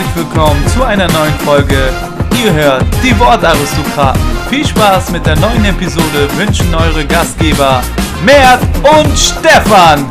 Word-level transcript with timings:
herzlich 0.00 0.24
willkommen 0.24 0.66
zu 0.68 0.82
einer 0.82 1.08
neuen 1.12 1.34
Folge. 1.40 1.76
Ihr 2.42 2.52
hört 2.52 2.84
die 3.02 3.18
Wortaristokraten. 3.18 4.20
Viel 4.48 4.66
Spaß 4.66 5.10
mit 5.10 5.26
der 5.26 5.36
neuen 5.36 5.64
Episode 5.64 6.28
wünschen 6.36 6.74
eure 6.74 7.04
Gastgeber 7.04 7.82
Mert 8.24 8.62
und 8.82 9.18
Stefan. 9.18 10.06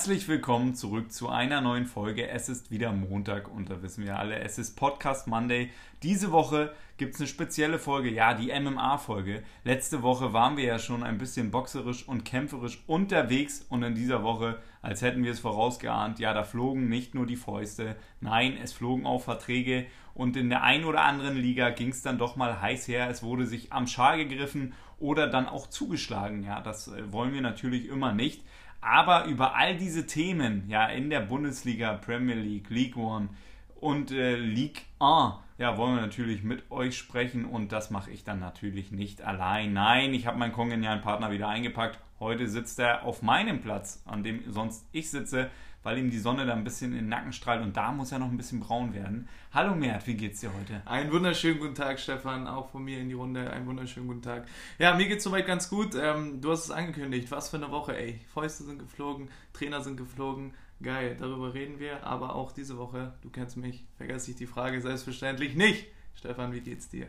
Herzlich 0.00 0.28
willkommen 0.28 0.74
zurück 0.74 1.12
zu 1.12 1.28
einer 1.28 1.60
neuen 1.60 1.84
Folge. 1.84 2.26
Es 2.26 2.48
ist 2.48 2.70
wieder 2.70 2.90
Montag 2.90 3.52
und 3.54 3.68
da 3.68 3.82
wissen 3.82 4.02
wir 4.02 4.18
alle, 4.18 4.38
es 4.38 4.56
ist 4.56 4.74
Podcast 4.74 5.26
Monday. 5.26 5.68
Diese 6.02 6.32
Woche 6.32 6.72
gibt 6.96 7.16
es 7.16 7.20
eine 7.20 7.28
spezielle 7.28 7.78
Folge, 7.78 8.10
ja, 8.10 8.32
die 8.32 8.50
MMA-Folge. 8.50 9.42
Letzte 9.62 10.02
Woche 10.02 10.32
waren 10.32 10.56
wir 10.56 10.64
ja 10.64 10.78
schon 10.78 11.02
ein 11.02 11.18
bisschen 11.18 11.50
boxerisch 11.50 12.08
und 12.08 12.24
kämpferisch 12.24 12.82
unterwegs 12.86 13.66
und 13.68 13.82
in 13.82 13.94
dieser 13.94 14.22
Woche, 14.22 14.62
als 14.80 15.02
hätten 15.02 15.22
wir 15.22 15.32
es 15.32 15.40
vorausgeahnt, 15.40 16.18
ja, 16.18 16.32
da 16.32 16.44
flogen 16.44 16.88
nicht 16.88 17.14
nur 17.14 17.26
die 17.26 17.36
Fäuste, 17.36 17.94
nein, 18.22 18.56
es 18.56 18.72
flogen 18.72 19.04
auch 19.04 19.20
Verträge 19.20 19.84
und 20.14 20.34
in 20.34 20.48
der 20.48 20.62
einen 20.62 20.86
oder 20.86 21.02
anderen 21.02 21.36
Liga 21.36 21.68
ging 21.68 21.90
es 21.90 22.00
dann 22.00 22.16
doch 22.16 22.36
mal 22.36 22.62
heiß 22.62 22.88
her. 22.88 23.10
Es 23.10 23.22
wurde 23.22 23.44
sich 23.44 23.70
am 23.74 23.86
Schal 23.86 24.16
gegriffen 24.16 24.72
oder 24.98 25.26
dann 25.26 25.46
auch 25.46 25.66
zugeschlagen. 25.66 26.42
Ja, 26.42 26.60
das 26.60 26.88
äh, 26.88 27.12
wollen 27.12 27.34
wir 27.34 27.42
natürlich 27.42 27.86
immer 27.86 28.12
nicht. 28.12 28.42
Aber 28.80 29.26
über 29.26 29.54
all 29.54 29.76
diese 29.76 30.06
Themen, 30.06 30.64
ja, 30.68 30.86
in 30.86 31.10
der 31.10 31.20
Bundesliga, 31.20 31.94
Premier 31.94 32.36
League, 32.36 32.70
League 32.70 32.96
One 32.96 33.28
und 33.74 34.10
äh, 34.10 34.36
League 34.36 34.86
1, 34.98 35.34
ja, 35.58 35.76
wollen 35.76 35.96
wir 35.96 36.00
natürlich 36.00 36.42
mit 36.42 36.70
euch 36.70 36.96
sprechen 36.96 37.44
und 37.44 37.72
das 37.72 37.90
mache 37.90 38.10
ich 38.10 38.24
dann 38.24 38.40
natürlich 38.40 38.92
nicht 38.92 39.22
allein. 39.22 39.74
Nein, 39.74 40.14
ich 40.14 40.26
habe 40.26 40.38
meinen 40.38 40.52
kongenialen 40.52 41.02
Partner 41.02 41.30
wieder 41.30 41.48
eingepackt. 41.48 41.98
Heute 42.18 42.48
sitzt 42.48 42.78
er 42.78 43.04
auf 43.04 43.22
meinem 43.22 43.60
Platz, 43.60 44.02
an 44.06 44.22
dem 44.22 44.50
sonst 44.50 44.86
ich 44.92 45.10
sitze 45.10 45.50
weil 45.82 45.98
ihm 45.98 46.10
die 46.10 46.18
Sonne 46.18 46.46
da 46.46 46.54
ein 46.54 46.64
bisschen 46.64 46.92
in 46.92 46.98
den 46.98 47.08
Nacken 47.08 47.32
strahlt 47.32 47.62
und 47.62 47.76
da 47.76 47.92
muss 47.92 48.12
er 48.12 48.18
noch 48.18 48.30
ein 48.30 48.36
bisschen 48.36 48.60
braun 48.60 48.94
werden. 48.94 49.28
Hallo 49.52 49.74
Mert, 49.74 50.06
wie 50.06 50.14
geht's 50.14 50.40
dir 50.40 50.52
heute? 50.52 50.82
Einen 50.86 51.10
wunderschönen 51.10 51.58
guten 51.58 51.74
Tag, 51.74 51.98
Stefan, 51.98 52.46
auch 52.46 52.70
von 52.70 52.84
mir 52.84 53.00
in 53.00 53.08
die 53.08 53.14
Runde. 53.14 53.50
Einen 53.50 53.66
wunderschönen 53.66 54.06
guten 54.06 54.22
Tag. 54.22 54.46
Ja, 54.78 54.94
mir 54.94 55.08
geht's 55.08 55.24
soweit 55.24 55.46
ganz 55.46 55.70
gut. 55.70 55.94
Ähm, 55.94 56.40
du 56.40 56.50
hast 56.50 56.64
es 56.64 56.70
angekündigt. 56.70 57.30
Was 57.30 57.48
für 57.48 57.56
eine 57.56 57.70
Woche, 57.70 57.96
ey. 57.96 58.20
Fäuste 58.32 58.64
sind 58.64 58.78
geflogen, 58.78 59.28
Trainer 59.52 59.80
sind 59.82 59.96
geflogen. 59.96 60.54
Geil, 60.82 61.16
darüber 61.18 61.52
reden 61.54 61.78
wir. 61.78 62.04
Aber 62.04 62.34
auch 62.34 62.52
diese 62.52 62.78
Woche, 62.78 63.14
du 63.22 63.30
kennst 63.30 63.56
mich, 63.56 63.84
vergesse 63.96 64.30
ich 64.30 64.36
die 64.36 64.46
Frage 64.46 64.80
selbstverständlich 64.80 65.54
nicht. 65.54 65.86
Stefan, 66.14 66.52
wie 66.52 66.60
geht's 66.60 66.88
dir? 66.88 67.08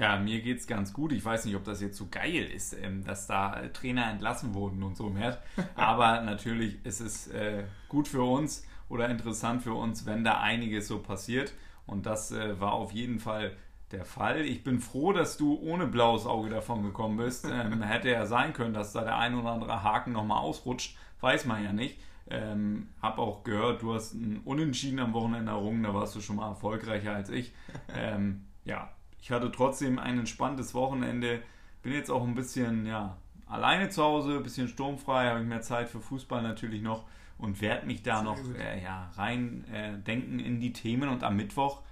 Ja, 0.00 0.18
mir 0.18 0.40
geht's 0.40 0.66
ganz 0.66 0.94
gut. 0.94 1.12
Ich 1.12 1.22
weiß 1.22 1.44
nicht, 1.44 1.56
ob 1.56 1.64
das 1.64 1.82
jetzt 1.82 1.98
so 1.98 2.08
geil 2.10 2.44
ist, 2.44 2.72
ähm, 2.72 3.04
dass 3.04 3.26
da 3.26 3.60
äh, 3.60 3.70
Trainer 3.70 4.10
entlassen 4.10 4.54
wurden 4.54 4.82
und 4.82 4.96
so 4.96 5.10
mehr. 5.10 5.42
Aber 5.74 6.22
natürlich 6.22 6.82
ist 6.86 7.00
es 7.00 7.28
äh, 7.28 7.64
gut 7.86 8.08
für 8.08 8.22
uns 8.22 8.66
oder 8.88 9.10
interessant 9.10 9.62
für 9.62 9.74
uns, 9.74 10.06
wenn 10.06 10.24
da 10.24 10.40
einiges 10.40 10.88
so 10.88 11.00
passiert. 11.00 11.52
Und 11.86 12.06
das 12.06 12.32
äh, 12.32 12.58
war 12.58 12.72
auf 12.72 12.92
jeden 12.92 13.20
Fall 13.20 13.54
der 13.90 14.06
Fall. 14.06 14.40
Ich 14.46 14.64
bin 14.64 14.80
froh, 14.80 15.12
dass 15.12 15.36
du 15.36 15.58
ohne 15.60 15.86
blaues 15.86 16.24
Auge 16.24 16.48
davon 16.48 16.82
gekommen 16.82 17.18
bist. 17.18 17.44
Ähm, 17.52 17.82
hätte 17.82 18.08
ja 18.08 18.24
sein 18.24 18.54
können, 18.54 18.72
dass 18.72 18.94
da 18.94 19.02
der 19.02 19.18
ein 19.18 19.34
oder 19.34 19.50
andere 19.50 19.82
Haken 19.82 20.12
nochmal 20.12 20.38
ausrutscht. 20.38 20.96
Weiß 21.20 21.44
man 21.44 21.62
ja 21.62 21.74
nicht. 21.74 22.00
Ähm, 22.30 22.88
hab 23.02 23.18
auch 23.18 23.44
gehört, 23.44 23.82
du 23.82 23.92
hast 23.92 24.14
einen 24.14 24.40
Unentschieden 24.46 24.98
am 24.98 25.12
Wochenende 25.12 25.52
errungen. 25.52 25.82
Da 25.82 25.92
warst 25.92 26.14
du 26.14 26.22
schon 26.22 26.36
mal 26.36 26.48
erfolgreicher 26.48 27.14
als 27.14 27.28
ich. 27.28 27.52
Ähm, 27.94 28.46
ja, 28.64 28.88
ich 29.20 29.30
hatte 29.30 29.52
trotzdem 29.52 29.98
ein 29.98 30.18
entspanntes 30.18 30.74
Wochenende. 30.74 31.42
Bin 31.82 31.92
jetzt 31.92 32.10
auch 32.10 32.26
ein 32.26 32.34
bisschen 32.34 32.86
ja, 32.86 33.16
alleine 33.46 33.88
zu 33.88 34.02
Hause, 34.02 34.36
ein 34.36 34.42
bisschen 34.42 34.68
sturmfrei, 34.68 35.28
habe 35.28 35.40
ich 35.40 35.46
mehr 35.46 35.62
Zeit 35.62 35.88
für 35.88 36.00
Fußball 36.00 36.42
natürlich 36.42 36.82
noch 36.82 37.04
und 37.38 37.60
werde 37.60 37.86
mich 37.86 38.02
da 38.02 38.16
Sehr 38.16 38.24
noch 38.24 38.54
äh, 38.54 38.82
ja, 38.82 39.10
rein 39.16 39.64
äh, 39.72 39.98
denken 39.98 40.38
in 40.38 40.60
die 40.60 40.72
Themen. 40.72 41.08
Und 41.08 41.24
am 41.24 41.36
Mittwoch, 41.36 41.82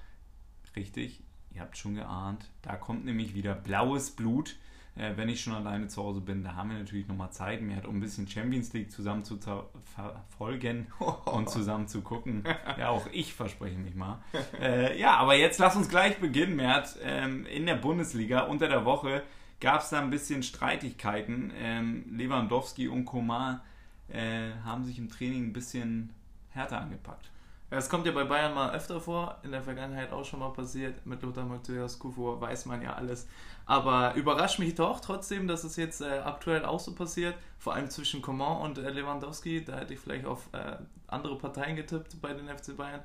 richtig, 0.76 1.22
ihr 1.52 1.62
habt 1.62 1.76
schon 1.76 1.94
geahnt, 1.94 2.50
da 2.62 2.76
kommt 2.76 3.04
nämlich 3.04 3.34
wieder 3.34 3.54
blaues 3.54 4.10
Blut 4.10 4.56
äh, 4.98 5.16
wenn 5.16 5.28
ich 5.28 5.40
schon 5.40 5.54
alleine 5.54 5.86
zu 5.88 6.02
Hause 6.02 6.20
bin, 6.20 6.42
da 6.42 6.54
haben 6.54 6.70
wir 6.70 6.78
natürlich 6.78 7.06
nochmal 7.06 7.30
Zeit, 7.30 7.62
mir 7.62 7.76
hat 7.76 7.86
um 7.86 7.96
ein 7.96 8.00
bisschen 8.00 8.26
Champions 8.26 8.72
League 8.72 8.90
zusammen 8.90 9.24
zu 9.24 9.38
verfolgen 9.38 10.88
und 11.24 11.48
zusammen 11.48 11.86
zu 11.86 12.02
gucken. 12.02 12.44
Ja, 12.78 12.88
auch 12.88 13.06
ich 13.12 13.32
verspreche 13.32 13.78
mich 13.78 13.94
mal. 13.94 14.18
Äh, 14.60 14.98
ja, 14.98 15.16
aber 15.16 15.36
jetzt 15.36 15.58
lass 15.58 15.76
uns 15.76 15.88
gleich 15.88 16.18
beginnen, 16.18 16.56
Mert. 16.56 16.96
Ähm, 17.02 17.46
in 17.46 17.66
der 17.66 17.76
Bundesliga 17.76 18.40
unter 18.40 18.68
der 18.68 18.84
Woche 18.84 19.22
gab 19.60 19.82
es 19.82 19.90
da 19.90 20.00
ein 20.00 20.10
bisschen 20.10 20.42
Streitigkeiten. 20.42 21.52
Ähm, 21.56 22.04
Lewandowski 22.10 22.88
und 22.88 23.04
Komar 23.04 23.62
äh, 24.08 24.50
haben 24.64 24.84
sich 24.84 24.98
im 24.98 25.08
Training 25.08 25.46
ein 25.46 25.52
bisschen 25.52 26.12
härter 26.50 26.80
angepackt. 26.80 27.30
Es 27.70 27.90
kommt 27.90 28.06
ja 28.06 28.12
bei 28.12 28.24
Bayern 28.24 28.54
mal 28.54 28.74
öfter 28.74 28.98
vor, 28.98 29.36
in 29.42 29.50
der 29.52 29.62
Vergangenheit 29.62 30.10
auch 30.10 30.24
schon 30.24 30.40
mal 30.40 30.52
passiert. 30.52 31.04
Mit 31.04 31.22
Lothar 31.22 31.44
Matthäus 31.44 31.98
Kufu 31.98 32.40
weiß 32.40 32.64
man 32.64 32.80
ja 32.80 32.94
alles. 32.94 33.28
Aber 33.68 34.14
überrascht 34.14 34.58
mich 34.58 34.74
doch 34.74 34.98
trotzdem, 34.98 35.46
dass 35.46 35.62
es 35.62 35.76
jetzt 35.76 36.00
äh, 36.00 36.20
aktuell 36.24 36.64
auch 36.64 36.80
so 36.80 36.94
passiert. 36.94 37.34
Vor 37.58 37.74
allem 37.74 37.90
zwischen 37.90 38.22
Coman 38.22 38.62
und 38.62 38.78
äh, 38.78 38.88
Lewandowski. 38.88 39.62
Da 39.62 39.76
hätte 39.76 39.92
ich 39.92 40.00
vielleicht 40.00 40.24
auf 40.24 40.48
äh, 40.52 40.78
andere 41.06 41.36
Parteien 41.36 41.76
getippt 41.76 42.18
bei 42.22 42.32
den 42.32 42.48
FC 42.48 42.74
Bayern. 42.74 43.02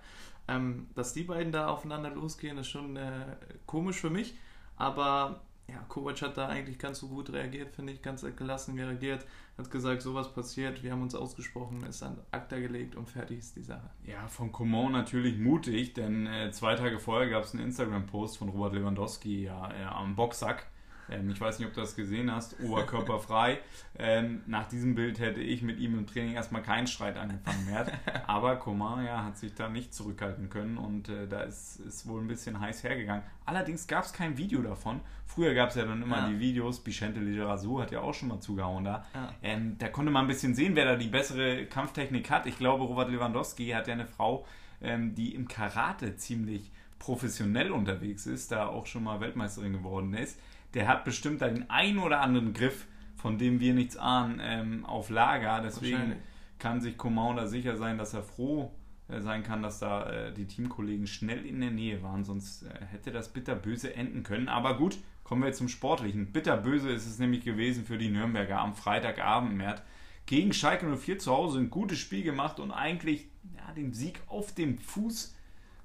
Ähm, 0.47 0.87
dass 0.95 1.11
die 1.11 1.23
beiden 1.23 1.51
da 1.51 1.67
aufeinander 1.67 2.11
losgehen, 2.11 2.57
ist 2.57 2.69
schon 2.69 2.95
äh, 2.95 3.35
komisch 3.65 3.99
für 3.99 4.09
mich. 4.09 4.35
Aber 4.77 5.41
ja, 5.67 5.79
Kovac 5.89 6.21
hat 6.21 6.37
da 6.37 6.47
eigentlich 6.47 6.79
ganz 6.79 6.99
so 6.99 7.09
gut 7.09 7.33
reagiert, 7.33 7.75
finde 7.75 7.91
ich, 7.91 8.01
ganz 8.01 8.25
gelassen 8.37 8.79
reagiert, 8.79 9.25
hat 9.57 9.69
gesagt, 9.69 10.01
sowas 10.01 10.33
passiert, 10.33 10.83
wir 10.83 10.91
haben 10.91 11.03
uns 11.03 11.13
ausgesprochen, 11.13 11.83
ist 11.83 12.01
an 12.01 12.17
Akta 12.31 12.59
gelegt 12.59 12.95
und 12.95 13.07
fertig 13.07 13.39
ist 13.39 13.55
die 13.55 13.61
Sache. 13.61 13.89
Ja, 14.03 14.27
von 14.27 14.51
Coman 14.51 14.91
natürlich 14.91 15.37
mutig, 15.37 15.93
denn 15.93 16.25
äh, 16.25 16.51
zwei 16.51 16.75
Tage 16.75 16.99
vorher 16.99 17.29
gab 17.29 17.43
es 17.43 17.53
einen 17.53 17.63
Instagram-Post 17.65 18.37
von 18.37 18.49
Robert 18.49 18.73
Lewandowski 18.73 19.43
ja, 19.43 19.95
am 19.95 20.15
Boxsack, 20.15 20.67
ähm, 21.09 21.29
ich 21.29 21.39
weiß 21.39 21.59
nicht, 21.59 21.67
ob 21.67 21.73
du 21.73 21.81
das 21.81 21.95
gesehen 21.95 22.31
hast, 22.31 22.59
oberkörperfrei. 22.59 23.59
ähm, 23.97 24.41
nach 24.45 24.67
diesem 24.67 24.95
Bild 24.95 25.19
hätte 25.19 25.41
ich 25.41 25.61
mit 25.61 25.79
ihm 25.79 25.97
im 25.97 26.07
Training 26.07 26.33
erstmal 26.33 26.61
keinen 26.61 26.87
Streit 26.87 27.17
angefangen 27.17 27.65
mehr. 27.65 27.85
Aber 28.27 28.55
Komar 28.57 29.03
ja, 29.03 29.23
hat 29.23 29.37
sich 29.37 29.53
da 29.53 29.69
nicht 29.69 29.93
zurückhalten 29.93 30.49
können 30.49 30.77
und 30.77 31.09
äh, 31.09 31.27
da 31.27 31.41
ist, 31.41 31.79
ist 31.81 32.07
wohl 32.07 32.21
ein 32.21 32.27
bisschen 32.27 32.59
heiß 32.59 32.83
hergegangen. 32.83 33.23
Allerdings 33.45 33.87
gab 33.87 34.05
es 34.05 34.13
kein 34.13 34.37
Video 34.37 34.61
davon. 34.61 35.01
Früher 35.25 35.53
gab 35.53 35.69
es 35.69 35.75
ja 35.75 35.85
dann 35.85 36.01
immer 36.01 36.17
ja. 36.17 36.29
die 36.29 36.39
Videos. 36.39 36.79
Bichente 36.79 37.19
Lejerasu 37.19 37.81
hat 37.81 37.91
ja 37.91 38.01
auch 38.01 38.13
schon 38.13 38.29
mal 38.29 38.39
zugehauen 38.39 38.85
da. 38.85 39.05
Ja. 39.13 39.33
Ähm, 39.41 39.77
da 39.77 39.89
konnte 39.89 40.11
man 40.11 40.25
ein 40.25 40.27
bisschen 40.27 40.55
sehen, 40.55 40.75
wer 40.75 40.85
da 40.85 40.95
die 40.95 41.07
bessere 41.07 41.65
Kampftechnik 41.65 42.29
hat. 42.29 42.45
Ich 42.45 42.57
glaube, 42.57 42.83
Robert 42.83 43.09
Lewandowski 43.09 43.69
hat 43.69 43.87
ja 43.87 43.93
eine 43.93 44.05
Frau, 44.05 44.45
ähm, 44.81 45.15
die 45.15 45.33
im 45.35 45.47
Karate 45.47 46.15
ziemlich 46.15 46.71
professionell 46.99 47.71
unterwegs 47.71 48.27
ist, 48.27 48.51
da 48.51 48.67
auch 48.67 48.85
schon 48.85 49.03
mal 49.03 49.19
Weltmeisterin 49.19 49.73
geworden 49.73 50.13
ist 50.13 50.39
der 50.73 50.87
hat 50.87 51.05
bestimmt 51.05 51.41
da 51.41 51.47
den 51.47 51.69
einen 51.69 51.99
oder 51.99 52.21
anderen 52.21 52.53
Griff, 52.53 52.87
von 53.15 53.37
dem 53.37 53.59
wir 53.59 53.73
nichts 53.73 53.95
ahnen, 53.97 54.41
ähm, 54.41 54.85
auf 54.85 55.09
Lager. 55.09 55.61
Deswegen 55.61 56.15
kann 56.59 56.81
sich 56.81 56.97
Coman 56.97 57.35
da 57.35 57.47
sicher 57.47 57.77
sein, 57.77 57.97
dass 57.97 58.13
er 58.13 58.23
froh 58.23 58.71
äh, 59.07 59.19
sein 59.19 59.43
kann, 59.43 59.61
dass 59.61 59.79
da 59.79 60.09
äh, 60.09 60.33
die 60.33 60.47
Teamkollegen 60.47 61.07
schnell 61.07 61.45
in 61.45 61.61
der 61.61 61.71
Nähe 61.71 62.01
waren, 62.01 62.23
sonst 62.23 62.63
äh, 62.63 62.85
hätte 62.91 63.11
das 63.11 63.31
bitterböse 63.31 63.95
enden 63.95 64.23
können. 64.23 64.49
Aber 64.49 64.77
gut, 64.77 64.97
kommen 65.23 65.43
wir 65.43 65.53
zum 65.53 65.69
Sportlichen. 65.69 66.31
Bitterböse 66.31 66.89
ist 66.91 67.05
es 67.05 67.19
nämlich 67.19 67.43
gewesen 67.43 67.85
für 67.85 67.97
die 67.97 68.09
Nürnberger 68.09 68.59
am 68.59 68.75
Freitagabend. 68.75 69.55
Mert 69.55 69.83
gegen 70.25 70.53
Schalke 70.53 70.85
04 70.85 71.19
zu 71.19 71.31
Hause 71.31 71.59
ein 71.59 71.69
gutes 71.69 71.99
Spiel 71.99 72.23
gemacht 72.23 72.59
und 72.59 72.71
eigentlich 72.71 73.27
ja, 73.55 73.73
den 73.73 73.93
Sieg 73.93 74.21
auf 74.27 74.53
dem 74.53 74.77
Fuß 74.77 75.35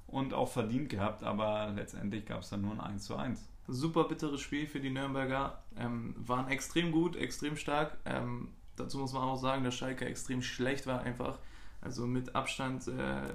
und 0.06 0.32
auch 0.32 0.48
verdient 0.48 0.88
gehabt, 0.88 1.22
aber 1.22 1.72
letztendlich 1.74 2.24
gab 2.24 2.42
es 2.42 2.50
dann 2.50 2.62
nur 2.62 2.72
ein 2.72 2.80
1 2.80 3.04
zu 3.04 3.16
1 3.16 3.47
super 3.68 4.04
bitteres 4.04 4.40
Spiel 4.40 4.66
für 4.66 4.80
die 4.80 4.90
Nürnberger. 4.90 5.62
Ähm, 5.76 6.14
waren 6.18 6.48
extrem 6.48 6.90
gut, 6.90 7.14
extrem 7.14 7.56
stark. 7.56 7.96
Ähm, 8.04 8.48
dazu 8.76 8.98
muss 8.98 9.12
man 9.12 9.22
auch 9.22 9.36
sagen, 9.36 9.62
dass 9.62 9.74
Schalke 9.74 10.06
extrem 10.06 10.42
schlecht 10.42 10.86
war 10.86 11.02
einfach. 11.02 11.38
Also 11.80 12.06
mit 12.06 12.34
Abstand 12.34 12.88
äh, 12.88 13.28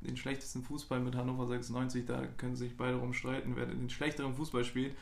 den 0.00 0.16
schlechtesten 0.16 0.62
Fußball 0.62 1.00
mit 1.00 1.14
Hannover 1.14 1.46
96. 1.46 2.04
Da 2.04 2.26
können 2.36 2.56
sich 2.56 2.76
beide 2.76 2.96
rumstreiten, 2.96 3.56
wer 3.56 3.66
den 3.66 3.88
schlechteren 3.88 4.34
Fußball 4.34 4.64
spielt. 4.64 4.94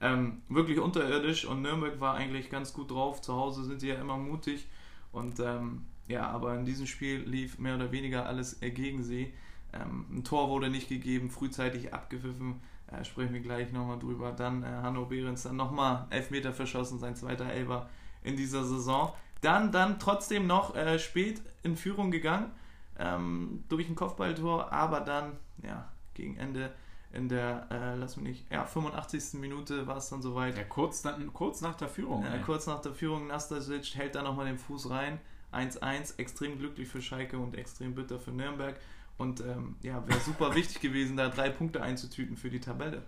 Ähm, 0.00 0.40
wirklich 0.48 0.78
unterirdisch 0.80 1.44
und 1.44 1.60
Nürnberg 1.60 2.00
war 2.00 2.14
eigentlich 2.14 2.48
ganz 2.50 2.72
gut 2.72 2.90
drauf. 2.90 3.20
Zu 3.20 3.34
Hause 3.34 3.64
sind 3.64 3.80
sie 3.80 3.88
ja 3.88 4.00
immer 4.00 4.16
mutig. 4.16 4.66
Und 5.12 5.38
ähm, 5.40 5.84
ja, 6.08 6.26
aber 6.28 6.54
in 6.54 6.64
diesem 6.64 6.86
Spiel 6.86 7.18
lief 7.20 7.58
mehr 7.58 7.76
oder 7.76 7.92
weniger 7.92 8.26
alles 8.26 8.58
gegen 8.60 9.02
sie. 9.02 9.32
Ähm, 9.72 10.06
ein 10.10 10.24
Tor 10.24 10.48
wurde 10.48 10.70
nicht 10.70 10.88
gegeben, 10.88 11.30
frühzeitig 11.30 11.92
abgepfiffen 11.92 12.60
äh, 12.92 13.04
sprechen 13.04 13.32
wir 13.32 13.40
gleich 13.40 13.72
nochmal 13.72 13.98
drüber. 13.98 14.32
Dann 14.32 14.62
äh, 14.62 14.66
Hanno 14.66 15.06
Behrens 15.06 15.42
dann 15.42 15.56
nochmal 15.56 16.06
Elfmeter 16.10 16.52
verschossen, 16.52 16.98
sein 16.98 17.16
zweiter 17.16 17.46
Elber 17.46 17.88
in 18.22 18.36
dieser 18.36 18.64
Saison. 18.64 19.12
Dann, 19.40 19.72
dann 19.72 19.98
trotzdem 19.98 20.46
noch 20.46 20.74
äh, 20.76 20.98
spät 20.98 21.40
in 21.62 21.76
Führung 21.76 22.10
gegangen 22.10 22.50
ähm, 22.98 23.64
durch 23.68 23.88
ein 23.88 23.94
Kopfballtor, 23.94 24.72
aber 24.72 25.00
dann 25.00 25.32
ja, 25.62 25.88
gegen 26.14 26.36
Ende 26.36 26.72
in 27.12 27.28
der, 27.28 27.66
äh, 27.70 27.96
lass 27.96 28.16
mich 28.16 28.26
nicht, 28.26 28.52
ja, 28.52 28.64
85. 28.64 29.40
Minute 29.40 29.86
war 29.86 29.96
es 29.96 30.08
dann 30.10 30.22
soweit. 30.22 30.56
Ja, 30.56 30.64
kurz, 30.64 31.02
dann, 31.02 31.32
kurz 31.32 31.60
nach 31.60 31.74
der 31.74 31.88
Führung. 31.88 32.24
Ja, 32.24 32.38
kurz 32.38 32.66
nach 32.66 32.80
der 32.80 32.92
Führung, 32.92 33.26
Nastasic 33.26 33.96
hält 33.96 34.14
da 34.14 34.22
nochmal 34.22 34.46
den 34.46 34.58
Fuß 34.58 34.90
rein. 34.90 35.18
1-1, 35.52 36.18
extrem 36.18 36.58
glücklich 36.58 36.86
für 36.86 37.02
Schalke 37.02 37.36
und 37.38 37.56
extrem 37.56 37.96
bitter 37.96 38.20
für 38.20 38.30
Nürnberg. 38.30 38.76
Und 39.20 39.40
ähm, 39.40 39.76
ja, 39.82 40.08
wäre 40.08 40.18
super 40.18 40.54
wichtig 40.54 40.80
gewesen, 40.80 41.18
da 41.18 41.28
drei 41.28 41.50
Punkte 41.50 41.82
einzutüten 41.82 42.38
für 42.38 42.48
die 42.48 42.58
Tabelle. 42.58 43.02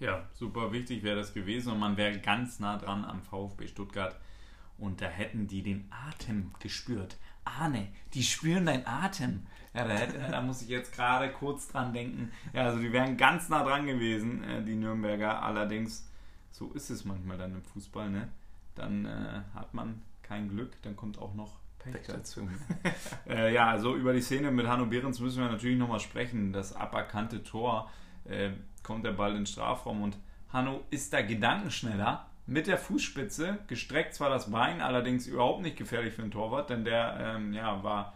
Ja, 0.00 0.26
super 0.34 0.72
wichtig 0.72 1.04
wäre 1.04 1.14
das 1.14 1.32
gewesen 1.32 1.72
und 1.72 1.78
man 1.78 1.96
wäre 1.96 2.18
ganz 2.18 2.58
nah 2.58 2.76
dran 2.76 3.04
am 3.04 3.22
VfB 3.22 3.68
Stuttgart. 3.68 4.18
Und 4.78 5.00
da 5.00 5.06
hätten 5.06 5.46
die 5.46 5.62
den 5.62 5.88
Atem 6.08 6.50
gespürt. 6.58 7.16
Arne, 7.44 7.86
die 8.14 8.24
spüren 8.24 8.66
deinen 8.66 8.84
Atem. 8.84 9.46
Ja, 9.74 9.84
da, 9.84 9.94
hätte, 9.94 10.18
da 10.18 10.40
muss 10.40 10.60
ich 10.60 10.68
jetzt 10.68 10.92
gerade 10.92 11.30
kurz 11.30 11.68
dran 11.68 11.92
denken. 11.92 12.32
Ja, 12.52 12.64
also 12.64 12.80
die 12.80 12.92
wären 12.92 13.16
ganz 13.16 13.48
nah 13.48 13.62
dran 13.62 13.86
gewesen, 13.86 14.42
äh, 14.42 14.64
die 14.64 14.74
Nürnberger. 14.74 15.40
Allerdings, 15.40 16.10
so 16.50 16.72
ist 16.72 16.90
es 16.90 17.04
manchmal 17.04 17.38
dann 17.38 17.54
im 17.54 17.62
Fußball, 17.62 18.10
ne? 18.10 18.28
Dann 18.74 19.04
äh, 19.04 19.42
hat 19.54 19.72
man 19.72 20.02
kein 20.24 20.48
Glück, 20.48 20.72
dann 20.82 20.96
kommt 20.96 21.16
auch 21.16 21.34
noch. 21.34 21.60
äh, 23.28 23.52
ja, 23.52 23.68
also 23.68 23.94
über 23.94 24.12
die 24.12 24.20
Szene 24.20 24.50
mit 24.50 24.66
Hanno 24.66 24.86
Behrens 24.86 25.20
müssen 25.20 25.42
wir 25.42 25.50
natürlich 25.50 25.78
nochmal 25.78 26.00
sprechen. 26.00 26.52
Das 26.52 26.74
aberkannte 26.74 27.42
Tor, 27.42 27.90
äh, 28.24 28.50
kommt 28.82 29.04
der 29.04 29.12
Ball 29.12 29.30
in 29.30 29.38
den 29.38 29.46
Strafraum 29.46 30.02
und 30.02 30.16
Hanno 30.52 30.84
ist 30.90 31.12
da 31.12 31.22
gedankenschneller 31.22 32.26
mit 32.46 32.66
der 32.66 32.78
Fußspitze, 32.78 33.58
gestreckt 33.66 34.14
zwar 34.14 34.30
das 34.30 34.50
Bein, 34.50 34.80
allerdings 34.80 35.26
überhaupt 35.26 35.62
nicht 35.62 35.76
gefährlich 35.76 36.14
für 36.14 36.22
den 36.22 36.30
Torwart, 36.30 36.70
denn 36.70 36.84
der 36.84 37.16
ähm, 37.18 37.52
ja, 37.52 37.82
war 37.82 38.14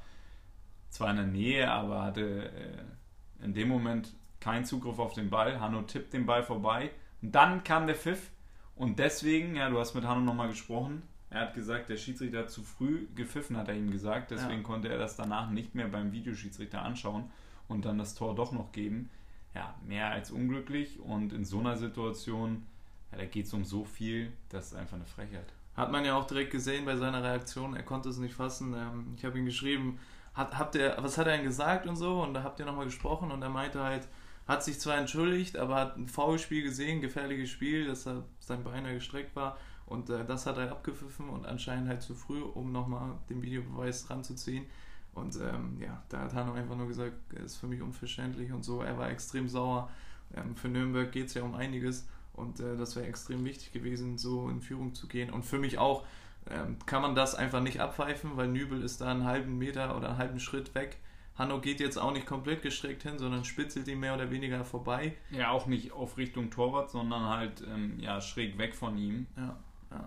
zwar 0.90 1.10
in 1.10 1.16
der 1.16 1.26
Nähe, 1.26 1.70
aber 1.70 2.02
hatte 2.02 2.50
äh, 2.50 3.44
in 3.44 3.54
dem 3.54 3.68
Moment 3.68 4.12
keinen 4.40 4.64
Zugriff 4.64 4.98
auf 4.98 5.14
den 5.14 5.30
Ball. 5.30 5.60
Hanno 5.60 5.82
tippt 5.82 6.12
den 6.12 6.26
Ball 6.26 6.42
vorbei 6.42 6.90
und 7.22 7.34
dann 7.34 7.64
kam 7.64 7.86
der 7.86 7.96
Pfiff 7.96 8.30
und 8.76 8.98
deswegen, 8.98 9.56
ja, 9.56 9.68
du 9.70 9.78
hast 9.78 9.94
mit 9.94 10.04
Hanno 10.04 10.20
nochmal 10.20 10.48
gesprochen, 10.48 11.02
er 11.30 11.42
hat 11.42 11.54
gesagt, 11.54 11.88
der 11.88 11.96
Schiedsrichter 11.96 12.40
hat 12.40 12.50
zu 12.50 12.62
früh 12.62 13.06
gepfiffen, 13.14 13.56
hat 13.56 13.68
er 13.68 13.74
ihm 13.74 13.90
gesagt, 13.90 14.30
deswegen 14.30 14.62
ja. 14.62 14.66
konnte 14.66 14.88
er 14.88 14.98
das 14.98 15.16
danach 15.16 15.50
nicht 15.50 15.74
mehr 15.74 15.88
beim 15.88 16.12
Videoschiedsrichter 16.12 16.82
anschauen 16.82 17.30
und 17.68 17.84
dann 17.84 17.98
das 17.98 18.14
Tor 18.14 18.34
doch 18.34 18.52
noch 18.52 18.72
geben. 18.72 19.10
Ja, 19.54 19.74
mehr 19.86 20.10
als 20.10 20.30
unglücklich 20.30 21.00
und 21.00 21.32
in 21.32 21.44
so 21.44 21.60
einer 21.60 21.76
Situation 21.76 22.66
ja, 23.12 23.18
da 23.18 23.24
geht 23.24 23.46
es 23.46 23.54
um 23.54 23.64
so 23.64 23.84
viel, 23.84 24.32
das 24.48 24.68
ist 24.68 24.74
einfach 24.74 24.96
eine 24.96 25.06
Frechheit. 25.06 25.52
Hat 25.76 25.92
man 25.92 26.04
ja 26.04 26.16
auch 26.16 26.26
direkt 26.26 26.50
gesehen 26.50 26.84
bei 26.84 26.96
seiner 26.96 27.22
Reaktion, 27.22 27.74
er 27.74 27.82
konnte 27.82 28.08
es 28.08 28.18
nicht 28.18 28.34
fassen. 28.34 28.74
Ähm, 28.74 29.14
ich 29.16 29.24
habe 29.24 29.38
ihm 29.38 29.44
geschrieben, 29.44 29.98
hat, 30.34 30.58
habt 30.58 30.74
ihr, 30.74 30.96
was 30.98 31.18
hat 31.18 31.26
er 31.26 31.36
denn 31.36 31.44
gesagt 31.44 31.86
und 31.86 31.96
so? 31.96 32.22
Und 32.22 32.34
da 32.34 32.42
habt 32.42 32.60
ihr 32.60 32.66
nochmal 32.66 32.84
gesprochen 32.84 33.30
und 33.30 33.42
er 33.42 33.48
meinte 33.48 33.82
halt, 33.82 34.06
hat 34.46 34.64
sich 34.64 34.80
zwar 34.80 34.96
entschuldigt, 34.96 35.56
aber 35.56 35.76
hat 35.76 35.96
ein 35.96 36.08
Foulspiel 36.08 36.62
gesehen, 36.62 37.00
gefährliches 37.00 37.50
Spiel, 37.50 37.86
dass 37.86 38.06
er 38.06 38.24
sein 38.40 38.64
Bein 38.64 38.84
gestreckt 38.84 39.36
war. 39.36 39.58
Und 39.88 40.10
äh, 40.10 40.24
das 40.24 40.46
hat 40.46 40.58
er 40.58 40.70
abgepfiffen 40.70 41.28
und 41.30 41.46
anscheinend 41.46 41.88
halt 41.88 42.02
zu 42.02 42.14
früh, 42.14 42.42
um 42.42 42.72
nochmal 42.72 43.14
den 43.30 43.42
Videobeweis 43.42 44.10
ranzuziehen. 44.10 44.66
Und 45.14 45.36
ähm, 45.36 45.78
ja, 45.80 46.02
da 46.10 46.20
hat 46.20 46.34
Hanno 46.34 46.52
einfach 46.52 46.76
nur 46.76 46.86
gesagt, 46.86 47.32
ist 47.32 47.56
für 47.56 47.66
mich 47.66 47.80
unverständlich 47.80 48.52
und 48.52 48.64
so. 48.64 48.82
Er 48.82 48.98
war 48.98 49.10
extrem 49.10 49.48
sauer. 49.48 49.90
Ähm, 50.36 50.54
für 50.54 50.68
Nürnberg 50.68 51.10
geht 51.10 51.28
es 51.28 51.34
ja 51.34 51.42
um 51.42 51.54
einiges. 51.54 52.06
Und 52.34 52.60
äh, 52.60 52.76
das 52.76 52.94
wäre 52.96 53.06
extrem 53.06 53.44
wichtig 53.44 53.72
gewesen, 53.72 54.18
so 54.18 54.48
in 54.48 54.60
Führung 54.60 54.94
zu 54.94 55.08
gehen. 55.08 55.30
Und 55.30 55.44
für 55.44 55.58
mich 55.58 55.78
auch 55.78 56.04
ähm, 56.50 56.76
kann 56.86 57.02
man 57.02 57.14
das 57.14 57.34
einfach 57.34 57.60
nicht 57.60 57.80
abpfeifen, 57.80 58.36
weil 58.36 58.48
Nübel 58.48 58.82
ist 58.82 59.00
da 59.00 59.10
einen 59.10 59.24
halben 59.24 59.58
Meter 59.58 59.96
oder 59.96 60.10
einen 60.10 60.18
halben 60.18 60.40
Schritt 60.40 60.74
weg. 60.74 60.98
Hanno 61.34 61.60
geht 61.60 61.80
jetzt 61.80 61.96
auch 61.98 62.12
nicht 62.12 62.26
komplett 62.26 62.62
gestreckt 62.62 63.04
hin, 63.04 63.18
sondern 63.18 63.44
spitzelt 63.44 63.86
ihm 63.88 64.00
mehr 64.00 64.14
oder 64.14 64.30
weniger 64.30 64.64
vorbei. 64.64 65.16
Ja, 65.30 65.50
auch 65.50 65.66
nicht 65.66 65.92
auf 65.92 66.16
Richtung 66.16 66.50
Torwart, 66.50 66.90
sondern 66.90 67.26
halt 67.26 67.62
ähm, 67.66 67.98
ja, 68.00 68.20
schräg 68.20 68.58
weg 68.58 68.74
von 68.74 68.98
ihm. 68.98 69.26
Ja, 69.36 69.56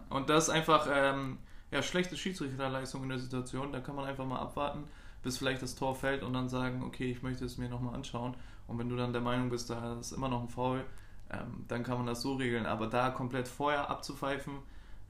Und 0.09 0.29
das 0.29 0.45
ist 0.45 0.49
einfach 0.49 0.87
ähm, 0.91 1.37
ja, 1.71 1.81
schlechte 1.81 2.17
Schiedsrichterleistung 2.17 3.03
in 3.03 3.09
der 3.09 3.19
Situation. 3.19 3.71
Da 3.71 3.79
kann 3.79 3.95
man 3.95 4.05
einfach 4.05 4.25
mal 4.25 4.39
abwarten, 4.39 4.83
bis 5.23 5.37
vielleicht 5.37 5.61
das 5.61 5.75
Tor 5.75 5.95
fällt 5.95 6.23
und 6.23 6.33
dann 6.33 6.49
sagen, 6.49 6.83
okay, 6.83 7.11
ich 7.11 7.23
möchte 7.23 7.45
es 7.45 7.57
mir 7.57 7.69
nochmal 7.69 7.95
anschauen. 7.95 8.35
Und 8.67 8.77
wenn 8.77 8.89
du 8.89 8.95
dann 8.95 9.13
der 9.13 9.21
Meinung 9.21 9.49
bist, 9.49 9.69
da 9.69 9.99
ist 9.99 10.11
immer 10.11 10.29
noch 10.29 10.41
ein 10.41 10.49
Foul, 10.49 10.83
ähm, 11.31 11.65
dann 11.67 11.83
kann 11.83 11.97
man 11.97 12.07
das 12.07 12.21
so 12.21 12.35
regeln. 12.35 12.65
Aber 12.65 12.87
da 12.87 13.09
komplett 13.09 13.47
vorher 13.47 13.89
abzupfeifen, 13.89 14.53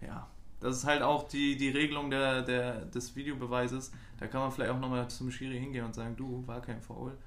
ja, 0.02 0.28
das 0.60 0.78
ist 0.78 0.86
halt 0.86 1.02
auch 1.02 1.28
die, 1.28 1.58
die 1.58 1.70
Regelung 1.70 2.12
der, 2.12 2.44
der, 2.44 2.86
des 2.86 3.16
Videobeweises. 3.16 3.92
Da 4.20 4.28
kann 4.28 4.42
man 4.42 4.52
vielleicht 4.52 4.72
auch 4.72 4.80
nochmal 4.80 5.10
zum 5.10 5.32
Schiri 5.32 5.60
hingehen 5.60 5.86
und 5.86 5.96
sagen, 5.96 6.16
du, 6.16 6.44
war 6.48 6.62
kein 6.62 6.82
Foul. 6.82 7.18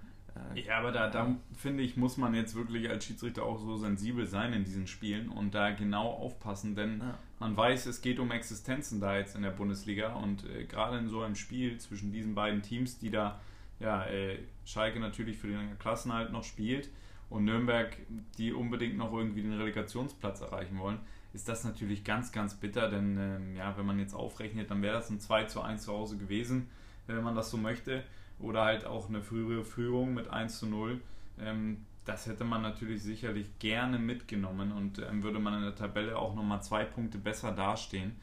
Ja, 0.54 0.78
aber 0.78 0.90
da, 0.90 1.08
da 1.08 1.36
finde 1.56 1.82
ich, 1.82 1.96
muss 1.96 2.16
man 2.16 2.34
jetzt 2.34 2.54
wirklich 2.54 2.88
als 2.90 3.04
Schiedsrichter 3.04 3.44
auch 3.44 3.58
so 3.58 3.76
sensibel 3.76 4.26
sein 4.26 4.52
in 4.52 4.64
diesen 4.64 4.86
Spielen 4.86 5.28
und 5.28 5.54
da 5.54 5.70
genau 5.70 6.10
aufpassen, 6.10 6.75
denn 6.75 6.98
ja. 7.00 7.19
man 7.38 7.56
weiß, 7.56 7.86
es 7.86 8.02
geht 8.02 8.19
um 8.19 8.31
Existenzen 8.32 9.00
da 9.00 9.16
jetzt 9.16 9.36
in 9.36 9.42
der 9.42 9.50
Bundesliga 9.50 10.14
und 10.14 10.44
äh, 10.50 10.64
gerade 10.64 10.98
in 10.98 11.08
so 11.08 11.22
einem 11.22 11.36
Spiel 11.36 11.78
zwischen 11.78 12.10
diesen 12.10 12.34
beiden 12.34 12.62
Teams, 12.62 12.98
die 12.98 13.10
da 13.10 13.40
ja, 13.78 14.04
äh, 14.06 14.38
Schalke 14.64 14.98
natürlich 14.98 15.38
für 15.38 15.48
den 15.48 15.78
Klassenhalt 15.78 16.32
noch 16.32 16.44
spielt, 16.44 16.88
und 17.30 17.44
Nürnberg, 17.44 17.96
die 18.38 18.52
unbedingt 18.52 18.96
noch 18.96 19.12
irgendwie 19.12 19.42
den 19.42 19.54
Relegationsplatz 19.54 20.40
erreichen 20.40 20.78
wollen, 20.78 21.00
ist 21.32 21.48
das 21.48 21.64
natürlich 21.64 22.04
ganz, 22.04 22.30
ganz 22.30 22.54
bitter, 22.54 22.88
denn 22.88 23.19
ähm, 23.19 23.56
ja, 23.56 23.76
wenn 23.76 23.87
man 23.87 23.98
jetzt 23.98 24.14
aufrechnet, 24.14 24.70
dann 24.70 24.82
wäre 24.82 24.94
das 24.94 25.10
ein 25.10 25.19
2 25.19 25.44
zu 25.44 25.60
1 25.60 25.82
zu 25.82 25.92
Hause 25.92 26.16
gewesen, 26.16 26.69
wenn 27.06 27.22
man 27.25 27.34
das 27.34 27.50
so 27.50 27.56
möchte. 27.56 28.04
Oder 28.38 28.64
halt 28.64 28.84
auch 28.84 29.08
eine 29.08 29.22
frühere 29.22 29.64
Führung 29.64 30.14
mit 30.14 30.28
1 30.28 30.58
zu 30.58 30.66
0. 30.66 31.00
Ähm, 31.38 31.78
das 32.04 32.26
hätte 32.26 32.44
man 32.44 32.62
natürlich 32.62 33.02
sicherlich 33.02 33.58
gerne 33.58 33.98
mitgenommen 33.98 34.72
und 34.72 34.98
ähm, 34.98 35.22
würde 35.22 35.38
man 35.38 35.54
in 35.54 35.62
der 35.62 35.75
Tabelle 35.75 36.19
auch 36.19 36.34
nochmal 36.34 36.62
zwei 36.62 36.84
Punkte 36.84 37.19
besser 37.19 37.52
dastehen. 37.52 38.16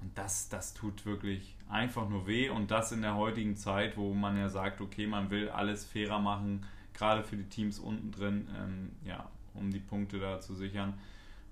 Und 0.00 0.16
das, 0.16 0.48
das 0.48 0.74
tut 0.74 1.04
wirklich 1.04 1.56
einfach 1.68 2.08
nur 2.08 2.26
weh 2.26 2.48
und 2.48 2.70
das 2.70 2.92
in 2.92 3.02
der 3.02 3.16
heutigen 3.16 3.56
Zeit, 3.56 3.96
wo 3.96 4.14
man 4.14 4.38
ja 4.38 4.48
sagt, 4.48 4.80
okay, 4.80 5.06
man 5.06 5.30
will 5.30 5.50
alles 5.50 5.84
fairer 5.84 6.20
machen, 6.20 6.64
gerade 6.94 7.22
für 7.22 7.36
die 7.36 7.48
Teams 7.48 7.78
unten 7.78 8.12
drin, 8.12 8.48
ähm, 8.56 8.92
ja, 9.04 9.28
um 9.54 9.70
die 9.70 9.80
Punkte 9.80 10.20
da 10.20 10.40
zu 10.40 10.54
sichern 10.54 10.94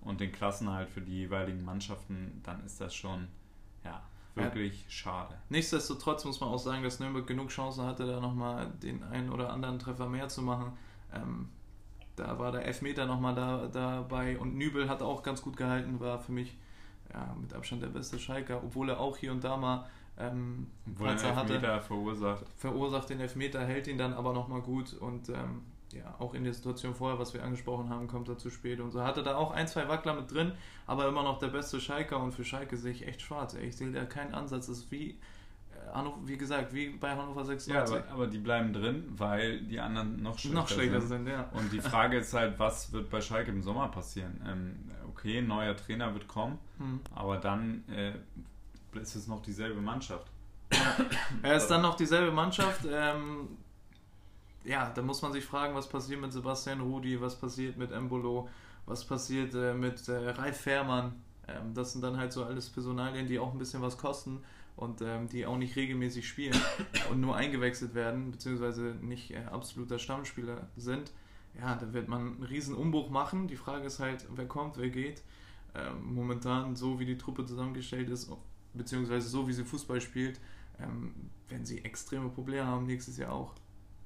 und 0.00 0.20
den 0.20 0.32
Klassenhalt 0.32 0.88
für 0.88 1.00
die 1.00 1.12
jeweiligen 1.12 1.64
Mannschaften, 1.64 2.40
dann 2.44 2.64
ist 2.64 2.80
das 2.80 2.94
schon 2.94 3.26
ja, 3.84 4.02
wirklich 4.36 4.84
ja. 4.84 4.90
schade. 4.90 5.34
Nichtsdestotrotz 5.48 6.24
muss 6.24 6.40
man 6.40 6.50
auch 6.50 6.58
sagen, 6.58 6.82
dass 6.82 7.00
Nürnberg 7.00 7.26
genug 7.26 7.48
Chancen 7.48 7.84
hatte, 7.84 8.06
da 8.06 8.20
nochmal 8.20 8.70
den 8.82 9.02
einen 9.02 9.30
oder 9.30 9.52
anderen 9.52 9.78
Treffer 9.78 10.08
mehr 10.08 10.28
zu 10.28 10.42
machen. 10.42 10.72
Ähm, 11.12 11.48
da 12.16 12.38
war 12.38 12.52
der 12.52 12.64
Elfmeter 12.64 13.06
nochmal 13.06 13.34
da, 13.34 13.66
dabei 13.66 14.38
und 14.38 14.56
Nübel 14.56 14.88
hat 14.88 15.02
auch 15.02 15.22
ganz 15.22 15.42
gut 15.42 15.56
gehalten, 15.56 16.00
war 16.00 16.18
für 16.18 16.32
mich 16.32 16.56
ja, 17.12 17.34
mit 17.40 17.52
Abstand 17.52 17.82
der 17.82 17.88
beste 17.88 18.18
Schalker, 18.18 18.62
obwohl 18.64 18.90
er 18.90 19.00
auch 19.00 19.16
hier 19.16 19.32
und 19.32 19.44
da 19.44 19.56
mal 19.56 19.86
ähm, 20.18 20.66
Wo 20.86 21.04
er 21.04 21.36
hatte, 21.36 21.60
verursacht. 21.82 22.46
Verursacht 22.56 23.10
den 23.10 23.20
Elfmeter, 23.20 23.64
hält 23.66 23.86
ihn 23.86 23.98
dann 23.98 24.14
aber 24.14 24.32
nochmal 24.32 24.62
gut 24.62 24.94
und 24.94 25.28
ähm, 25.28 25.62
ja, 25.92 26.14
auch 26.18 26.34
in 26.34 26.44
der 26.44 26.52
Situation 26.52 26.94
vorher, 26.94 27.18
was 27.18 27.32
wir 27.34 27.42
angesprochen 27.42 27.90
haben, 27.90 28.08
kommt 28.08 28.28
er 28.28 28.38
zu 28.38 28.50
spät 28.50 28.80
und 28.80 28.90
so. 28.90 29.02
Hatte 29.02 29.22
da 29.22 29.36
auch 29.36 29.52
ein, 29.52 29.68
zwei 29.68 29.88
Wackler 29.88 30.14
mit 30.14 30.32
drin, 30.32 30.52
aber 30.86 31.06
immer 31.08 31.22
noch 31.22 31.38
der 31.38 31.48
beste 31.48 31.80
Schalker 31.80 32.20
und 32.20 32.32
für 32.32 32.44
Schalke 32.44 32.76
sehe 32.76 32.92
ich 32.92 33.06
echt 33.06 33.22
schwarz. 33.22 33.54
Ich 33.54 33.76
sehe 33.76 33.92
da 33.92 34.04
keinen 34.04 34.34
Ansatz. 34.34 34.66
Das 34.66 34.78
ist 34.78 34.90
wie, 34.90 35.10
äh, 35.94 36.04
wie 36.24 36.36
gesagt, 36.36 36.74
wie 36.74 36.90
bei 36.90 37.10
Hannover 37.10 37.44
96. 37.44 37.72
Ja, 37.72 38.00
aber, 38.00 38.12
aber, 38.12 38.26
die 38.26 38.38
bleiben 38.38 38.72
drin, 38.72 39.04
weil 39.16 39.60
die 39.60 39.78
anderen 39.78 40.22
noch 40.22 40.38
schlechter, 40.38 40.60
noch 40.60 40.68
schlechter 40.68 41.00
sind. 41.00 41.26
sind. 41.26 41.28
ja. 41.28 41.48
Und 41.52 41.72
die 41.72 41.80
Frage 41.80 42.18
ist 42.18 42.34
halt, 42.34 42.58
was 42.58 42.92
wird 42.92 43.08
bei 43.08 43.20
Schalke 43.20 43.50
im 43.50 43.62
Sommer 43.62 43.88
passieren? 43.88 44.40
Ähm, 44.46 44.90
okay, 45.08 45.38
ein 45.38 45.46
neuer 45.46 45.76
Trainer 45.76 46.12
wird 46.14 46.26
kommen, 46.26 46.58
hm. 46.78 47.00
aber 47.14 47.38
dann 47.38 47.84
äh, 47.88 48.12
ist 49.00 49.14
es 49.14 49.28
noch 49.28 49.40
dieselbe 49.42 49.80
Mannschaft. 49.80 50.26
er 51.42 51.56
ist 51.56 51.68
dann 51.68 51.82
noch 51.82 51.94
dieselbe 51.94 52.32
Mannschaft. 52.32 52.86
Ähm, 52.90 53.48
ja, 54.66 54.90
da 54.90 55.02
muss 55.02 55.22
man 55.22 55.32
sich 55.32 55.44
fragen, 55.44 55.74
was 55.74 55.88
passiert 55.88 56.20
mit 56.20 56.32
Sebastian 56.32 56.80
Rudi, 56.80 57.20
was 57.20 57.38
passiert 57.38 57.76
mit 57.76 57.92
Embolo, 57.92 58.48
was 58.84 59.04
passiert 59.04 59.54
äh, 59.54 59.74
mit 59.74 60.08
äh, 60.08 60.30
Ralf 60.30 60.60
Fährmann. 60.60 61.14
Ähm, 61.48 61.74
das 61.74 61.92
sind 61.92 62.02
dann 62.02 62.16
halt 62.16 62.32
so 62.32 62.44
alles 62.44 62.68
Personalien, 62.68 63.26
die 63.26 63.38
auch 63.38 63.52
ein 63.52 63.58
bisschen 63.58 63.82
was 63.82 63.96
kosten 63.96 64.42
und 64.76 65.00
ähm, 65.02 65.28
die 65.28 65.46
auch 65.46 65.56
nicht 65.56 65.76
regelmäßig 65.76 66.28
spielen 66.28 66.56
und 67.10 67.20
nur 67.20 67.36
eingewechselt 67.36 67.94
werden, 67.94 68.30
beziehungsweise 68.30 68.96
nicht 69.00 69.30
äh, 69.30 69.44
absoluter 69.50 69.98
Stammspieler 69.98 70.68
sind. 70.76 71.12
Ja, 71.58 71.74
da 71.74 71.92
wird 71.92 72.08
man 72.08 72.20
einen 72.20 72.42
riesen 72.42 72.74
Umbruch 72.74 73.08
machen. 73.08 73.48
Die 73.48 73.56
Frage 73.56 73.86
ist 73.86 74.00
halt, 74.00 74.26
wer 74.34 74.46
kommt, 74.46 74.76
wer 74.76 74.90
geht. 74.90 75.22
Ähm, 75.74 76.14
momentan, 76.14 76.76
so 76.76 76.98
wie 76.98 77.06
die 77.06 77.16
Truppe 77.16 77.46
zusammengestellt 77.46 78.10
ist, 78.10 78.30
beziehungsweise 78.74 79.28
so 79.28 79.48
wie 79.48 79.52
sie 79.52 79.64
Fußball 79.64 80.00
spielt, 80.00 80.40
ähm, 80.78 81.14
werden 81.48 81.64
sie 81.64 81.84
extreme 81.84 82.28
Probleme 82.28 82.66
haben 82.66 82.86
nächstes 82.86 83.16
Jahr 83.16 83.32
auch. 83.32 83.54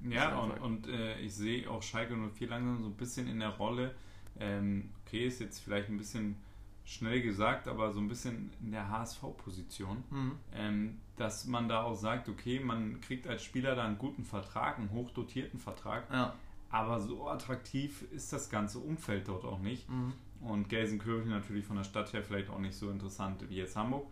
Ja, 0.09 0.39
und, 0.39 0.53
und 0.61 0.89
äh, 0.89 1.19
ich 1.21 1.35
sehe 1.35 1.71
auch 1.71 1.83
Schalke 1.83 2.17
04 2.17 2.49
langsam 2.49 2.83
so 2.83 2.89
ein 2.89 2.97
bisschen 2.97 3.29
in 3.29 3.41
der 3.41 3.51
Rolle. 3.51 3.95
Ähm, 4.39 4.91
okay, 5.05 5.27
ist 5.27 5.41
jetzt 5.41 5.61
vielleicht 5.61 5.89
ein 5.89 5.99
bisschen 5.99 6.37
schnell 6.85 7.21
gesagt, 7.21 7.69
aber 7.69 7.93
so 7.93 8.01
ein 8.01 8.09
bisschen 8.09 8.51
in 8.63 8.73
der 8.73 8.89
HSV-Position, 8.89 10.03
mhm. 10.11 10.33
ähm, 10.55 10.99
dass 11.17 11.47
man 11.47 11.69
da 11.69 11.83
auch 11.83 11.95
sagt, 11.95 12.29
okay, 12.29 12.59
man 12.59 13.01
kriegt 13.01 13.27
als 13.27 13.45
Spieler 13.45 13.75
da 13.75 13.85
einen 13.85 13.99
guten 13.99 14.25
Vertrag, 14.25 14.79
einen 14.79 14.91
hochdotierten 14.91 15.61
Vertrag, 15.61 16.11
ja. 16.13 16.35
Aber 16.71 17.01
so 17.01 17.29
attraktiv 17.29 18.03
ist 18.13 18.33
das 18.33 18.49
ganze 18.49 18.79
Umfeld 18.79 19.27
dort 19.27 19.45
auch 19.45 19.59
nicht. 19.59 19.89
Mhm. 19.89 20.13
Und 20.41 20.69
Gelsenkirchen 20.69 21.31
natürlich 21.31 21.65
von 21.67 21.77
der 21.77 21.85
Stadt 21.85 22.13
her 22.13 22.23
vielleicht 22.23 22.49
auch 22.49 22.61
nicht 22.61 22.77
so 22.77 22.91
interessant 22.91 23.45
wie 23.49 23.57
jetzt 23.57 23.77
Hamburg. 23.77 24.07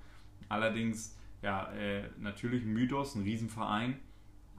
Allerdings, 0.49 1.17
ja, 1.41 1.73
äh, 1.73 2.09
natürlich 2.19 2.65
Mythos, 2.65 3.15
ein 3.15 3.23
Riesenverein. 3.23 3.99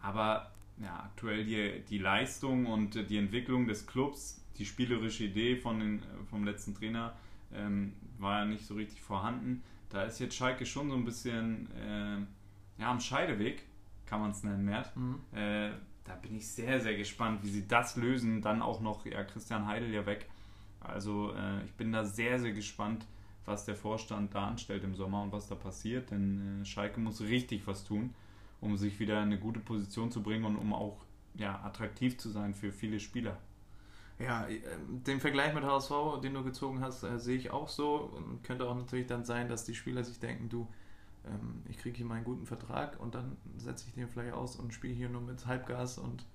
Aber 0.01 0.51
ja, 0.81 1.03
aktuell 1.03 1.45
die, 1.45 1.83
die 1.89 1.97
Leistung 1.97 2.65
und 2.65 3.09
die 3.09 3.17
Entwicklung 3.17 3.67
des 3.67 3.85
Clubs, 3.85 4.43
die 4.57 4.65
spielerische 4.65 5.25
Idee 5.25 5.55
von 5.55 5.79
den, 5.79 6.03
vom 6.29 6.43
letzten 6.43 6.75
Trainer 6.75 7.13
ähm, 7.53 7.93
war 8.17 8.39
ja 8.39 8.45
nicht 8.45 8.65
so 8.65 8.75
richtig 8.75 9.01
vorhanden. 9.01 9.63
Da 9.89 10.03
ist 10.03 10.19
jetzt 10.19 10.35
Schalke 10.35 10.65
schon 10.65 10.89
so 10.89 10.95
ein 10.95 11.05
bisschen 11.05 11.69
äh, 11.71 12.81
ja, 12.81 12.91
am 12.91 12.99
Scheideweg, 12.99 13.63
kann 14.05 14.21
man 14.21 14.31
es 14.31 14.43
nennen, 14.43 14.65
Mert. 14.65 14.95
Mhm. 14.95 15.19
Äh, 15.33 15.71
da 16.03 16.15
bin 16.15 16.35
ich 16.35 16.47
sehr, 16.47 16.79
sehr 16.79 16.95
gespannt, 16.95 17.43
wie 17.43 17.49
sie 17.49 17.67
das 17.67 17.95
lösen. 17.95 18.41
Dann 18.41 18.61
auch 18.61 18.81
noch 18.81 19.05
ja, 19.05 19.23
Christian 19.23 19.67
Heidel 19.67 19.93
ja 19.93 20.05
weg. 20.05 20.27
Also 20.79 21.33
äh, 21.33 21.63
ich 21.65 21.73
bin 21.73 21.91
da 21.91 22.03
sehr, 22.03 22.39
sehr 22.39 22.53
gespannt, 22.53 23.05
was 23.45 23.65
der 23.65 23.75
Vorstand 23.75 24.33
da 24.33 24.47
anstellt 24.47 24.83
im 24.83 24.95
Sommer 24.95 25.21
und 25.23 25.31
was 25.31 25.47
da 25.47 25.55
passiert. 25.55 26.11
Denn 26.11 26.61
äh, 26.61 26.65
Schalke 26.65 26.99
muss 26.99 27.21
richtig 27.21 27.67
was 27.67 27.83
tun, 27.83 28.13
um 28.61 28.77
sich 28.77 28.99
wieder 28.99 29.17
in 29.17 29.29
eine 29.29 29.39
gute 29.39 29.59
Position 29.59 30.11
zu 30.11 30.21
bringen 30.21 30.45
und 30.45 30.55
um 30.55 30.73
auch 30.73 31.05
ja, 31.35 31.61
attraktiv 31.63 32.17
zu 32.17 32.29
sein 32.29 32.53
für 32.53 32.71
viele 32.71 32.99
Spieler. 32.99 33.37
Ja, 34.19 34.47
äh, 34.47 34.59
den 34.87 35.19
Vergleich 35.19 35.53
mit 35.53 35.63
HSV, 35.63 36.19
den 36.21 36.33
du 36.33 36.43
gezogen 36.43 36.81
hast, 36.81 37.03
äh, 37.03 37.19
sehe 37.19 37.37
ich 37.37 37.51
auch 37.51 37.69
so. 37.69 37.95
Und 37.95 38.43
könnte 38.43 38.67
auch 38.67 38.75
natürlich 38.75 39.07
dann 39.07 39.23
sein, 39.23 39.47
dass 39.47 39.63
die 39.63 39.75
Spieler 39.75 40.03
sich 40.03 40.19
denken, 40.19 40.49
du, 40.49 40.67
ähm, 41.25 41.63
ich 41.69 41.77
kriege 41.77 41.95
hier 41.95 42.05
meinen 42.05 42.25
guten 42.25 42.45
Vertrag 42.45 42.99
und 42.99 43.15
dann 43.15 43.37
setze 43.57 43.85
ich 43.87 43.93
den 43.93 44.09
vielleicht 44.09 44.33
aus 44.33 44.57
und 44.57 44.73
spiele 44.73 44.93
hier 44.93 45.09
nur 45.09 45.21
mit 45.21 45.45
Halbgas 45.45 45.97
und 45.97 46.25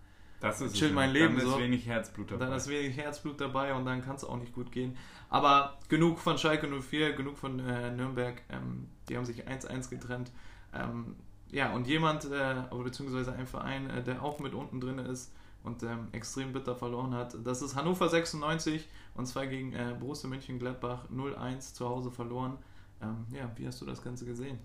das 0.41 0.61
ist 0.61 0.75
chill 0.75 0.93
mein 0.93 1.11
Leben. 1.11 1.37
Dann 1.37 1.47
ist 1.47 1.53
so. 1.53 1.59
wenig 1.59 1.87
Herzblut 1.87 2.31
dabei. 2.31 2.45
Dann 2.45 2.55
ist 2.55 2.69
wenig 2.69 2.97
Herzblut 2.97 3.41
dabei 3.41 3.73
und 3.73 3.87
dann 3.87 4.03
kann 4.03 4.17
es 4.17 4.25
auch 4.25 4.37
nicht 4.37 4.53
gut 4.53 4.73
gehen. 4.73 4.97
Aber 5.31 5.79
genug 5.89 6.19
von 6.19 6.37
Schalke 6.37 6.69
04, 6.69 7.15
genug 7.15 7.39
von 7.39 7.61
äh, 7.61 7.91
Nürnberg. 7.93 8.43
Ähm, 8.51 8.89
die 9.09 9.17
haben 9.17 9.25
sich 9.25 9.49
1-1 9.49 9.89
getrennt. 9.89 10.33
Ähm, 10.75 11.17
ja, 11.55 11.73
und 11.73 11.87
jemand, 11.87 12.25
äh, 12.25 12.55
beziehungsweise 12.83 13.33
ein 13.33 13.47
Verein, 13.47 13.89
äh, 13.89 14.03
der 14.03 14.23
auch 14.23 14.41
mit 14.41 14.55
unten 14.55 14.81
drin 14.81 14.99
ist 14.99 15.33
und 15.63 15.85
ähm, 15.85 16.09
extrem 16.11 16.53
bitter 16.53 16.75
verloren 16.75 17.15
hat, 17.15 17.37
das 17.45 17.63
ist 17.63 17.77
Hannover 17.77 18.09
96 18.09 18.89
und 19.15 19.27
zwar 19.27 19.47
gegen 19.47 19.73
äh, 19.73 19.97
Borussia 19.99 20.29
Mönchengladbach 20.29 21.09
0-1 21.11 21.75
zu 21.75 21.89
Hause 21.89 22.11
verloren. 22.11 22.59
Ähm, 23.01 23.27
ja, 23.31 23.51
wie 23.55 23.69
hast 23.69 23.81
du 23.81 23.87
das 23.87 24.03
Ganze 24.03 24.27
gesehen? 24.27 24.59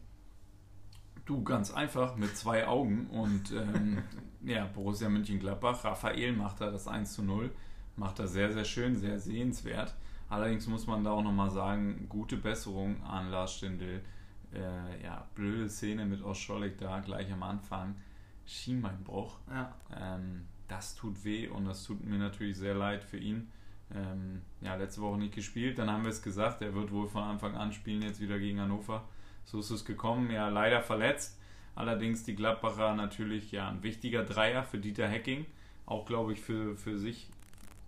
Du, 1.26 1.44
ganz 1.44 1.72
einfach, 1.72 2.16
mit 2.16 2.36
zwei 2.36 2.68
Augen. 2.68 3.06
Und 3.12 3.52
ähm, 3.52 4.02
ja, 4.44 4.66
Borussia 4.66 5.10
Mönchengladbach, 5.10 5.84
Raphael 5.84 6.34
macht 6.34 6.60
da 6.60 6.72
das 6.72 6.88
1 6.88 7.14
zu 7.14 7.22
0. 7.22 7.52
Macht 7.98 8.18
er 8.18 8.28
sehr, 8.28 8.52
sehr 8.52 8.66
schön, 8.66 8.98
sehr 8.98 9.20
sehenswert. 9.20 9.94
Allerdings 10.28 10.66
muss 10.66 10.88
man 10.88 11.04
da 11.04 11.12
auch 11.12 11.24
nochmal 11.24 11.52
sagen, 11.52 12.08
gute 12.10 12.38
Besserung 12.38 13.04
an 13.04 13.30
Lars 13.30 13.54
Stindl. 13.54 14.02
Äh, 14.54 15.04
ja, 15.04 15.28
blöde 15.36 15.70
Szene 15.70 16.06
mit 16.06 16.24
Oscholik 16.24 16.78
da 16.78 17.00
gleich 17.00 17.32
am 17.32 17.44
Anfang. 17.44 17.96
Schienbeinbruch. 18.46 19.38
Ja. 19.50 19.76
Ähm, 19.96 20.46
das 20.68 20.96
tut 20.96 21.24
weh 21.24 21.48
und 21.48 21.66
das 21.66 21.84
tut 21.84 22.04
mir 22.04 22.18
natürlich 22.18 22.58
sehr 22.58 22.76
leid 22.76 23.04
für 23.04 23.18
ihn. 23.18 23.52
Ähm, 23.94 24.42
ja, 24.62 24.76
letzte 24.76 25.02
Woche 25.02 25.18
nicht 25.18 25.34
gespielt, 25.34 25.80
dann 25.80 25.90
haben 25.90 26.04
wir 26.04 26.12
es 26.12 26.22
gesagt, 26.22 26.62
er 26.62 26.76
wird 26.76 26.92
wohl 26.92 27.08
von 27.08 27.24
Anfang 27.24 27.56
an 27.56 27.74
spielen 27.74 28.04
jetzt 28.04 28.20
wieder 28.20 28.38
gegen 28.38 28.60
Hannover. 28.60 29.04
So 29.46 29.60
ist 29.60 29.72
es 29.72 29.84
gekommen, 29.84 30.30
ja 30.30 30.48
leider 30.50 30.82
verletzt. 30.82 31.40
Allerdings 31.76 32.24
die 32.24 32.36
Gladbacher 32.36 32.94
natürlich 32.94 33.52
ja 33.52 33.70
ein 33.70 33.82
wichtiger 33.82 34.24
Dreier 34.24 34.64
für 34.64 34.78
Dieter 34.78 35.08
Hecking. 35.08 35.46
Auch 35.86 36.06
glaube 36.06 36.34
ich 36.34 36.42
für, 36.42 36.76
für 36.76 37.00
sich, 37.00 37.30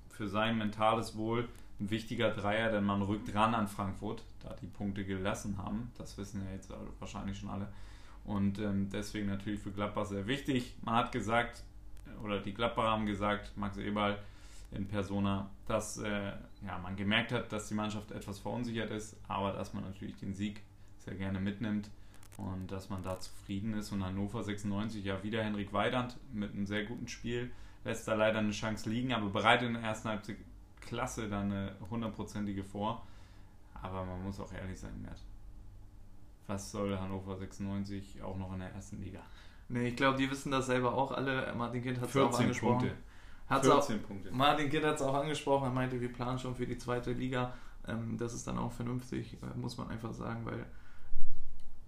für 0.10 0.28
sein 0.28 0.58
mentales 0.58 1.18
Wohl 1.18 1.48
ein 1.82 1.90
wichtiger 1.90 2.30
Dreier, 2.30 2.72
denn 2.72 2.84
man 2.86 3.02
rückt 3.02 3.34
ran 3.34 3.56
an 3.56 3.68
Frankfurt, 3.68 4.24
da 4.44 4.56
die 4.62 4.68
Punkte 4.68 5.04
gelassen 5.04 5.58
haben. 5.58 5.92
Das 5.98 6.18
wissen 6.18 6.44
ja 6.46 6.52
jetzt 6.54 6.72
wahrscheinlich 7.00 7.40
schon 7.40 7.50
alle. 7.50 7.68
Und 8.24 8.60
ähm, 8.60 8.90
deswegen 8.92 9.28
natürlich 9.28 9.60
für 9.60 9.72
Gladbach 9.72 10.06
sehr 10.06 10.28
wichtig. 10.28 10.76
Man 10.84 10.96
hat 10.96 11.12
gesagt, 11.12 11.64
oder 12.24 12.40
die 12.40 12.54
Gladbacher 12.54 12.90
haben 12.90 13.06
gesagt, 13.08 13.58
Max 13.58 13.78
Eberl 13.78 14.18
in 14.72 14.88
Persona, 14.88 15.50
dass 15.66 15.98
äh, 15.98 16.32
ja, 16.66 16.78
man 16.82 16.96
gemerkt 16.96 17.32
hat, 17.32 17.52
dass 17.52 17.68
die 17.68 17.74
Mannschaft 17.74 18.12
etwas 18.12 18.40
verunsichert 18.40 18.92
ist, 18.92 19.18
aber 19.28 19.52
dass 19.52 19.74
man 19.74 19.84
natürlich 19.84 20.16
den 20.18 20.34
Sieg 20.34 20.62
sehr 21.00 21.16
gerne 21.16 21.40
mitnimmt 21.40 21.90
und 22.38 22.72
dass 22.72 22.90
man 22.90 23.02
da 23.02 23.20
zufrieden 23.20 23.74
ist. 23.74 23.92
Und 23.92 24.06
Hannover 24.06 24.44
96, 24.44 25.04
ja 25.04 25.24
wieder 25.24 25.44
Henrik 25.44 25.74
Weidand 25.74 26.16
mit 26.32 26.54
einem 26.54 26.68
sehr 26.68 26.86
guten 26.86 27.08
Spiel, 27.08 27.52
lässt 27.84 28.08
da 28.08 28.14
leider 28.14 28.40
eine 28.40 28.52
Chance 28.52 28.90
liegen, 28.90 29.14
aber 29.14 29.30
bereitet 29.30 29.68
in 29.68 29.74
der 29.74 29.84
ersten 29.84 30.10
Halbzeit 30.10 30.38
klasse 30.82 31.30
dann 31.30 31.52
eine 31.52 31.76
hundertprozentige 31.90 32.64
vor. 32.64 33.06
Aber 33.82 34.06
man 34.06 34.24
muss 34.24 34.40
auch 34.40 34.52
ehrlich 34.54 34.80
sein, 34.80 35.02
Mert. 35.02 35.20
Was 36.48 36.72
soll 36.72 36.98
Hannover 36.98 37.38
96 37.38 38.22
auch 38.22 38.38
noch 38.38 38.52
in 38.54 38.60
der 38.60 38.74
ersten 38.74 39.02
Liga? 39.02 39.22
Nee, 39.70 39.90
ich 39.90 39.96
glaube, 39.96 40.18
die 40.18 40.30
wissen 40.30 40.52
das 40.52 40.66
selber 40.66 40.94
auch 40.94 41.12
alle. 41.12 41.54
Martin 41.56 41.82
Kind 41.82 42.02
hat 42.02 42.10
es 42.10 42.18
auch 42.18 42.38
angesprochen. 42.38 42.80
Punkte. 42.80 42.96
Hat's 43.48 43.68
14 43.68 44.00
auch, 44.00 44.08
Punkte. 44.08 44.32
Martin 44.32 44.70
Kind 44.70 44.86
hat 44.86 44.96
es 44.96 45.02
auch 45.02 45.14
angesprochen. 45.14 45.66
Er 45.66 45.72
meinte, 45.72 46.00
wir 46.02 46.12
planen 46.12 46.40
schon 46.40 46.56
für 46.56 46.68
die 46.68 46.78
zweite 46.78 47.14
Liga. 47.14 47.54
Ähm, 47.88 48.18
das 48.18 48.34
ist 48.34 48.48
dann 48.48 48.58
auch 48.58 48.72
vernünftig, 48.72 49.38
äh, 49.42 49.58
muss 49.58 49.78
man 49.78 49.90
einfach 49.90 50.14
sagen, 50.14 50.46
weil 50.46 50.66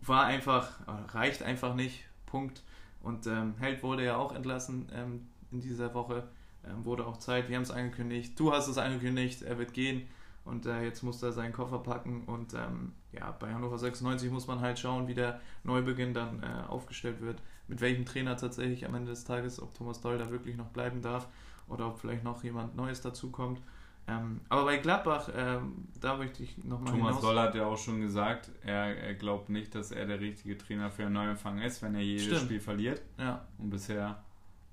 war 0.07 0.25
einfach, 0.25 0.69
äh, 0.87 1.11
reicht 1.11 1.43
einfach 1.43 1.75
nicht. 1.75 2.03
Punkt. 2.25 2.63
Und 3.01 3.27
ähm, 3.27 3.55
Held 3.59 3.83
wurde 3.83 4.05
ja 4.05 4.17
auch 4.17 4.33
entlassen 4.33 4.89
ähm, 4.93 5.27
in 5.51 5.59
dieser 5.59 5.93
Woche. 5.93 6.27
Ähm, 6.65 6.85
wurde 6.85 7.05
auch 7.05 7.17
Zeit. 7.17 7.49
Wir 7.49 7.55
haben 7.55 7.63
es 7.63 7.71
angekündigt. 7.71 8.39
Du 8.39 8.51
hast 8.51 8.67
es 8.67 8.77
angekündigt. 8.77 9.41
Er 9.41 9.57
wird 9.57 9.73
gehen. 9.73 10.07
Und 10.45 10.65
äh, 10.65 10.83
jetzt 10.83 11.03
muss 11.03 11.23
er 11.23 11.31
seinen 11.31 11.53
Koffer 11.53 11.79
packen. 11.79 12.23
Und 12.25 12.53
ähm, 12.53 12.93
ja, 13.11 13.31
bei 13.31 13.53
Hannover 13.53 13.77
96 13.77 14.29
muss 14.31 14.47
man 14.47 14.59
halt 14.61 14.79
schauen, 14.79 15.07
wie 15.07 15.13
der 15.13 15.39
Neubeginn 15.63 16.13
dann 16.13 16.43
äh, 16.43 16.67
aufgestellt 16.67 17.21
wird. 17.21 17.41
Mit 17.67 17.79
welchem 17.81 18.05
Trainer 18.05 18.35
tatsächlich 18.35 18.85
am 18.85 18.95
Ende 18.95 19.11
des 19.11 19.23
Tages, 19.23 19.61
ob 19.61 19.73
Thomas 19.73 20.01
Doll 20.01 20.17
da 20.17 20.29
wirklich 20.31 20.57
noch 20.57 20.67
bleiben 20.67 21.01
darf 21.01 21.27
oder 21.69 21.87
ob 21.87 21.99
vielleicht 21.99 22.23
noch 22.23 22.43
jemand 22.43 22.75
Neues 22.75 23.01
dazukommt. 23.01 23.61
Ähm, 24.05 24.41
aber 24.49 24.65
bei 24.65 24.77
Gladbach, 24.77 25.29
ähm, 25.33 25.87
da 26.01 26.17
möchte 26.17 26.43
ich 26.43 26.57
nochmal 26.57 26.91
Thomas 26.91 27.07
hinaus. 27.07 27.21
Doll 27.21 27.39
hat 27.39 27.55
ja 27.55 27.65
auch 27.65 27.77
schon 27.77 28.01
gesagt, 28.01 28.51
er, 28.63 28.97
er, 28.97 29.13
glaubt 29.13 29.47
nicht, 29.47 29.73
dass 29.75 29.91
er 29.91 30.05
der 30.05 30.19
richtige 30.19 30.57
Trainer 30.57 30.91
für 30.91 31.03
einen 31.05 31.13
Neuanfang 31.13 31.59
ist, 31.59 31.81
wenn 31.81 31.95
er 31.95 32.01
jedes 32.01 32.25
Stimmt. 32.25 32.41
Spiel 32.41 32.59
verliert. 32.59 33.01
Ja. 33.17 33.45
Und 33.57 33.69
bisher 33.69 34.21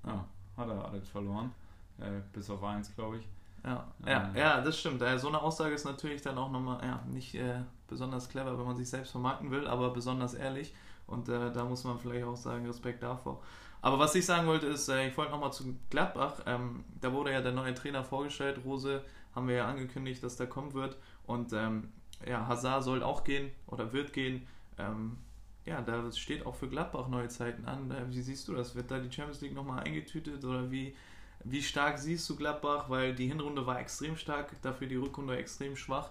ja, 0.04 0.24
hat 0.56 0.68
er 0.68 0.84
alles 0.84 1.08
verloren. 1.08 1.52
Äh, 2.00 2.22
bis 2.32 2.48
auf 2.50 2.62
eins, 2.62 2.94
glaube 2.94 3.18
ich. 3.18 3.28
Ja, 3.64 3.86
ja, 4.06 4.32
ja, 4.34 4.60
das 4.60 4.78
stimmt. 4.78 5.02
Äh, 5.02 5.18
so 5.18 5.28
eine 5.28 5.40
Aussage 5.40 5.74
ist 5.74 5.84
natürlich 5.84 6.22
dann 6.22 6.38
auch 6.38 6.50
nochmal 6.50 6.82
ja, 6.82 7.02
nicht 7.10 7.34
äh, 7.34 7.60
besonders 7.88 8.28
clever, 8.28 8.58
wenn 8.58 8.64
man 8.64 8.76
sich 8.76 8.88
selbst 8.88 9.10
vermarkten 9.10 9.50
will, 9.50 9.66
aber 9.66 9.90
besonders 9.90 10.34
ehrlich. 10.34 10.74
Und 11.06 11.28
äh, 11.28 11.52
da 11.52 11.64
muss 11.64 11.84
man 11.84 11.98
vielleicht 11.98 12.24
auch 12.24 12.36
sagen, 12.36 12.66
Respekt 12.66 13.02
davor. 13.02 13.42
Aber 13.82 13.98
was 13.98 14.14
ich 14.14 14.24
sagen 14.24 14.46
wollte, 14.46 14.66
ist, 14.66 14.88
äh, 14.88 15.08
ich 15.08 15.16
wollte 15.16 15.32
nochmal 15.32 15.52
zu 15.52 15.76
Gladbach. 15.90 16.40
Ähm, 16.46 16.84
da 17.00 17.12
wurde 17.12 17.32
ja 17.32 17.40
der 17.40 17.52
neue 17.52 17.74
Trainer 17.74 18.04
vorgestellt, 18.04 18.60
Rose 18.64 19.02
haben 19.34 19.48
wir 19.48 19.56
ja 19.56 19.68
angekündigt, 19.68 20.22
dass 20.22 20.36
der 20.36 20.46
kommen 20.46 20.72
wird. 20.72 20.96
Und 21.26 21.52
ähm, 21.52 21.88
ja, 22.26 22.46
Hazard 22.46 22.84
soll 22.84 23.02
auch 23.02 23.24
gehen 23.24 23.50
oder 23.66 23.92
wird 23.92 24.12
gehen. 24.12 24.46
Ähm, 24.78 25.18
ja, 25.66 25.80
da 25.82 26.10
steht 26.12 26.46
auch 26.46 26.54
für 26.54 26.68
Gladbach 26.68 27.08
neue 27.08 27.28
Zeiten 27.28 27.64
an. 27.66 27.90
Äh, 27.90 28.08
wie 28.08 28.20
siehst 28.20 28.48
du 28.48 28.54
das? 28.54 28.74
Wird 28.74 28.90
da 28.90 28.98
die 28.98 29.12
Champions 29.12 29.40
League 29.40 29.54
nochmal 29.54 29.80
eingetütet 29.80 30.44
oder 30.44 30.70
wie, 30.70 30.94
wie 31.44 31.62
stark 31.62 31.98
siehst 31.98 32.28
du 32.28 32.36
Gladbach? 32.36 32.90
Weil 32.90 33.14
die 33.14 33.28
Hinrunde 33.28 33.66
war 33.66 33.80
extrem 33.80 34.16
stark, 34.16 34.60
dafür 34.62 34.86
die 34.86 34.96
Rückrunde 34.96 35.36
extrem 35.36 35.76
schwach. 35.76 36.10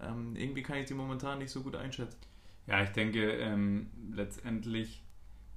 Ähm, 0.00 0.36
irgendwie 0.36 0.62
kann 0.62 0.78
ich 0.78 0.86
die 0.86 0.94
momentan 0.94 1.38
nicht 1.38 1.50
so 1.50 1.62
gut 1.62 1.76
einschätzen. 1.76 2.18
Ja, 2.66 2.82
ich 2.82 2.90
denke, 2.90 3.32
ähm, 3.32 3.90
letztendlich 4.12 5.02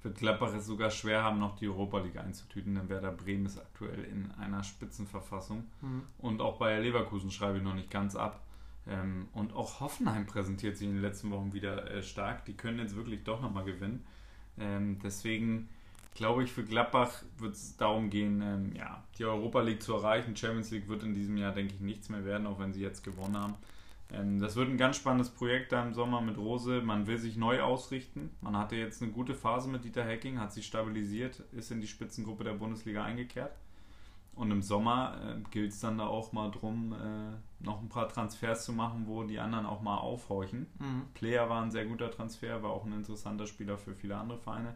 wird 0.04 0.18
Gladbach 0.18 0.54
es 0.56 0.66
sogar 0.66 0.90
schwer 0.90 1.24
haben, 1.24 1.40
noch 1.40 1.56
die 1.58 1.68
Europa 1.68 2.00
League 2.00 2.18
einzutüten, 2.18 2.74
denn 2.76 2.90
Werder 2.90 3.12
Bremen 3.12 3.46
ist 3.46 3.60
aktuell 3.60 4.04
in 4.06 4.32
einer 4.32 4.64
Spitzenverfassung. 4.64 5.66
Mhm. 5.82 6.04
Und 6.18 6.42
auch 6.42 6.58
bei 6.58 6.80
Leverkusen 6.80 7.30
schreibe 7.30 7.58
ich 7.58 7.64
noch 7.64 7.76
nicht 7.76 7.92
ganz 7.92 8.16
ab. 8.16 8.42
Ähm, 8.88 9.28
und 9.34 9.54
auch 9.54 9.80
Hoffenheim 9.80 10.26
präsentiert 10.26 10.78
sich 10.78 10.88
in 10.88 10.96
den 10.96 11.02
letzten 11.02 11.30
Wochen 11.30 11.54
wieder 11.54 11.90
äh, 11.92 12.02
stark. 12.02 12.46
Die 12.46 12.54
können 12.54 12.80
jetzt 12.80 12.96
wirklich 12.96 13.24
doch 13.24 13.42
nochmal 13.42 13.66
gewinnen. 13.66 14.04
Ähm, 14.58 14.98
deswegen 15.04 15.70
glaube 16.14 16.44
ich, 16.44 16.52
für 16.52 16.64
Gladbach 16.64 17.24
wird 17.38 17.54
es 17.54 17.78
darum 17.78 18.10
gehen, 18.10 18.42
ähm, 18.42 18.74
ja, 18.76 19.04
die 19.18 19.26
Europa 19.26 19.62
League 19.62 19.82
zu 19.82 19.94
erreichen. 19.94 20.36
Champions 20.36 20.72
League 20.72 20.88
wird 20.88 21.04
in 21.04 21.14
diesem 21.14 21.38
Jahr, 21.38 21.54
denke 21.54 21.74
ich, 21.74 21.82
nichts 21.82 22.10
mehr 22.10 22.26
werden, 22.26 22.48
auch 22.48 22.60
wenn 22.60 22.74
sie 22.74 22.82
jetzt 22.82 23.04
gewonnen 23.04 23.38
haben. 23.38 23.56
Ähm, 24.12 24.40
das 24.40 24.56
wird 24.56 24.70
ein 24.70 24.78
ganz 24.78 24.98
spannendes 24.98 25.30
Projekt 25.30 25.72
da 25.72 25.84
im 25.84 25.94
Sommer 25.94 26.22
mit 26.22 26.38
Rose. 26.38 26.82
Man 26.82 27.08
will 27.08 27.18
sich 27.18 27.38
neu 27.38 27.62
ausrichten. 27.62 28.30
Man 28.42 28.58
hatte 28.58 28.76
jetzt 28.76 29.02
eine 29.02 29.12
gute 29.12 29.36
Phase 29.36 29.70
mit 29.70 29.86
Dieter 29.86 30.06
Hacking, 30.06 30.40
hat 30.40 30.54
sich 30.54 30.66
stabilisiert, 30.66 31.40
ist 31.52 31.72
in 31.72 31.82
die 31.82 31.88
Spitzengruppe 31.88 32.44
der 32.44 32.54
Bundesliga 32.54 33.04
eingekehrt. 33.04 33.56
Und 34.34 34.50
im 34.50 34.62
Sommer 34.62 35.18
äh, 35.24 35.50
gilt 35.52 35.72
es 35.72 35.82
dann 35.82 35.98
da 35.98 36.08
auch 36.08 36.32
mal 36.32 36.50
drum, 36.52 36.94
äh, 36.94 37.64
noch 37.64 37.82
ein 37.82 37.90
paar 37.90 38.08
Transfers 38.08 38.66
zu 38.66 38.74
machen, 38.74 39.04
wo 39.06 39.24
die 39.24 39.40
anderen 39.40 39.66
auch 39.66 39.82
mal 39.82 39.98
aufhorchen. 39.98 40.68
Mhm. 40.80 41.04
Player 41.14 41.50
war 41.50 41.62
ein 41.62 41.72
sehr 41.72 41.86
guter 41.86 42.10
Transfer, 42.10 42.64
war 42.64 42.72
auch 42.72 42.86
ein 42.86 42.94
interessanter 42.94 43.46
Spieler 43.46 43.78
für 43.78 43.94
viele 43.94 44.18
andere 44.18 44.38
Vereine. 44.38 44.76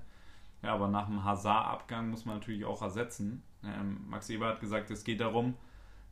Ja, 0.66 0.74
aber 0.74 0.88
nach 0.88 1.06
dem 1.06 1.24
Hazard-Abgang 1.24 2.10
muss 2.10 2.26
man 2.26 2.38
natürlich 2.38 2.66
auch 2.66 2.82
ersetzen. 2.82 3.44
Ähm, 3.64 4.00
Max 4.10 4.32
Eber 4.32 4.48
hat 4.48 4.60
gesagt, 4.60 4.90
es 4.90 5.04
geht 5.04 5.22
darum, 5.22 5.54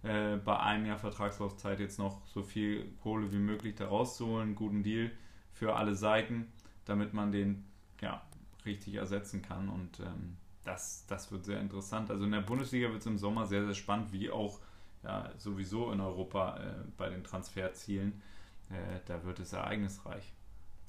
äh, 0.04 0.38
bei 0.38 0.60
einem 0.60 0.86
Jahr 0.86 1.00
Vertragslaufzeit 1.00 1.80
jetzt 1.80 1.98
noch 1.98 2.24
so 2.28 2.44
viel 2.44 2.86
Kohle 3.02 3.32
wie 3.32 3.40
möglich 3.40 3.74
da 3.74 3.88
rauszuholen, 3.88 4.54
guten 4.54 4.84
Deal 4.84 5.10
für 5.54 5.76
alle 5.76 5.96
Seiten, 5.96 6.52
damit 6.86 7.16
man 7.16 7.32
den 7.32 7.66
ja, 8.00 8.22
richtig 8.64 8.94
ersetzen 8.94 9.42
kann. 9.42 9.70
Und 9.70 10.02
ähm, 10.02 10.38
das, 10.64 11.08
das 11.08 11.32
wird 11.32 11.46
sehr 11.46 11.60
interessant. 11.60 12.12
Also 12.12 12.26
in 12.26 12.32
der 12.32 12.42
Bundesliga 12.42 12.90
wird 12.90 13.00
es 13.00 13.08
im 13.08 13.18
Sommer 13.18 13.48
sehr, 13.48 13.66
sehr 13.66 13.74
spannend, 13.74 14.14
wie 14.14 14.30
auch 14.30 14.60
ja, 15.02 15.32
sowieso 15.40 15.92
in 15.92 16.00
Europa 16.00 16.58
äh, 16.58 16.84
bei 16.96 17.10
den 17.10 17.24
Transferzielen. 17.24 18.22
Äh, 18.70 19.00
da 19.08 19.24
wird 19.24 19.40
es 19.40 19.54
ereignisreich. 19.54 20.32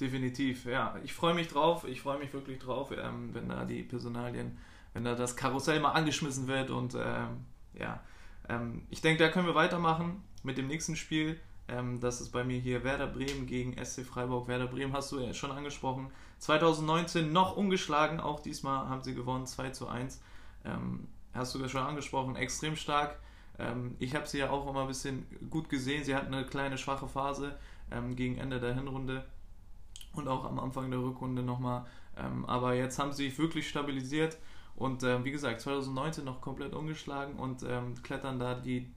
Definitiv, 0.00 0.64
ja. 0.66 0.96
Ich 1.04 1.12
freue 1.12 1.34
mich 1.34 1.48
drauf, 1.48 1.86
ich 1.86 2.00
freue 2.00 2.18
mich 2.18 2.32
wirklich 2.32 2.58
drauf, 2.58 2.90
ähm, 2.90 3.32
wenn 3.32 3.48
da 3.48 3.64
die 3.64 3.82
Personalien, 3.82 4.58
wenn 4.92 5.04
da 5.04 5.14
das 5.14 5.36
Karussell 5.36 5.78
mal 5.78 5.92
angeschmissen 5.92 6.48
wird 6.48 6.70
und 6.70 6.94
ähm, 6.94 7.44
ja, 7.78 8.00
ähm, 8.48 8.82
ich 8.90 9.00
denke, 9.00 9.22
da 9.22 9.30
können 9.30 9.46
wir 9.46 9.54
weitermachen 9.54 10.22
mit 10.42 10.58
dem 10.58 10.66
nächsten 10.66 10.96
Spiel. 10.96 11.40
Ähm, 11.68 12.00
das 12.00 12.20
ist 12.20 12.30
bei 12.30 12.42
mir 12.42 12.58
hier 12.58 12.82
Werder 12.82 13.06
Bremen 13.06 13.46
gegen 13.46 13.76
SC 13.82 14.04
Freiburg. 14.04 14.48
Werder 14.48 14.66
Bremen 14.66 14.92
hast 14.92 15.12
du 15.12 15.20
ja 15.20 15.32
schon 15.32 15.52
angesprochen. 15.52 16.10
2019 16.40 17.32
noch 17.32 17.56
ungeschlagen, 17.56 18.18
auch 18.18 18.40
diesmal 18.40 18.88
haben 18.88 19.02
sie 19.02 19.14
gewonnen, 19.14 19.46
2 19.46 19.70
zu 19.70 19.86
1. 19.86 20.20
Ähm, 20.64 21.06
hast 21.32 21.54
du 21.54 21.60
ja 21.60 21.68
schon 21.68 21.82
angesprochen, 21.82 22.34
extrem 22.34 22.74
stark. 22.74 23.18
Ähm, 23.60 23.94
ich 24.00 24.16
habe 24.16 24.26
sie 24.26 24.38
ja 24.38 24.50
auch 24.50 24.68
immer 24.68 24.82
ein 24.82 24.88
bisschen 24.88 25.24
gut 25.50 25.68
gesehen. 25.68 26.02
Sie 26.02 26.16
hatten 26.16 26.34
eine 26.34 26.44
kleine 26.46 26.78
schwache 26.78 27.06
Phase 27.08 27.56
gegen 28.16 28.38
Ende 28.38 28.58
der 28.58 28.74
Hinrunde 28.74 29.24
und 30.16 30.28
auch 30.28 30.44
am 30.44 30.58
Anfang 30.58 30.90
der 30.90 31.00
Rückrunde 31.00 31.42
nochmal. 31.42 31.86
Ähm, 32.16 32.44
aber 32.46 32.74
jetzt 32.74 32.98
haben 32.98 33.12
sie 33.12 33.26
sich 33.26 33.38
wirklich 33.38 33.68
stabilisiert 33.68 34.38
und 34.76 35.02
äh, 35.02 35.24
wie 35.24 35.30
gesagt, 35.30 35.60
2019 35.60 36.24
noch 36.24 36.40
komplett 36.40 36.74
ungeschlagen 36.74 37.36
und 37.36 37.62
ähm, 37.62 37.94
klettern 38.02 38.38
da 38.38 38.54
die 38.54 38.90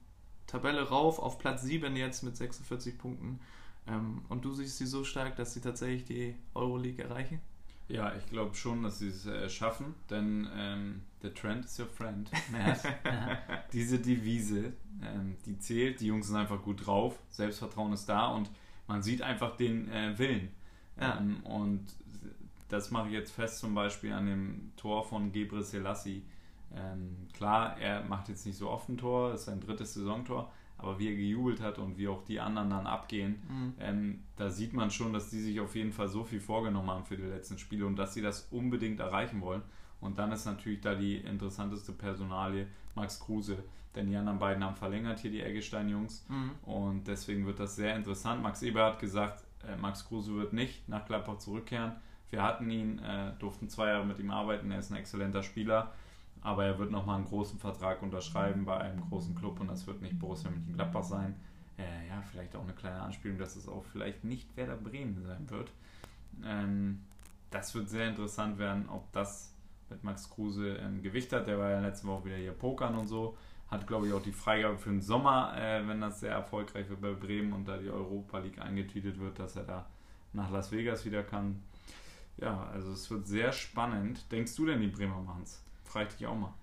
Tabelle 0.48 0.82
rauf 0.90 1.20
auf 1.20 1.38
Platz 1.38 1.64
7 1.64 1.96
jetzt 1.96 2.24
mit 2.24 2.36
46 2.38 2.98
Punkten. 2.98 3.40
Ähm, 3.88 4.22
und 4.30 4.44
du 4.44 4.54
siehst 4.54 4.78
sie 4.78 4.86
so 4.86 5.04
stark, 5.04 5.36
dass 5.36 5.54
sie 5.54 5.62
tatsächlich 5.62 6.06
die 6.06 6.36
Euroleague 6.56 7.04
erreichen? 7.04 7.42
Ja, 7.90 8.14
ich 8.16 8.26
glaube 8.28 8.54
schon, 8.56 8.84
dass 8.84 9.00
sie 9.00 9.08
es 9.08 9.26
äh, 9.26 9.50
schaffen, 9.50 9.96
denn 10.10 10.48
ähm, 10.54 11.02
the 11.22 11.30
trend 11.30 11.66
is 11.66 11.80
your 11.80 11.88
friend. 11.88 12.30
Diese 13.74 14.00
Devise, 14.00 14.74
ähm, 15.02 15.38
die 15.46 15.58
zählt, 15.60 16.02
die 16.02 16.08
Jungs 16.08 16.28
sind 16.28 16.36
einfach 16.36 16.62
gut 16.62 16.86
drauf, 16.86 17.18
Selbstvertrauen 17.30 17.94
ist 17.94 18.08
da 18.08 18.28
und 18.28 18.50
man 18.88 19.04
sieht 19.04 19.22
einfach 19.22 19.56
den 19.56 19.90
äh, 19.90 20.18
Willen. 20.18 20.50
Ja. 21.00 21.18
Ähm, 21.18 21.44
und 21.44 21.86
das 22.70 22.92
mache 22.92 23.08
ich 23.08 23.14
jetzt 23.14 23.32
fest 23.32 23.60
zum 23.60 23.74
Beispiel 23.74 24.12
an 24.12 24.26
dem 24.26 24.72
Tor 24.76 25.04
von 25.04 25.32
Gebre 25.32 25.64
Selassie. 25.64 26.24
Ähm, 26.76 27.16
klar, 27.34 27.78
er 27.80 28.04
macht 28.04 28.30
jetzt 28.30 28.46
nicht 28.46 28.58
so 28.58 28.70
oft 28.70 28.90
ein 28.90 28.98
Tor, 28.98 29.34
ist 29.34 29.46
sein 29.46 29.62
drittes 29.62 29.94
Saisontor, 29.94 30.52
aber 30.78 31.00
wie 31.00 31.08
er 31.08 31.16
gejubelt 31.16 31.62
hat 31.62 31.80
und 31.80 31.98
wie 31.98 32.08
auch 32.08 32.24
die 32.24 32.40
anderen 32.40 32.70
dann 32.70 32.86
abgehen, 32.86 33.42
mhm. 33.48 33.74
ähm, 33.80 34.24
da 34.36 34.50
sieht 34.50 34.74
man 34.74 34.92
schon, 34.92 35.14
dass 35.14 35.30
die 35.30 35.40
sich 35.40 35.60
auf 35.60 35.76
jeden 35.76 35.94
Fall 35.94 36.10
so 36.10 36.24
viel 36.24 36.42
vorgenommen 36.42 36.90
haben 36.90 37.06
für 37.06 37.18
die 37.18 37.24
letzten 37.24 37.58
Spiele 37.58 37.86
und 37.86 37.96
dass 37.96 38.14
sie 38.14 38.22
das 38.22 38.48
unbedingt 38.52 39.00
erreichen 39.00 39.42
wollen. 39.42 39.62
Und 40.00 40.20
dann 40.20 40.32
ist 40.32 40.46
natürlich 40.46 40.82
da 40.82 40.94
die 40.94 41.18
interessanteste 41.18 41.94
Personalie 41.94 42.68
Max 42.94 43.20
Kruse, 43.20 43.58
denn 43.96 44.08
die 44.08 44.16
anderen 44.16 44.38
beiden 44.38 44.64
haben 44.64 44.76
verlängert 44.76 45.20
hier 45.20 45.32
die 45.32 45.42
Eggestein-Jungs 45.42 46.26
mhm. 46.30 46.52
und 46.64 47.08
deswegen 47.08 47.48
wird 47.48 47.60
das 47.60 47.76
sehr 47.76 47.96
interessant. 47.96 48.44
Max 48.44 48.62
Eber 48.62 48.86
hat 48.86 49.00
gesagt, 49.00 49.47
äh, 49.66 49.76
Max 49.78 50.08
Kruse 50.08 50.34
wird 50.36 50.54
nicht 50.54 50.88
nach 50.90 51.06
Gladbach 51.06 51.38
zurückkehren. 51.38 51.94
Wir 52.30 52.44
hatten 52.44 52.70
ihn, 52.70 53.00
äh, 53.00 53.32
durften 53.40 53.70
zwei 53.70 53.88
Jahre 53.88 54.06
mit 54.06 54.20
ihm 54.20 54.32
arbeiten, 54.32 54.70
er 54.72 54.80
ist 54.80 54.92
ein 54.92 54.98
exzellenter 54.98 55.44
Spieler, 55.44 55.94
aber 56.42 56.66
er 56.66 56.78
wird 56.78 56.92
nochmal 56.92 57.18
einen 57.18 57.26
großen 57.26 57.58
Vertrag 57.58 58.02
unterschreiben 58.02 58.66
bei 58.66 58.78
einem 58.78 59.02
großen 59.10 59.34
Club 59.36 59.60
und 59.60 59.68
das 59.68 59.88
wird 59.88 60.02
nicht 60.02 60.20
Borussia 60.20 60.50
Mönchengladbach 60.50 61.04
sein. 61.04 61.36
Äh, 61.78 62.08
ja, 62.10 62.22
vielleicht 62.22 62.56
auch 62.56 62.64
eine 62.64 62.74
kleine 62.74 63.02
Anspielung, 63.02 63.38
dass 63.38 63.56
es 63.56 63.68
auch 63.68 63.84
vielleicht 63.86 64.24
nicht 64.24 64.56
Werder 64.58 64.76
Bremen 64.76 65.24
sein 65.24 65.50
wird. 65.50 65.72
Ähm, 66.44 67.04
das 67.50 67.74
wird 67.76 67.90
sehr 67.90 68.10
interessant 68.10 68.58
werden, 68.58 68.90
ob 68.90 69.12
das 69.14 69.54
mit 69.90 70.04
Max 70.04 70.30
Kruse 70.30 70.76
ähm, 70.78 71.02
Gewicht 71.02 71.32
hat. 71.32 71.48
Der 71.48 71.58
war 71.60 71.70
ja 71.70 71.80
letzte 71.80 72.08
Woche 72.08 72.26
wieder 72.26 72.36
hier 72.36 72.52
pokern 72.52 72.96
und 72.96 73.08
so. 73.08 73.38
Hat, 73.70 73.86
glaube 73.86 74.08
ich, 74.08 74.14
auch 74.14 74.22
die 74.22 74.32
Freigabe 74.32 74.78
für 74.78 74.90
den 74.90 75.02
Sommer, 75.02 75.54
äh, 75.58 75.86
wenn 75.88 76.00
das 76.00 76.22
sehr 76.22 76.32
erfolgreich 76.32 76.90
wird 76.90 77.02
bei 77.02 77.12
Bremen 77.12 77.52
und 77.52 77.68
da 77.68 77.78
die 77.78 77.90
Europa 77.90 78.40
League 78.40 78.60
eingetütet 78.60 79.20
wird, 79.20 79.40
dass 79.40 79.56
er 79.56 79.64
da 79.64 79.86
nach 80.34 80.50
Las 80.52 80.72
Vegas 80.72 81.04
wieder 81.06 81.24
kann. 81.24 81.62
Ja, 82.38 82.70
also 82.72 82.92
es 82.92 83.10
wird 83.10 83.28
sehr 83.28 83.52
spannend. 83.52 84.32
Denkst 84.32 84.56
du 84.56 84.68
denn, 84.68 84.80
die 84.80 84.88
Bremer 84.88 85.22
machen 85.22 85.42
es? 85.44 85.62
Frag 85.84 86.16
dich 86.16 86.28
auch 86.28 86.36
mal. 86.36 86.54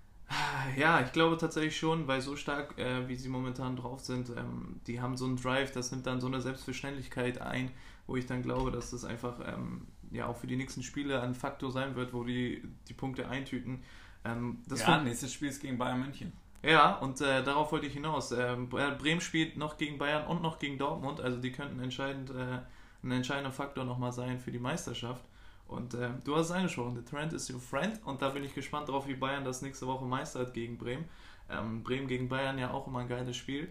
Ja, 0.76 1.00
ich 1.00 1.12
glaube 1.12 1.36
tatsächlich 1.36 1.76
schon, 1.76 2.08
weil 2.08 2.20
so 2.20 2.36
stark, 2.36 2.78
äh, 2.78 3.06
wie 3.08 3.16
sie 3.16 3.28
momentan 3.28 3.76
drauf 3.76 4.00
sind, 4.00 4.30
ähm, 4.30 4.80
die 4.86 5.00
haben 5.00 5.16
so 5.16 5.26
einen 5.26 5.36
Drive, 5.36 5.72
das 5.72 5.90
nimmt 5.90 6.06
dann 6.06 6.20
so 6.20 6.26
eine 6.26 6.40
Selbstverständlichkeit 6.40 7.40
ein, 7.40 7.70
wo 8.06 8.16
ich 8.16 8.26
dann 8.26 8.42
glaube, 8.42 8.70
dass 8.70 8.90
das 8.90 9.04
einfach 9.04 9.40
ähm, 9.46 9.86
ja 10.10 10.26
auch 10.26 10.36
für 10.36 10.46
die 10.46 10.56
nächsten 10.56 10.82
Spiele 10.82 11.20
ein 11.20 11.34
Faktor 11.34 11.70
sein 11.70 11.94
wird, 11.94 12.14
wo 12.14 12.24
die 12.24 12.62
die 12.88 12.94
Punkte 12.94 13.28
eintüten. 13.28 13.82
Ähm, 14.24 14.58
ja, 14.74 15.02
nächstes 15.02 15.32
Spiel 15.32 15.48
ist 15.48 15.60
gegen 15.60 15.76
Bayern 15.76 16.00
München. 16.00 16.32
Ja, 16.64 16.96
und 16.96 17.20
äh, 17.20 17.42
darauf 17.42 17.72
wollte 17.72 17.86
ich 17.86 17.92
hinaus. 17.92 18.32
Ähm, 18.32 18.68
Bremen 18.68 19.20
spielt 19.20 19.56
noch 19.56 19.76
gegen 19.76 19.98
Bayern 19.98 20.26
und 20.26 20.40
noch 20.40 20.58
gegen 20.58 20.78
Dortmund, 20.78 21.20
also 21.20 21.38
die 21.38 21.52
könnten 21.52 21.78
entscheidend, 21.80 22.30
äh, 22.30 22.60
ein 23.02 23.10
entscheidender 23.10 23.52
Faktor 23.52 23.84
nochmal 23.84 24.12
sein 24.12 24.40
für 24.40 24.50
die 24.50 24.58
Meisterschaft. 24.58 25.22
Und 25.66 25.94
äh, 25.94 26.10
du 26.24 26.36
hast 26.36 26.46
es 26.46 26.52
angesprochen, 26.52 26.94
the 26.96 27.02
trend 27.02 27.32
is 27.34 27.50
your 27.50 27.60
friend. 27.60 28.00
Und 28.04 28.22
da 28.22 28.30
bin 28.30 28.44
ich 28.44 28.54
gespannt 28.54 28.88
drauf, 28.88 29.06
wie 29.06 29.14
Bayern 29.14 29.44
das 29.44 29.60
nächste 29.60 29.86
Woche 29.86 30.06
meistert 30.06 30.54
gegen 30.54 30.78
Bremen. 30.78 31.04
Ähm, 31.50 31.82
Bremen 31.82 32.08
gegen 32.08 32.28
Bayern 32.28 32.58
ja 32.58 32.70
auch 32.70 32.86
immer 32.86 33.00
ein 33.00 33.08
geiles 33.08 33.36
Spiel. 33.36 33.70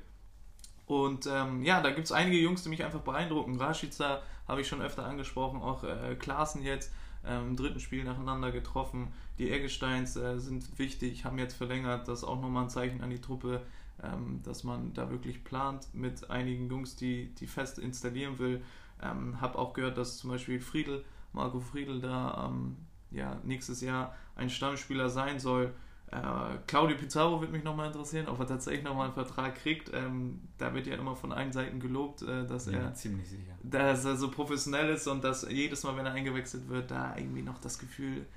Und 0.85 1.25
ähm, 1.25 1.63
ja, 1.63 1.81
da 1.81 1.89
gibt 1.91 2.05
es 2.05 2.11
einige 2.11 2.37
Jungs, 2.37 2.61
die 2.63 2.69
mich 2.69 2.83
einfach 2.83 3.01
beeindrucken. 3.01 3.59
Rashica 3.59 4.21
habe 4.47 4.61
ich 4.61 4.67
schon 4.67 4.81
öfter 4.81 5.05
angesprochen, 5.05 5.61
auch 5.61 5.83
äh, 5.83 6.15
Klaassen 6.15 6.61
jetzt 6.61 6.91
im 7.27 7.55
dritten 7.55 7.79
Spiel 7.79 8.03
nacheinander 8.03 8.51
getroffen. 8.51 9.13
Die 9.37 9.49
Eggesteins 9.51 10.15
äh, 10.15 10.39
sind 10.39 10.77
wichtig, 10.77 11.25
haben 11.25 11.37
jetzt 11.37 11.55
verlängert. 11.55 12.07
Das 12.07 12.19
ist 12.19 12.23
auch 12.25 12.41
nochmal 12.41 12.63
ein 12.63 12.69
Zeichen 12.69 13.01
an 13.01 13.09
die 13.09 13.21
Truppe, 13.21 13.61
ähm, 14.03 14.41
dass 14.43 14.63
man 14.63 14.93
da 14.93 15.09
wirklich 15.09 15.43
plant 15.43 15.87
mit 15.93 16.29
einigen 16.29 16.69
Jungs, 16.69 16.95
die, 16.95 17.33
die 17.35 17.47
fest 17.47 17.79
installieren 17.79 18.39
will. 18.39 18.61
Ähm, 19.01 19.39
habe 19.41 19.57
auch 19.57 19.73
gehört, 19.73 19.97
dass 19.97 20.17
zum 20.17 20.29
Beispiel 20.29 20.59
Friedel 20.59 21.03
Marco 21.33 21.59
Friedl 21.59 21.99
da 21.99 22.47
ähm, 22.47 22.77
ja, 23.11 23.39
nächstes 23.43 23.81
Jahr 23.81 24.15
ein 24.35 24.49
Stammspieler 24.49 25.09
sein 25.09 25.39
soll. 25.39 25.73
Äh, 26.13 26.57
Claudio 26.67 26.95
Pizarro 26.95 27.39
würde 27.39 27.51
mich 27.51 27.63
nochmal 27.63 27.87
interessieren, 27.87 28.27
ob 28.27 28.39
er 28.39 28.45
tatsächlich 28.45 28.83
nochmal 28.83 29.05
einen 29.05 29.15
Vertrag 29.15 29.55
kriegt. 29.55 29.91
Ähm, 29.93 30.41
da 30.59 30.73
wird 30.73 30.85
ja 30.85 30.95
immer 30.95 31.15
von 31.15 31.31
allen 31.31 31.51
Seiten 31.51 31.79
gelobt, 31.79 32.21
äh, 32.21 32.45
dass, 32.45 32.67
ja, 32.67 32.73
er, 32.73 32.93
ziemlich 32.93 33.27
sicher. 33.27 33.53
dass 33.63 34.05
er 34.05 34.15
so 34.15 34.29
professionell 34.29 34.89
ist 34.89 35.07
und 35.07 35.23
dass 35.23 35.49
jedes 35.49 35.83
Mal, 35.83 35.97
wenn 35.97 36.05
er 36.05 36.13
eingewechselt 36.13 36.69
wird, 36.69 36.91
da 36.91 37.15
irgendwie 37.17 37.41
noch 37.41 37.57
das 37.57 37.79
Gefühl 37.79 38.27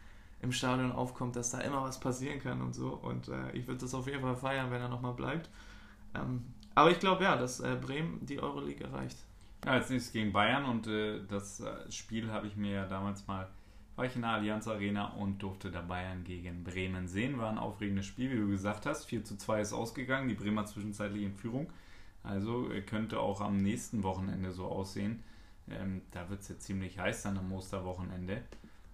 im 0.40 0.52
Stadion 0.52 0.90
aufkommt, 0.90 1.36
dass 1.36 1.50
da 1.50 1.60
immer 1.60 1.82
was 1.82 2.00
passieren 2.00 2.40
kann 2.40 2.62
und 2.62 2.74
so. 2.74 2.88
Und 2.88 3.28
äh, 3.28 3.52
ich 3.52 3.66
würde 3.66 3.80
das 3.80 3.92
auf 3.92 4.06
jeden 4.06 4.22
Fall 4.22 4.36
feiern, 4.36 4.70
wenn 4.70 4.80
er 4.80 4.88
nochmal 4.88 5.12
bleibt. 5.12 5.50
Ähm, 6.14 6.44
aber 6.74 6.90
ich 6.90 6.98
glaube 6.98 7.24
ja, 7.24 7.36
dass 7.36 7.60
äh, 7.60 7.76
Bremen 7.78 8.24
die 8.24 8.40
Euroleague 8.40 8.86
erreicht. 8.86 9.18
Ja, 9.66 9.72
als 9.72 9.90
nächstes 9.90 10.12
gegen 10.12 10.32
Bayern 10.32 10.64
und 10.64 10.86
äh, 10.86 11.20
das 11.28 11.60
äh, 11.60 11.90
Spiel 11.90 12.30
habe 12.30 12.46
ich 12.46 12.56
mir 12.56 12.72
ja 12.72 12.86
damals 12.86 13.26
mal, 13.26 13.48
war 13.96 14.04
ich 14.04 14.14
in 14.14 14.22
der 14.22 14.32
Allianz 14.32 14.68
Arena 14.68 15.06
und 15.14 15.42
durfte 15.42 15.70
da 15.70 15.80
Bayern 15.80 16.22
gegen 16.22 16.62
Bremen 16.64 17.08
sehen. 17.08 17.38
War 17.38 17.50
ein 17.50 17.58
aufregendes 17.58 18.04
Spiel, 18.04 18.30
wie 18.30 18.36
du 18.36 18.48
gesagt 18.48 18.84
hast. 18.84 19.06
4 19.06 19.24
zu 19.24 19.36
2 19.36 19.62
ist 19.62 19.72
ausgegangen, 19.72 20.28
die 20.28 20.34
Bremer 20.34 20.66
zwischenzeitlich 20.66 21.22
in 21.22 21.34
Führung. 21.34 21.72
Also 22.22 22.70
äh, 22.70 22.82
könnte 22.82 23.20
auch 23.20 23.40
am 23.40 23.56
nächsten 23.56 24.02
Wochenende 24.02 24.52
so 24.52 24.66
aussehen. 24.66 25.22
Ähm, 25.70 26.02
da 26.10 26.28
wird 26.28 26.42
es 26.42 26.48
ja 26.48 26.58
ziemlich 26.58 26.98
heiß 26.98 27.22
dann 27.22 27.38
am 27.38 27.50
Osterwochenende. 27.52 28.42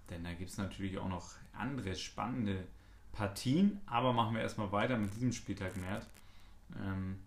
Denn 0.09 0.23
da 0.23 0.33
gibt 0.35 0.51
es 0.51 0.59
natürlich 0.59 0.99
auch 0.99 1.09
noch 1.09 1.33
andere 1.53 1.97
spannende 1.97 2.65
Partien. 3.11 3.81
Aber 3.87 4.12
machen 4.12 4.37
wir 4.37 4.43
erstmal 4.43 4.71
weiter 4.71 4.97
mit 4.99 5.15
diesem 5.15 5.33
Spieltag, 5.33 5.77
Mert. 5.79 6.07
Ähm, 6.81 7.19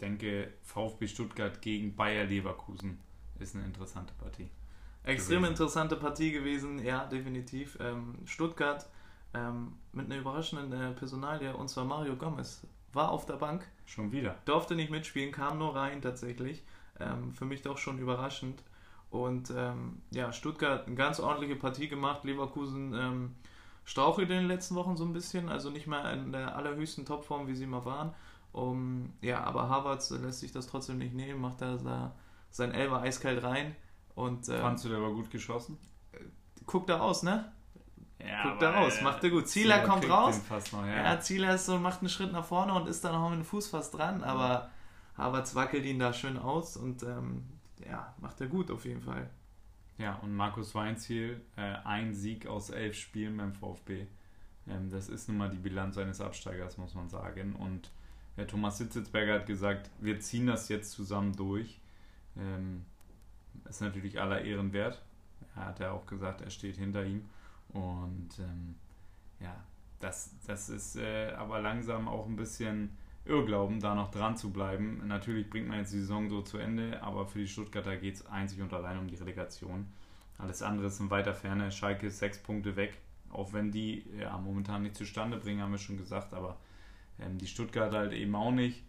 denke, 0.00 0.52
VfB 0.62 1.08
Stuttgart 1.08 1.60
gegen 1.60 1.96
Bayer 1.96 2.24
Leverkusen 2.24 2.98
ist 3.40 3.56
eine 3.56 3.64
interessante 3.64 4.14
Partie. 4.14 4.48
Extrem 5.04 5.38
gewesen. 5.38 5.50
interessante 5.50 5.96
Partie 5.96 6.32
gewesen, 6.32 6.84
ja, 6.84 7.04
definitiv. 7.06 7.76
Ähm, 7.80 8.14
Stuttgart 8.24 8.86
ähm, 9.34 9.74
mit 9.92 10.06
einer 10.06 10.18
überraschenden 10.18 10.72
äh, 10.72 10.92
Personalie, 10.92 11.54
und 11.54 11.68
zwar 11.68 11.84
Mario 11.84 12.16
Gomez, 12.16 12.66
war 12.92 13.10
auf 13.10 13.26
der 13.26 13.34
Bank. 13.34 13.66
Schon 13.84 14.12
wieder. 14.12 14.36
Durfte 14.44 14.74
nicht 14.74 14.90
mitspielen, 14.90 15.32
kam 15.32 15.58
nur 15.58 15.74
rein 15.74 16.02
tatsächlich. 16.02 16.62
Ähm, 17.00 17.32
für 17.34 17.44
mich 17.44 17.62
doch 17.62 17.78
schon 17.78 17.98
überraschend. 17.98 18.62
Und 19.10 19.52
ähm, 19.54 20.00
ja, 20.10 20.32
Stuttgart 20.32 20.86
eine 20.86 20.96
ganz 20.96 21.20
ordentliche 21.20 21.56
Partie 21.56 21.88
gemacht. 21.88 22.24
Leverkusen 22.24 22.94
ähm, 22.94 23.34
strauchelt 23.84 24.30
in 24.30 24.36
den 24.36 24.48
letzten 24.48 24.74
Wochen 24.74 24.96
so 24.96 25.04
ein 25.04 25.12
bisschen, 25.12 25.48
also 25.48 25.70
nicht 25.70 25.86
mehr 25.86 26.12
in 26.12 26.32
der 26.32 26.56
allerhöchsten 26.56 27.04
Topform, 27.04 27.46
wie 27.48 27.54
sie 27.54 27.66
mal 27.66 27.84
waren. 27.84 28.14
Um, 28.52 29.14
ja, 29.22 29.42
aber 29.44 29.70
Harvard 29.70 30.08
lässt 30.10 30.40
sich 30.40 30.52
das 30.52 30.66
trotzdem 30.66 30.98
nicht 30.98 31.14
nehmen, 31.14 31.40
macht 31.40 31.62
da, 31.62 31.76
da 31.76 32.14
sein 32.50 32.72
Elber 32.72 33.00
eiskalt 33.00 33.42
rein. 33.42 33.74
Und, 34.14 34.48
äh, 34.48 34.60
Fandst 34.60 34.84
du 34.84 34.88
der 34.88 35.00
war 35.00 35.10
gut 35.10 35.30
geschossen? 35.30 35.78
Guckt 36.66 36.88
da 36.88 37.00
aus, 37.00 37.22
ne? 37.22 37.52
Ja, 38.18 38.44
Guckt 38.44 38.62
da 38.62 38.70
raus, 38.70 39.00
macht 39.02 39.24
er 39.24 39.30
gut. 39.30 39.48
Zieler, 39.48 39.82
Zieler 39.82 39.88
kommt 39.88 40.08
raus. 40.08 40.40
Noch, 40.72 40.86
ja. 40.86 41.04
ja, 41.04 41.20
Zieler 41.20 41.54
ist 41.54 41.66
so, 41.66 41.78
macht 41.78 42.00
einen 42.00 42.08
Schritt 42.08 42.32
nach 42.32 42.44
vorne 42.44 42.72
und 42.74 42.86
ist 42.88 43.04
dann 43.04 43.12
noch 43.12 43.30
mit 43.30 43.40
dem 43.40 43.44
Fuß 43.44 43.68
fast 43.68 43.94
dran, 43.94 44.22
aber 44.22 44.70
Havertz 45.16 45.54
wackelt 45.54 45.84
ihn 45.84 45.98
da 45.98 46.12
schön 46.12 46.38
aus 46.38 46.76
und 46.76 47.02
ähm, 47.02 47.44
ja, 47.84 48.14
macht 48.20 48.40
er 48.40 48.46
gut 48.46 48.70
auf 48.70 48.84
jeden 48.84 49.02
Fall. 49.02 49.28
Ja, 49.98 50.14
und 50.16 50.34
Markus 50.34 50.74
Weinziel, 50.74 51.40
äh, 51.56 51.76
ein 51.84 52.14
Sieg 52.14 52.46
aus 52.46 52.70
elf 52.70 52.96
Spielen 52.96 53.36
beim 53.36 53.54
VfB. 53.54 54.06
Ähm, 54.68 54.90
das 54.90 55.08
ist 55.08 55.28
nun 55.28 55.38
mal 55.38 55.50
die 55.50 55.58
Bilanz 55.58 55.98
eines 55.98 56.20
Absteigers, 56.20 56.78
muss 56.78 56.94
man 56.94 57.08
sagen. 57.08 57.54
Und 57.56 57.90
äh, 58.36 58.46
Thomas 58.46 58.78
Sitzelsberger 58.78 59.34
hat 59.34 59.46
gesagt, 59.46 59.90
wir 60.00 60.20
ziehen 60.20 60.46
das 60.46 60.68
jetzt 60.68 60.92
zusammen 60.92 61.34
durch. 61.34 61.80
Ähm, 62.36 62.84
ist 63.68 63.80
natürlich 63.80 64.20
aller 64.20 64.42
Ehren 64.42 64.72
wert. 64.72 65.02
Er 65.56 65.66
hat 65.66 65.80
ja 65.80 65.92
auch 65.92 66.06
gesagt, 66.06 66.40
er 66.40 66.50
steht 66.50 66.76
hinter 66.76 67.04
ihm. 67.04 67.28
Und 67.70 68.38
ähm, 68.38 68.74
ja, 69.40 69.54
das, 70.00 70.34
das 70.46 70.68
ist 70.68 70.96
äh, 70.96 71.32
aber 71.32 71.60
langsam 71.60 72.08
auch 72.08 72.26
ein 72.26 72.36
bisschen 72.36 72.96
Irrglauben, 73.24 73.80
da 73.80 73.94
noch 73.94 74.10
dran 74.10 74.36
zu 74.36 74.50
bleiben. 74.50 75.06
Natürlich 75.06 75.48
bringt 75.48 75.68
man 75.68 75.78
jetzt 75.78 75.92
die 75.92 76.00
Saison 76.00 76.28
so 76.28 76.42
zu 76.42 76.58
Ende, 76.58 77.02
aber 77.02 77.26
für 77.26 77.38
die 77.38 77.48
Stuttgarter 77.48 77.96
geht 77.96 78.16
es 78.16 78.26
einzig 78.26 78.60
und 78.60 78.72
allein 78.72 78.98
um 78.98 79.06
die 79.06 79.14
Relegation. 79.14 79.86
Alles 80.38 80.62
andere 80.62 80.88
ist 80.88 80.98
in 80.98 81.10
weiter 81.10 81.34
Ferne. 81.34 81.70
Schalke 81.70 82.08
ist 82.08 82.18
sechs 82.18 82.38
Punkte 82.38 82.74
weg, 82.74 82.98
auch 83.30 83.52
wenn 83.52 83.70
die 83.70 84.04
ja, 84.18 84.36
momentan 84.38 84.82
nicht 84.82 84.96
zustande 84.96 85.36
bringen, 85.36 85.62
haben 85.62 85.70
wir 85.70 85.78
schon 85.78 85.96
gesagt, 85.96 86.34
aber 86.34 86.56
ähm, 87.20 87.38
die 87.38 87.46
Stuttgarter 87.46 87.98
halt 87.98 88.12
eben 88.12 88.34
auch 88.34 88.50
nicht. 88.50 88.82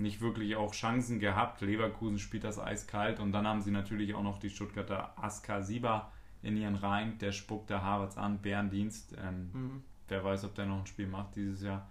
Nicht 0.00 0.20
wirklich 0.20 0.56
auch 0.56 0.72
Chancen 0.72 1.20
gehabt. 1.20 1.60
Leverkusen 1.60 2.18
spielt 2.18 2.44
das 2.44 2.58
eiskalt 2.58 3.20
und 3.20 3.32
dann 3.32 3.46
haben 3.46 3.60
sie 3.60 3.70
natürlich 3.70 4.14
auch 4.14 4.22
noch 4.22 4.38
die 4.38 4.50
Stuttgarter 4.50 5.12
Aska 5.16 5.60
Siba 5.62 6.10
in 6.42 6.56
ihren 6.56 6.76
Reihen. 6.76 7.18
Der 7.18 7.32
spuckt 7.32 7.68
der 7.68 7.82
Harvards 7.82 8.16
an, 8.16 8.38
Bärendienst. 8.38 9.14
Ähm, 9.22 9.50
mhm. 9.52 9.82
Wer 10.08 10.24
weiß, 10.24 10.44
ob 10.44 10.54
der 10.54 10.66
noch 10.66 10.80
ein 10.80 10.86
Spiel 10.86 11.06
macht 11.06 11.36
dieses 11.36 11.62
Jahr. 11.62 11.86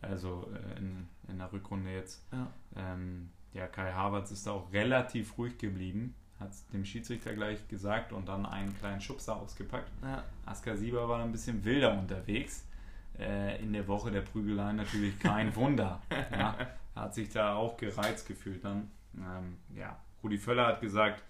Also 0.00 0.48
äh, 0.54 0.78
in, 0.78 1.08
in 1.28 1.38
der 1.38 1.52
Rückrunde 1.52 1.90
jetzt. 1.92 2.24
Ja. 2.32 2.46
Ähm, 2.76 3.30
ja, 3.52 3.66
Kai 3.66 3.92
Havertz 3.92 4.30
ist 4.30 4.46
da 4.46 4.52
auch 4.52 4.72
relativ 4.72 5.36
ruhig 5.36 5.58
geblieben, 5.58 6.14
hat 6.38 6.52
es 6.52 6.66
dem 6.68 6.84
Schiedsrichter 6.84 7.34
gleich 7.34 7.66
gesagt 7.66 8.12
und 8.12 8.28
dann 8.28 8.46
einen 8.46 8.76
kleinen 8.78 9.00
Schubser 9.00 9.36
ausgepackt. 9.36 9.90
Ja. 10.02 10.22
Askar 10.46 10.76
Sieber 10.76 11.08
war 11.08 11.22
ein 11.22 11.32
bisschen 11.32 11.64
wilder 11.64 11.98
unterwegs. 11.98 12.64
Äh, 13.18 13.60
in 13.60 13.72
der 13.72 13.86
Woche 13.88 14.10
der 14.10 14.22
Prügeleien 14.22 14.76
natürlich 14.76 15.18
kein 15.18 15.54
Wunder. 15.56 16.00
Ja, 16.32 16.56
hat 16.94 17.14
sich 17.14 17.30
da 17.30 17.54
auch 17.54 17.76
gereizt 17.76 18.26
gefühlt 18.26 18.64
dann. 18.64 18.90
Ähm, 19.16 19.56
ja, 19.74 19.98
Rudi 20.22 20.38
Völler 20.38 20.66
hat 20.66 20.80
gesagt, 20.80 21.22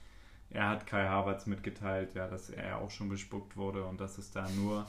er 0.50 0.68
hat 0.68 0.86
Kai 0.86 1.06
Havertz 1.06 1.46
mitgeteilt, 1.46 2.14
ja, 2.14 2.26
dass 2.26 2.50
er 2.50 2.78
auch 2.78 2.90
schon 2.90 3.08
bespuckt 3.08 3.56
wurde 3.56 3.84
und 3.84 4.00
dass 4.00 4.18
es 4.18 4.30
da 4.32 4.48
nur 4.50 4.86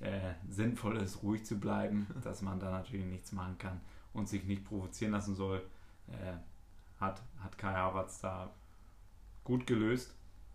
äh, 0.00 0.32
sinnvoll 0.48 0.96
ist, 0.96 1.22
ruhig 1.22 1.44
zu 1.44 1.58
bleiben, 1.58 2.06
dass 2.24 2.42
man 2.42 2.58
da 2.58 2.70
natürlich 2.70 3.06
nichts 3.06 3.32
machen 3.32 3.56
kann 3.58 3.80
und 4.12 4.28
sich 4.28 4.44
nicht 4.44 4.64
provozieren 4.64 5.12
lassen 5.12 5.34
soll, 5.34 5.62
äh, 6.08 7.00
hat, 7.00 7.22
hat 7.40 7.58
Kai 7.58 7.72
Havertz 7.72 8.20
da 8.20 8.50
gut 9.44 9.66
gelöst. 9.66 10.14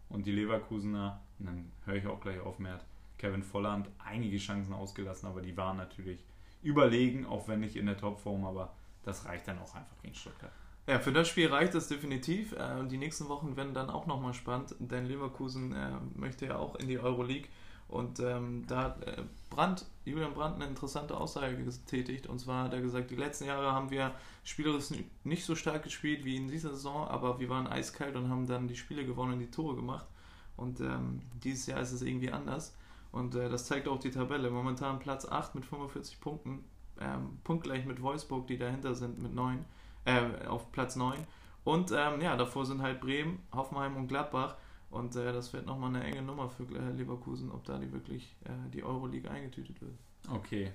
Und 0.10 0.26
die 0.26 0.32
Leverkusener, 0.34 1.22
und 1.40 1.46
dann 1.46 1.72
höre 1.86 1.96
ich 1.96 2.08
auch 2.08 2.20
gleich 2.20 2.40
auf, 2.42 2.60
mehr 2.60 2.82
Kevin 3.18 3.44
Volland 3.44 3.88
einige 4.00 4.38
Chancen 4.38 4.74
ausgelassen, 4.74 5.28
aber 5.28 5.42
die 5.42 5.56
waren 5.56 5.78
natürlich 5.78 6.20
überlegen, 6.62 7.26
auch 7.26 7.48
wenn 7.48 7.62
nicht 7.62 7.78
in 7.78 7.86
der 7.86 7.98
Topform, 7.98 8.44
aber 8.44 8.74
das 9.04 9.26
reicht 9.26 9.48
dann 9.48 9.60
auch 9.60 9.76
einfach 9.76 10.02
gegen 10.02 10.16
Stuttgart. 10.16 10.52
Ja, 10.88 11.00
für 11.00 11.14
das 11.14 11.28
Spiel 11.28 11.48
reicht 11.48 11.76
es 11.76 11.88
definitiv. 11.88 12.54
Äh, 12.54 12.86
die 12.88 12.98
nächsten 12.98 13.30
Wochen 13.30 13.56
werden 13.56 13.74
dann 13.74 13.90
auch 13.90 14.08
nochmal 14.08 14.34
spannend, 14.34 14.76
denn 14.80 15.06
Leverkusen 15.06 15.74
äh, 15.74 15.92
möchte 16.16 16.48
ja 16.48 16.58
auch 16.58 16.76
in 16.76 16.88
die 16.88 17.00
Euroleague. 17.00 17.48
Und 17.88 18.22
ähm, 18.22 18.66
da 18.68 18.84
hat 18.84 19.04
äh, 19.04 19.22
Brandt, 19.50 19.86
Julian 20.06 20.34
Brandt 20.34 20.56
eine 20.56 20.66
interessante 20.66 21.16
Aussage 21.16 21.58
getätigt. 21.58 22.26
Und 22.26 22.40
zwar 22.40 22.64
hat 22.64 22.74
er 22.74 22.82
gesagt, 22.82 23.12
die 23.12 23.16
letzten 23.16 23.46
Jahre 23.46 23.74
haben 23.74 23.92
wir 23.92 24.16
spielerisch 24.44 24.88
nicht 25.24 25.46
so 25.46 25.56
stark 25.56 25.84
gespielt 25.84 26.24
wie 26.24 26.38
in 26.38 26.48
dieser 26.48 26.70
Saison, 26.70 27.08
aber 27.08 27.40
wir 27.40 27.50
waren 27.50 27.68
eiskalt 27.68 28.16
und 28.16 28.30
haben 28.30 28.48
dann 28.48 28.70
die 28.70 28.78
Spiele 28.78 29.06
gewonnen 29.06 29.34
und 29.34 29.40
die 29.40 29.52
Tore 29.52 29.76
gemacht. 29.76 30.08
Und 30.56 30.80
ähm, 30.80 31.22
dieses 31.44 31.66
Jahr 31.68 31.82
ist 31.82 31.92
es 31.92 32.02
irgendwie 32.02 32.32
anders. 32.32 32.76
Und 33.12 33.36
äh, 33.36 33.50
das 33.50 33.66
zeigt 33.66 33.88
auch 33.88 34.00
die 34.00 34.12
Tabelle. 34.12 34.50
Momentan 34.50 35.00
Platz 35.00 35.26
8 35.26 35.56
mit 35.56 35.66
45 35.66 36.22
Punkten. 36.22 36.64
Ähm, 37.02 37.40
punktgleich 37.44 37.86
mit 37.86 38.02
Wolfsburg, 38.02 38.48
die 38.48 38.58
dahinter 38.58 38.94
sind 38.94 39.22
mit 39.22 39.34
9, 39.34 39.66
äh, 40.06 40.46
auf 40.48 40.72
Platz 40.72 40.96
9. 40.96 41.26
Und 41.64 41.92
ähm, 41.92 42.22
ja, 42.22 42.36
davor 42.36 42.66
sind 42.66 42.82
halt 42.82 43.02
Bremen, 43.02 43.40
Hoffenheim 43.54 43.96
und 43.96 44.08
Gladbach. 44.08 44.56
Und 44.90 45.16
äh, 45.16 45.32
das 45.32 45.54
wird 45.54 45.66
nochmal 45.66 45.96
eine 45.96 46.04
enge 46.04 46.22
Nummer 46.22 46.50
für 46.50 46.64
äh, 46.64 46.92
Leverkusen, 46.92 47.52
ob 47.52 47.64
da 47.64 47.78
die 47.78 47.92
wirklich 47.92 48.36
äh, 48.46 48.70
die 48.74 48.84
Euroleague 48.84 49.30
eingetütet 49.30 49.82
wird. 49.82 49.94
Okay, 50.30 50.72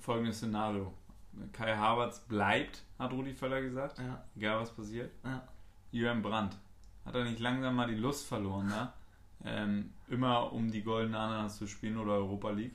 folgendes 0.00 0.38
Szenario. 0.38 0.92
Kai 1.52 1.76
Havertz 1.76 2.20
bleibt, 2.20 2.82
hat 2.98 3.12
Rudi 3.12 3.34
Völler 3.34 3.60
gesagt. 3.60 3.98
Ja. 3.98 4.24
Egal 4.36 4.60
was 4.60 4.70
passiert. 4.70 5.10
Ja. 5.24 5.46
Julian 5.90 6.22
Brandt. 6.22 6.56
Hat 7.04 7.14
er 7.14 7.24
nicht 7.24 7.40
langsam 7.40 7.76
mal 7.76 7.88
die 7.88 7.94
Lust 7.94 8.26
verloren, 8.26 8.68
ne? 8.68 8.92
ähm, 9.44 9.92
immer 10.08 10.52
um 10.52 10.70
die 10.70 10.82
goldene 10.82 11.18
Ananas 11.18 11.58
zu 11.58 11.66
spielen 11.66 11.98
oder 11.98 12.12
Europa 12.12 12.50
League? 12.50 12.74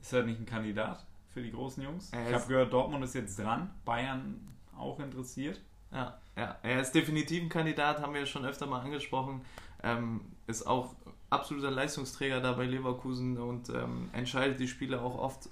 Ist 0.00 0.12
er 0.12 0.24
nicht 0.24 0.40
ein 0.40 0.46
Kandidat 0.46 1.04
für 1.36 1.42
die 1.42 1.52
großen 1.52 1.82
Jungs? 1.82 2.10
ich 2.12 2.32
habe 2.32 2.46
gehört, 2.48 2.72
Dortmund 2.72 3.04
ist 3.04 3.14
jetzt 3.14 3.38
dran, 3.38 3.68
Bayern 3.84 4.40
auch 4.74 4.98
interessiert. 5.00 5.60
Ja, 5.92 6.18
ja, 6.34 6.56
er 6.62 6.80
ist 6.80 6.92
definitiv 6.92 7.42
ein 7.42 7.50
Kandidat, 7.50 8.00
haben 8.00 8.14
wir 8.14 8.24
schon 8.24 8.46
öfter 8.46 8.66
mal 8.66 8.80
angesprochen. 8.80 9.42
Ähm, 9.82 10.22
ist 10.46 10.66
auch 10.66 10.94
absoluter 11.28 11.70
Leistungsträger 11.70 12.40
da 12.40 12.52
bei 12.52 12.64
Leverkusen 12.64 13.36
und 13.36 13.68
ähm, 13.68 14.08
entscheidet 14.14 14.58
die 14.60 14.66
Spiele 14.66 15.02
auch 15.02 15.18
oft 15.18 15.50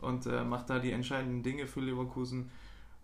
und 0.00 0.26
äh, 0.26 0.42
macht 0.42 0.68
da 0.68 0.80
die 0.80 0.90
entscheidenden 0.90 1.44
Dinge 1.44 1.68
für 1.68 1.80
Leverkusen. 1.80 2.50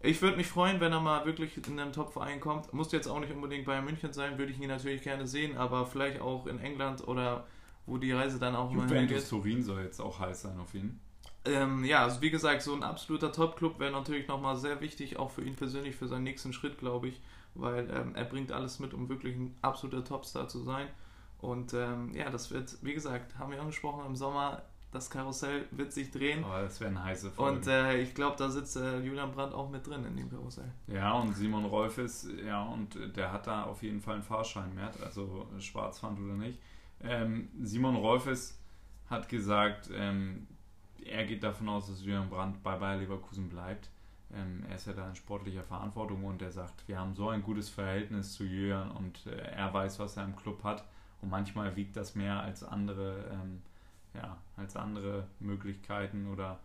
Ich 0.00 0.20
würde 0.20 0.36
mich 0.36 0.48
freuen, 0.48 0.80
wenn 0.80 0.90
er 0.90 1.00
mal 1.00 1.24
wirklich 1.26 1.56
in 1.64 1.78
einen 1.78 1.92
Top-Verein 1.92 2.40
kommt. 2.40 2.72
Muss 2.72 2.90
jetzt 2.90 3.06
auch 3.06 3.20
nicht 3.20 3.32
unbedingt 3.32 3.66
Bayern 3.66 3.84
München 3.84 4.12
sein, 4.12 4.36
würde 4.36 4.50
ich 4.50 4.60
ihn 4.60 4.68
natürlich 4.68 5.02
gerne 5.02 5.28
sehen, 5.28 5.56
aber 5.56 5.86
vielleicht 5.86 6.20
auch 6.20 6.48
in 6.48 6.58
England 6.58 7.06
oder 7.06 7.46
wo 7.86 7.98
die 7.98 8.10
Reise 8.10 8.40
dann 8.40 8.56
auch 8.56 8.72
mal 8.72 8.88
hingeht. 8.88 9.10
Juventus 9.10 9.28
Turin 9.28 9.62
soll 9.62 9.82
jetzt 9.82 10.00
auch 10.00 10.18
heiß 10.18 10.42
sein 10.42 10.58
auf 10.58 10.74
ihn. 10.74 10.98
Ähm, 11.46 11.84
ja, 11.84 12.02
also 12.02 12.20
wie 12.20 12.30
gesagt, 12.30 12.62
so 12.62 12.74
ein 12.74 12.82
absoluter 12.82 13.32
Top-Club 13.32 13.78
wäre 13.78 13.92
natürlich 13.92 14.28
nochmal 14.28 14.56
sehr 14.56 14.80
wichtig, 14.80 15.18
auch 15.18 15.30
für 15.30 15.42
ihn 15.42 15.54
persönlich, 15.54 15.96
für 15.96 16.08
seinen 16.08 16.24
nächsten 16.24 16.52
Schritt, 16.52 16.78
glaube 16.78 17.08
ich 17.08 17.20
weil 17.58 17.90
ähm, 17.90 18.14
er 18.14 18.24
bringt 18.24 18.52
alles 18.52 18.78
mit, 18.78 18.94
um 18.94 19.08
wirklich 19.08 19.36
ein 19.36 19.54
absoluter 19.62 20.04
Topstar 20.04 20.48
zu 20.48 20.60
sein. 20.60 20.88
Und 21.38 21.74
ähm, 21.74 22.12
ja, 22.14 22.30
das 22.30 22.50
wird, 22.50 22.76
wie 22.82 22.94
gesagt, 22.94 23.38
haben 23.38 23.52
wir 23.52 23.60
angesprochen, 23.60 24.06
im 24.06 24.16
Sommer 24.16 24.62
das 24.92 25.10
Karussell 25.10 25.66
wird 25.72 25.92
sich 25.92 26.10
drehen. 26.10 26.42
Aber 26.44 26.62
das 26.62 26.80
wäre 26.80 26.90
eine 26.90 27.04
heiße 27.04 27.30
Folge. 27.30 27.56
Und 27.58 27.66
äh, 27.66 27.98
ich 27.98 28.14
glaube, 28.14 28.36
da 28.38 28.48
sitzt 28.48 28.76
äh, 28.76 29.00
Julian 29.00 29.32
Brandt 29.32 29.52
auch 29.52 29.68
mit 29.68 29.86
drin 29.86 30.04
in 30.04 30.16
dem 30.16 30.30
Karussell. 30.30 30.72
Ja, 30.86 31.12
und 31.12 31.34
Simon 31.34 31.66
Rolf 31.66 31.98
ist, 31.98 32.28
ja, 32.46 32.62
und 32.62 32.96
der 33.16 33.32
hat 33.32 33.46
da 33.46 33.64
auf 33.64 33.82
jeden 33.82 34.00
Fall 34.00 34.14
einen 34.14 34.22
Fahrschein 34.22 34.74
mehr, 34.74 34.90
also 35.04 35.46
Schwarzwand 35.58 36.18
oder 36.18 36.34
nicht. 36.34 36.58
Ähm, 37.02 37.50
Simon 37.60 37.96
Rolfes 37.96 38.58
hat 39.10 39.28
gesagt, 39.28 39.90
ähm, 39.92 40.46
er 41.08 41.24
geht 41.24 41.42
davon 41.42 41.68
aus, 41.68 41.88
dass 41.88 42.02
Julian 42.02 42.28
Brandt 42.28 42.62
bei 42.62 42.76
Bayer 42.76 42.98
Leverkusen 42.98 43.48
bleibt. 43.48 43.90
Ähm, 44.34 44.64
er 44.68 44.76
ist 44.76 44.86
ja 44.86 44.92
da 44.92 45.08
in 45.08 45.14
sportlicher 45.14 45.62
Verantwortung 45.62 46.24
und 46.24 46.42
er 46.42 46.50
sagt, 46.50 46.86
wir 46.88 46.98
haben 46.98 47.14
so 47.14 47.28
ein 47.28 47.42
gutes 47.42 47.68
Verhältnis 47.68 48.32
zu 48.32 48.44
Jürgen 48.44 48.90
und 48.90 49.26
äh, 49.26 49.36
er 49.36 49.72
weiß, 49.72 49.98
was 49.98 50.16
er 50.16 50.24
im 50.24 50.36
Club 50.36 50.64
hat 50.64 50.84
und 51.22 51.30
manchmal 51.30 51.76
wiegt 51.76 51.96
das 51.96 52.14
mehr 52.14 52.40
als 52.40 52.64
andere, 52.64 53.24
ähm, 53.32 53.62
ja, 54.14 54.36
als 54.56 54.76
andere 54.76 55.26
Möglichkeiten 55.38 56.26
oder 56.28 56.58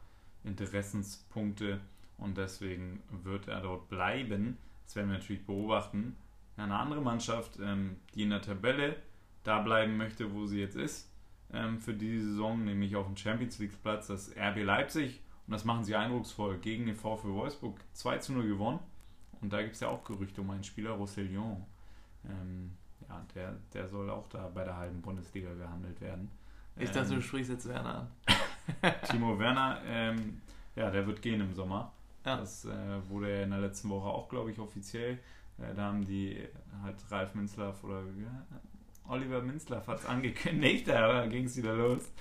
Interessenspunkte 0.44 1.80
und 2.18 2.38
deswegen 2.38 3.02
wird 3.24 3.48
er 3.48 3.62
dort 3.62 3.90
bleiben. 3.90 4.58
Das 4.86 4.96
werden 4.96 5.12
wir 5.12 5.18
natürlich 5.20 5.46
beobachten. 5.46 6.16
Eine 6.58 6.78
andere 6.78 7.02
Mannschaft, 7.02 7.60
ähm, 7.62 7.98
die 8.16 8.24
in 8.24 8.32
der 8.32 8.42
Tabelle 8.42 8.96
da 9.44 9.60
bleiben 9.62 9.98
möchte, 9.98 10.34
wo 10.34 10.46
sie 10.46 10.60
jetzt 10.60 10.76
ist, 10.76 11.11
ähm, 11.54 11.80
für 11.80 11.94
diese 11.94 12.30
Saison, 12.30 12.64
nämlich 12.64 12.96
auf 12.96 13.06
dem 13.06 13.18
Champions 13.18 13.60
League 13.60 13.82
Platz, 13.82 14.08
das 14.08 14.32
RB 14.38 14.64
Leipzig 14.64 15.22
und 15.48 15.54
das 15.54 15.66
machen 15.66 15.84
sie 15.84 15.96
eindrucksvoll. 15.96 16.58
Gegen 16.60 16.86
den 16.86 16.96
VfL 16.96 17.34
Wolfsburg 17.34 17.80
2 17.94 18.18
zu 18.20 18.34
0 18.34 18.48
gewonnen. 18.48 18.80
Und 19.42 19.52
da 19.52 19.62
gibt 19.62 19.76
es 19.76 19.82
ja 19.82 19.90
auch 19.90 20.04
Gerüchte 20.04 20.42
um 20.42 20.50
einen 20.52 20.64
Spieler, 20.64 20.92
Roussillon. 20.92 21.66
Ähm, 22.26 22.72
ja, 23.10 23.26
der, 23.36 23.56
der 23.74 23.88
soll 23.90 24.10
auch 24.10 24.28
da 24.30 24.48
bei 24.48 24.64
der 24.64 24.78
halben 24.78 25.02
Bundesliga 25.02 25.54
gehandelt 25.54 26.00
werden. 26.00 26.30
Ich 26.78 26.92
dachte, 26.92 27.10
ähm, 27.10 27.16
du 27.16 27.22
sprichst 27.22 27.52
jetzt 27.52 27.68
Werner 27.68 27.96
an. 27.96 28.94
Timo 29.10 29.38
Werner, 29.38 29.82
ähm, 29.86 30.42
ja, 30.76 30.90
der 30.90 31.06
wird 31.06 31.22
gehen 31.22 31.42
im 31.42 31.54
Sommer. 31.54 31.92
Ja. 32.26 32.38
Das 32.38 32.66
äh, 32.66 33.10
wurde 33.10 33.36
ja 33.36 33.44
in 33.44 33.50
der 33.50 33.60
letzten 33.60 33.90
Woche 33.90 34.08
auch, 34.08 34.30
glaube 34.30 34.52
ich, 34.52 34.60
offiziell. 34.60 35.20
Äh, 35.58 35.74
da 35.76 35.86
haben 35.88 36.06
die 36.06 36.48
halt 36.84 36.96
Ralf 37.10 37.36
Minzlaff 37.36 37.84
oder 37.84 38.04
Oliver 39.08 39.42
Minzlaff 39.42 39.88
hat 39.88 40.00
es 40.00 40.06
angekündigt, 40.06 40.88
da 40.88 41.26
ging 41.28 41.46
es 41.46 41.58
wieder 41.58 41.76
los, 41.76 42.12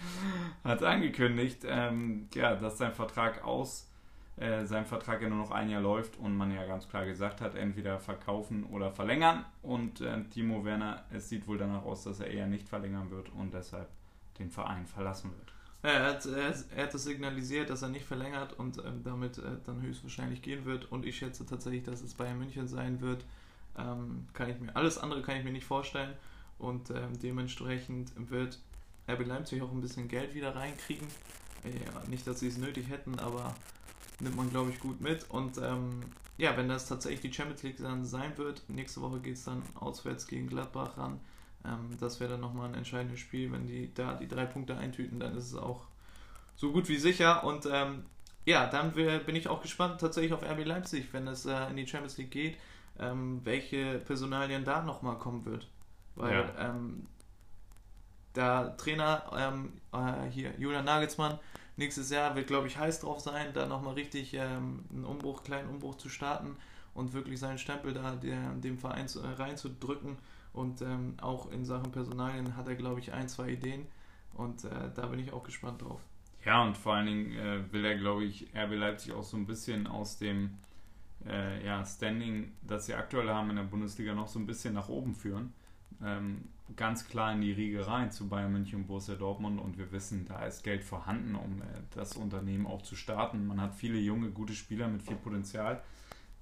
hat 0.64 0.80
es 0.80 0.84
angekündigt, 0.84 1.64
ähm, 1.64 2.28
ja, 2.34 2.54
dass 2.56 2.78
sein 2.78 2.92
Vertrag 2.92 3.44
aus, 3.44 3.88
äh, 4.36 4.64
sein 4.64 4.86
Vertrag 4.86 5.22
ja 5.22 5.28
nur 5.28 5.38
noch 5.38 5.50
ein 5.50 5.70
Jahr 5.70 5.82
läuft 5.82 6.18
und 6.18 6.36
man 6.36 6.52
ja 6.52 6.64
ganz 6.66 6.88
klar 6.88 7.04
gesagt 7.04 7.40
hat, 7.40 7.54
entweder 7.54 7.98
verkaufen 7.98 8.64
oder 8.64 8.90
verlängern. 8.90 9.44
Und 9.62 10.00
äh, 10.00 10.24
Timo 10.24 10.64
Werner, 10.64 11.04
es 11.10 11.28
sieht 11.28 11.46
wohl 11.46 11.58
danach 11.58 11.84
aus, 11.84 12.04
dass 12.04 12.20
er 12.20 12.28
eher 12.28 12.46
nicht 12.46 12.68
verlängern 12.68 13.10
wird 13.10 13.28
und 13.30 13.52
deshalb 13.52 13.88
den 14.38 14.50
Verein 14.50 14.86
verlassen 14.86 15.30
wird. 15.36 15.52
Er 15.82 16.04
hat, 16.04 16.26
er, 16.26 16.54
er 16.76 16.84
hat 16.84 16.92
signalisiert, 16.92 17.70
dass 17.70 17.82
er 17.82 17.88
nicht 17.88 18.04
verlängert 18.04 18.52
und 18.52 18.78
ähm, 18.78 19.02
damit 19.02 19.38
äh, 19.38 19.42
dann 19.64 19.80
höchstwahrscheinlich 19.80 20.42
gehen 20.42 20.64
wird. 20.64 20.90
Und 20.92 21.06
ich 21.06 21.16
schätze 21.16 21.46
tatsächlich, 21.46 21.84
dass 21.84 22.02
es 22.02 22.14
Bayern 22.14 22.38
München 22.38 22.68
sein 22.68 23.00
wird. 23.00 23.24
Ähm, 23.78 24.26
kann 24.34 24.50
ich 24.50 24.60
mir, 24.60 24.74
alles 24.76 24.98
andere 24.98 25.22
kann 25.22 25.36
ich 25.36 25.44
mir 25.44 25.52
nicht 25.52 25.64
vorstellen. 25.64 26.12
Und 26.60 26.90
ähm, 26.90 27.18
dementsprechend 27.22 28.12
wird 28.30 28.58
RB 29.08 29.26
Leipzig 29.26 29.62
auch 29.62 29.72
ein 29.72 29.80
bisschen 29.80 30.08
Geld 30.08 30.34
wieder 30.34 30.54
reinkriegen. 30.54 31.06
Ja, 31.64 32.08
nicht, 32.08 32.26
dass 32.26 32.40
sie 32.40 32.48
es 32.48 32.56
nötig 32.56 32.88
hätten, 32.88 33.18
aber 33.18 33.54
nimmt 34.20 34.36
man, 34.36 34.50
glaube 34.50 34.70
ich, 34.70 34.80
gut 34.80 35.00
mit. 35.00 35.28
Und 35.30 35.58
ähm, 35.58 36.00
ja, 36.38 36.56
wenn 36.56 36.68
das 36.68 36.86
tatsächlich 36.88 37.20
die 37.20 37.32
Champions 37.32 37.62
League 37.62 37.76
dann 37.78 38.04
sein 38.04 38.36
wird, 38.38 38.62
nächste 38.68 39.00
Woche 39.02 39.20
geht 39.20 39.34
es 39.34 39.44
dann 39.44 39.62
auswärts 39.74 40.26
gegen 40.26 40.46
Gladbach 40.46 40.96
ran. 40.96 41.20
Ähm, 41.64 41.96
das 41.98 42.20
wäre 42.20 42.32
dann 42.32 42.40
nochmal 42.40 42.68
ein 42.68 42.74
entscheidendes 42.74 43.20
Spiel. 43.20 43.52
Wenn 43.52 43.66
die 43.66 43.92
da 43.92 44.14
die 44.14 44.28
drei 44.28 44.46
Punkte 44.46 44.76
eintüten, 44.76 45.20
dann 45.20 45.36
ist 45.36 45.46
es 45.46 45.54
auch 45.54 45.86
so 46.56 46.72
gut 46.72 46.88
wie 46.88 46.96
sicher. 46.96 47.44
Und 47.44 47.66
ähm, 47.70 48.04
ja, 48.46 48.66
dann 48.66 48.92
bin 48.92 49.36
ich 49.36 49.48
auch 49.48 49.62
gespannt 49.62 50.00
tatsächlich 50.00 50.32
auf 50.32 50.42
RB 50.42 50.64
Leipzig, 50.64 51.12
wenn 51.12 51.26
es 51.28 51.44
äh, 51.46 51.68
in 51.68 51.76
die 51.76 51.86
Champions 51.86 52.16
League 52.16 52.30
geht, 52.30 52.56
ähm, 52.98 53.40
welche 53.44 53.98
Personalien 53.98 54.64
da 54.64 54.82
nochmal 54.82 55.18
kommen 55.18 55.44
wird. 55.44 55.68
Weil 56.14 56.32
ja. 56.32 56.70
ähm, 56.70 57.06
der 58.34 58.76
Trainer 58.76 59.24
ähm, 59.36 59.72
äh, 59.92 60.28
hier, 60.30 60.52
Julian 60.58 60.84
Nagelsmann, 60.84 61.38
nächstes 61.76 62.10
Jahr 62.10 62.34
wird, 62.36 62.46
glaube 62.46 62.66
ich, 62.66 62.78
heiß 62.78 63.00
drauf 63.00 63.20
sein, 63.20 63.52
da 63.54 63.66
nochmal 63.66 63.94
richtig 63.94 64.34
ähm, 64.34 64.84
einen 64.92 65.04
Umbruch, 65.04 65.42
kleinen 65.42 65.68
Umbruch 65.68 65.96
zu 65.96 66.08
starten 66.08 66.56
und 66.94 67.12
wirklich 67.12 67.40
seinen 67.40 67.58
Stempel 67.58 67.92
da 67.92 68.14
der, 68.16 68.52
dem 68.54 68.78
Verein 68.78 69.08
zu, 69.08 69.20
äh, 69.20 69.28
reinzudrücken. 69.28 70.18
Und 70.52 70.82
ähm, 70.82 71.14
auch 71.20 71.50
in 71.52 71.64
Sachen 71.64 71.92
Personalien 71.92 72.56
hat 72.56 72.66
er, 72.66 72.74
glaube 72.74 73.00
ich, 73.00 73.12
ein, 73.12 73.28
zwei 73.28 73.50
Ideen. 73.50 73.86
Und 74.34 74.64
äh, 74.64 74.90
da 74.94 75.06
bin 75.06 75.20
ich 75.20 75.32
auch 75.32 75.44
gespannt 75.44 75.82
drauf. 75.82 76.00
Ja, 76.44 76.62
und 76.62 76.76
vor 76.76 76.94
allen 76.94 77.06
Dingen 77.06 77.32
äh, 77.36 77.72
will 77.72 77.84
er, 77.84 77.96
glaube 77.96 78.24
ich, 78.24 78.48
RB 78.54 78.72
Leipzig 78.72 79.12
auch 79.12 79.22
so 79.22 79.36
ein 79.36 79.46
bisschen 79.46 79.86
aus 79.86 80.18
dem 80.18 80.58
äh, 81.26 81.64
ja, 81.64 81.84
Standing, 81.84 82.52
das 82.62 82.86
sie 82.86 82.94
aktuell 82.94 83.28
haben 83.28 83.50
in 83.50 83.56
der 83.56 83.64
Bundesliga, 83.64 84.14
noch 84.14 84.28
so 84.28 84.38
ein 84.38 84.46
bisschen 84.46 84.74
nach 84.74 84.88
oben 84.88 85.14
führen. 85.14 85.52
Ähm, 86.02 86.48
ganz 86.76 87.08
klar 87.08 87.32
in 87.32 87.40
die 87.40 87.52
Riege 87.52 87.86
rein 87.86 88.10
zu 88.10 88.28
Bayern 88.28 88.52
München 88.52 88.80
und 88.80 88.86
Borussia 88.86 89.14
Dortmund 89.14 89.60
und 89.60 89.78
wir 89.78 89.90
wissen, 89.92 90.26
da 90.26 90.44
ist 90.46 90.62
Geld 90.62 90.84
vorhanden, 90.84 91.34
um 91.34 91.62
äh, 91.62 91.64
das 91.94 92.16
Unternehmen 92.16 92.66
auch 92.66 92.82
zu 92.82 92.96
starten. 92.96 93.46
Man 93.46 93.60
hat 93.60 93.74
viele 93.74 93.98
junge, 93.98 94.30
gute 94.30 94.54
Spieler 94.54 94.88
mit 94.88 95.02
viel 95.02 95.16
Potenzial, 95.16 95.82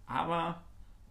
aber 0.07 0.63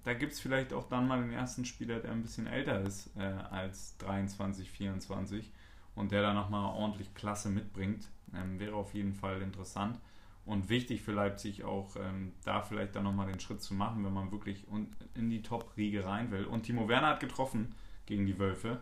da 0.04 0.14
gibt 0.14 0.34
es 0.34 0.40
vielleicht 0.40 0.72
auch 0.72 0.88
dann 0.88 1.08
mal 1.08 1.22
den 1.22 1.34
ersten 1.34 1.66
Spieler, 1.66 2.00
der 2.00 2.12
ein 2.12 2.22
bisschen 2.22 2.48
älter 2.48 2.82
ist 2.82 3.10
äh, 3.18 3.24
als 3.24 3.98
23, 3.98 4.70
24 4.70 5.52
und 5.96 6.12
der 6.12 6.22
da 6.22 6.34
nochmal 6.34 6.74
ordentlich 6.74 7.14
Klasse 7.14 7.50
mitbringt. 7.50 8.08
Ähm, 8.34 8.60
wäre 8.60 8.76
auf 8.76 8.94
jeden 8.94 9.14
Fall 9.14 9.42
interessant 9.42 10.00
und 10.46 10.70
wichtig 10.70 11.02
für 11.02 11.12
Leipzig 11.12 11.66
auch, 11.66 11.96
ähm, 11.98 12.32
da 12.46 12.62
vielleicht 12.62 12.96
dann 12.96 13.04
nochmal 13.04 13.28
den 13.28 13.40
Schritt 13.40 13.62
zu 13.62 13.74
machen, 13.74 14.06
wenn 14.06 14.14
man 14.14 14.32
wirklich 14.32 14.66
in 15.14 15.30
die 15.30 15.42
Top-Riege 15.42 16.06
rein 16.06 16.32
will. 16.32 16.46
Und 16.46 16.64
Timo 16.64 16.88
Werner 16.88 17.08
hat 17.08 17.20
getroffen 17.20 17.76
gegen 18.08 18.26
die 18.26 18.40
Wölfe. 18.40 18.82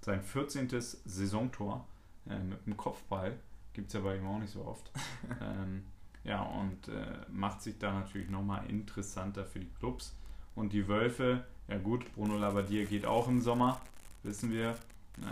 Sein 0.00 0.22
14. 0.22 0.68
Saisontor 1.04 1.84
äh, 2.28 2.38
mit 2.38 2.64
dem 2.64 2.76
Kopfball. 2.76 3.36
Gibt 3.72 3.88
es 3.88 3.94
ja 3.94 4.00
bei 4.00 4.16
ihm 4.16 4.26
auch 4.26 4.38
nicht 4.38 4.52
so 4.52 4.64
oft. 4.64 4.92
ähm, 5.40 5.82
ja, 6.22 6.42
und 6.42 6.88
äh, 6.88 7.18
macht 7.30 7.62
sich 7.62 7.78
da 7.78 7.92
natürlich 7.92 8.30
nochmal 8.30 8.64
interessanter 8.68 9.44
für 9.44 9.58
die 9.58 9.70
Clubs. 9.78 10.14
Und 10.54 10.72
die 10.72 10.88
Wölfe, 10.88 11.44
ja 11.68 11.78
gut, 11.78 12.12
Bruno 12.14 12.38
Labbadia 12.38 12.84
geht 12.84 13.04
auch 13.04 13.28
im 13.28 13.40
Sommer, 13.40 13.80
wissen 14.22 14.50
wir. 14.50 14.76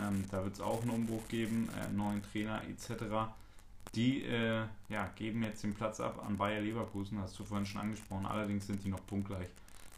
Ähm, 0.01 0.25
da 0.31 0.43
wird 0.43 0.55
es 0.55 0.61
auch 0.61 0.81
einen 0.81 0.91
Umbruch 0.91 1.27
geben, 1.27 1.69
äh, 1.79 1.91
neuen 1.91 2.21
Trainer 2.23 2.61
etc. 2.63 3.31
Die 3.93 4.23
äh, 4.23 4.63
ja, 4.89 5.09
geben 5.15 5.43
jetzt 5.43 5.63
den 5.63 5.73
Platz 5.73 5.99
ab 5.99 6.23
an 6.25 6.37
Bayer 6.37 6.61
Leverkusen, 6.61 7.19
hast 7.19 7.37
du 7.39 7.43
vorhin 7.43 7.65
schon 7.65 7.81
angesprochen. 7.81 8.25
Allerdings 8.25 8.67
sind 8.67 8.83
die 8.83 8.89
noch 8.89 9.05
punktgleich. 9.05 9.47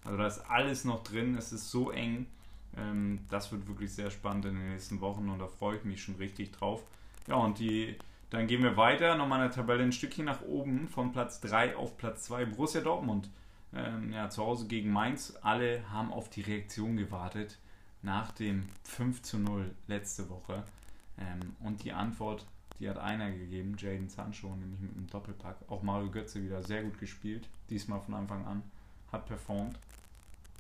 Also 0.04 0.18
da 0.18 0.28
ist 0.28 0.40
alles 0.50 0.84
noch 0.84 1.04
drin, 1.04 1.36
es 1.38 1.52
ist 1.52 1.70
so 1.70 1.92
eng. 1.92 2.26
Ähm, 2.76 3.20
das 3.30 3.52
wird 3.52 3.68
wirklich 3.68 3.94
sehr 3.94 4.12
spannend 4.12 4.46
in 4.46 4.56
den 4.56 4.72
nächsten 4.72 5.02
Wochen 5.02 5.30
und 5.30 5.40
da 5.40 5.48
freue 5.48 5.78
ich 5.78 5.84
mich 5.84 6.02
schon 6.02 6.16
richtig 6.16 6.52
drauf. 6.52 6.84
Ja, 7.28 7.36
und 7.36 7.60
die, 7.60 7.96
dann 8.30 8.48
gehen 8.48 8.64
wir 8.64 8.78
weiter, 8.78 9.16
nochmal 9.16 9.42
eine 9.42 9.52
Tabelle 9.52 9.84
ein 9.84 9.92
Stückchen 9.92 10.26
nach 10.26 10.42
oben, 10.42 10.88
von 10.88 11.12
Platz 11.12 11.40
3 11.42 11.76
auf 11.76 11.98
Platz 11.98 12.24
2. 12.24 12.46
Borussia 12.46 12.82
Dortmund, 12.82 13.30
ähm, 13.74 14.12
ja, 14.12 14.30
zu 14.30 14.44
Hause 14.44 14.68
gegen 14.68 14.92
Mainz. 14.92 15.38
Alle 15.42 15.90
haben 15.92 16.12
auf 16.12 16.30
die 16.30 16.42
Reaktion 16.42 16.98
gewartet 16.98 17.58
nach 18.02 18.32
dem 18.32 18.68
5 18.84 19.22
zu 19.22 19.40
0 19.40 19.72
letzte 19.88 20.30
Woche. 20.30 20.64
Ähm, 21.20 21.56
und 21.62 21.84
die 21.84 21.92
Antwort, 21.92 22.46
die 22.80 22.90
hat 22.90 22.98
einer 22.98 23.32
gegeben, 23.32 23.76
Jaden 23.78 24.10
Sancho, 24.10 24.56
nämlich 24.56 24.80
mit 24.80 24.96
einem 24.96 25.08
Doppelpack. 25.08 25.58
Auch 25.68 25.82
Mario 25.82 26.12
Götze 26.12 26.44
wieder 26.44 26.64
sehr 26.64 26.84
gut 26.84 27.00
gespielt, 27.00 27.48
diesmal 27.70 28.00
von 28.02 28.14
Anfang 28.14 28.46
an, 28.46 28.64
hat 29.12 29.26
performt. 29.26 29.78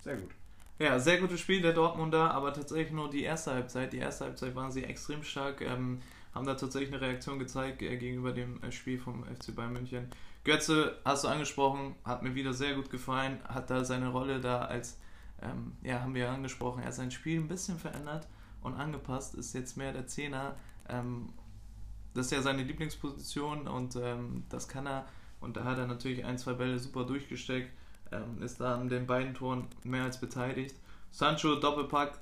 Sehr 0.04 0.18
gut. 0.18 0.32
Ja, 0.80 1.00
sehr 1.00 1.20
gutes 1.20 1.40
Spiel 1.40 1.62
der 1.62 1.74
Dortmunder, 1.74 2.32
aber 2.32 2.54
tatsächlich 2.54 2.92
nur 2.92 3.10
die 3.10 3.24
erste 3.24 3.52
Halbzeit. 3.52 3.94
Die 3.94 3.98
erste 3.98 4.26
Halbzeit 4.26 4.54
waren 4.54 4.72
sie 4.72 4.84
extrem 4.84 5.24
stark, 5.24 5.62
ähm, 5.62 6.02
haben 6.36 6.46
da 6.46 6.54
tatsächlich 6.54 6.94
eine 6.94 7.02
Reaktion 7.02 7.40
gezeigt 7.40 7.82
äh, 7.82 7.98
gegenüber 7.98 8.32
dem 8.32 8.62
äh, 8.62 8.72
Spiel 8.72 9.00
vom 9.00 9.24
FC 9.24 9.56
Bayern 9.56 9.74
München. 9.74 10.08
Götze, 10.44 10.96
hast 11.04 11.24
du 11.24 11.30
angesprochen, 11.30 11.96
hat 12.04 12.22
mir 12.22 12.36
wieder 12.36 12.54
sehr 12.54 12.76
gut 12.76 12.92
gefallen, 12.92 13.40
hat 13.48 13.72
da 13.72 13.84
seine 13.84 14.10
Rolle 14.10 14.40
da 14.40 14.66
als, 14.66 15.00
ähm, 15.42 15.74
ja, 15.82 16.02
haben 16.02 16.14
wir 16.14 16.26
ja 16.26 16.34
angesprochen, 16.34 16.82
er 16.82 16.90
hat 16.90 16.94
sein 16.94 17.10
Spiel 17.10 17.40
ein 17.40 17.48
bisschen 17.48 17.80
verändert 17.80 18.28
und 18.62 18.76
angepasst, 18.76 19.34
ist 19.34 19.54
jetzt 19.54 19.78
mehr 19.78 19.94
der 19.94 20.06
Zehner. 20.06 20.58
Ähm, 20.90 21.30
das 22.14 22.28
ist 22.28 22.34
ja 22.34 22.42
seine 22.44 22.62
Lieblingsposition 22.62 23.68
und 23.68 23.96
ähm, 23.96 24.44
das 24.50 24.68
kann 24.68 24.86
er. 24.86 25.08
Und 25.40 25.58
da 25.58 25.64
hat 25.64 25.80
er 25.80 25.88
natürlich 25.88 26.24
ein, 26.24 26.38
zwei 26.38 26.54
Bälle 26.54 26.78
super 26.78 27.04
durchgesteckt 27.04 27.72
ähm, 28.12 28.42
ist 28.42 28.60
da 28.60 28.76
an 28.76 28.90
den 28.90 29.08
beiden 29.08 29.34
Toren 29.34 29.68
mehr 29.84 30.04
als 30.04 30.20
beteiligt. 30.20 30.76
Sancho 31.12 31.56
Doppelpack, 31.56 32.20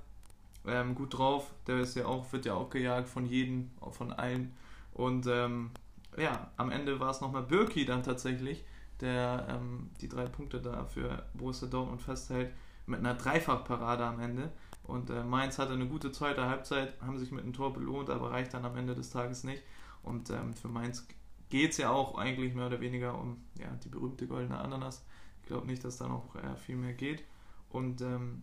ähm, 0.67 0.95
gut 0.95 1.17
drauf, 1.17 1.51
der 1.67 1.79
ist 1.79 1.95
ja 1.95 2.05
auch, 2.05 2.31
wird 2.31 2.45
ja 2.45 2.53
auch 2.53 2.69
gejagt 2.69 3.07
von 3.07 3.25
jedem, 3.25 3.71
von 3.91 4.11
allen. 4.11 4.53
Und 4.93 5.27
ähm, 5.27 5.71
ja, 6.17 6.49
am 6.57 6.71
Ende 6.71 6.99
war 6.99 7.09
es 7.09 7.21
nochmal 7.21 7.43
Birki 7.43 7.85
dann 7.85 8.03
tatsächlich, 8.03 8.63
der 9.01 9.47
ähm, 9.49 9.89
die 10.01 10.07
drei 10.07 10.25
Punkte 10.25 10.61
da 10.61 10.85
für 10.85 11.23
Borussia 11.33 11.67
Dortmund 11.67 12.01
festhält, 12.01 12.53
mit 12.85 12.99
einer 12.99 13.15
Dreifachparade 13.15 14.05
am 14.05 14.19
Ende. 14.19 14.51
Und 14.83 15.09
äh, 15.09 15.23
Mainz 15.23 15.57
hatte 15.57 15.73
eine 15.73 15.87
gute 15.87 16.11
zweite 16.11 16.45
Halbzeit, 16.45 16.93
haben 17.01 17.17
sich 17.17 17.31
mit 17.31 17.43
einem 17.43 17.53
Tor 17.53 17.73
belohnt, 17.73 18.09
aber 18.09 18.31
reicht 18.31 18.53
dann 18.53 18.65
am 18.65 18.77
Ende 18.77 18.95
des 18.95 19.09
Tages 19.09 19.43
nicht. 19.43 19.63
Und 20.03 20.29
ähm, 20.29 20.53
für 20.53 20.67
Mainz 20.67 21.07
geht 21.49 21.71
es 21.71 21.77
ja 21.77 21.89
auch 21.89 22.17
eigentlich 22.17 22.53
mehr 22.53 22.67
oder 22.67 22.79
weniger 22.79 23.19
um 23.19 23.43
ja, 23.59 23.67
die 23.83 23.89
berühmte 23.89 24.27
goldene 24.27 24.57
Ananas. 24.57 25.03
Ich 25.45 25.49
glaube 25.49 25.67
nicht, 25.67 25.83
dass 25.83 25.97
da 25.97 26.07
noch 26.07 26.35
äh, 26.37 26.55
viel 26.55 26.75
mehr 26.75 26.93
geht. 26.93 27.23
Und 27.69 28.01
ähm, 28.01 28.41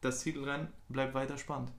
das 0.00 0.20
Titelrennen 0.24 0.66
bleibt 0.88 1.14
weiter 1.14 1.38
spannend. 1.38 1.70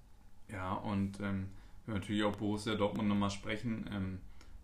Ja, 0.48 0.76
und 0.76 1.20
ähm, 1.20 1.50
natürlich 1.88 2.24
auch 2.24 2.38
Borussia 2.38 2.76
Dortmund 2.76 3.10
nochmal 3.10 3.32
sprechen. 3.32 3.90
Ähm, 3.92 4.20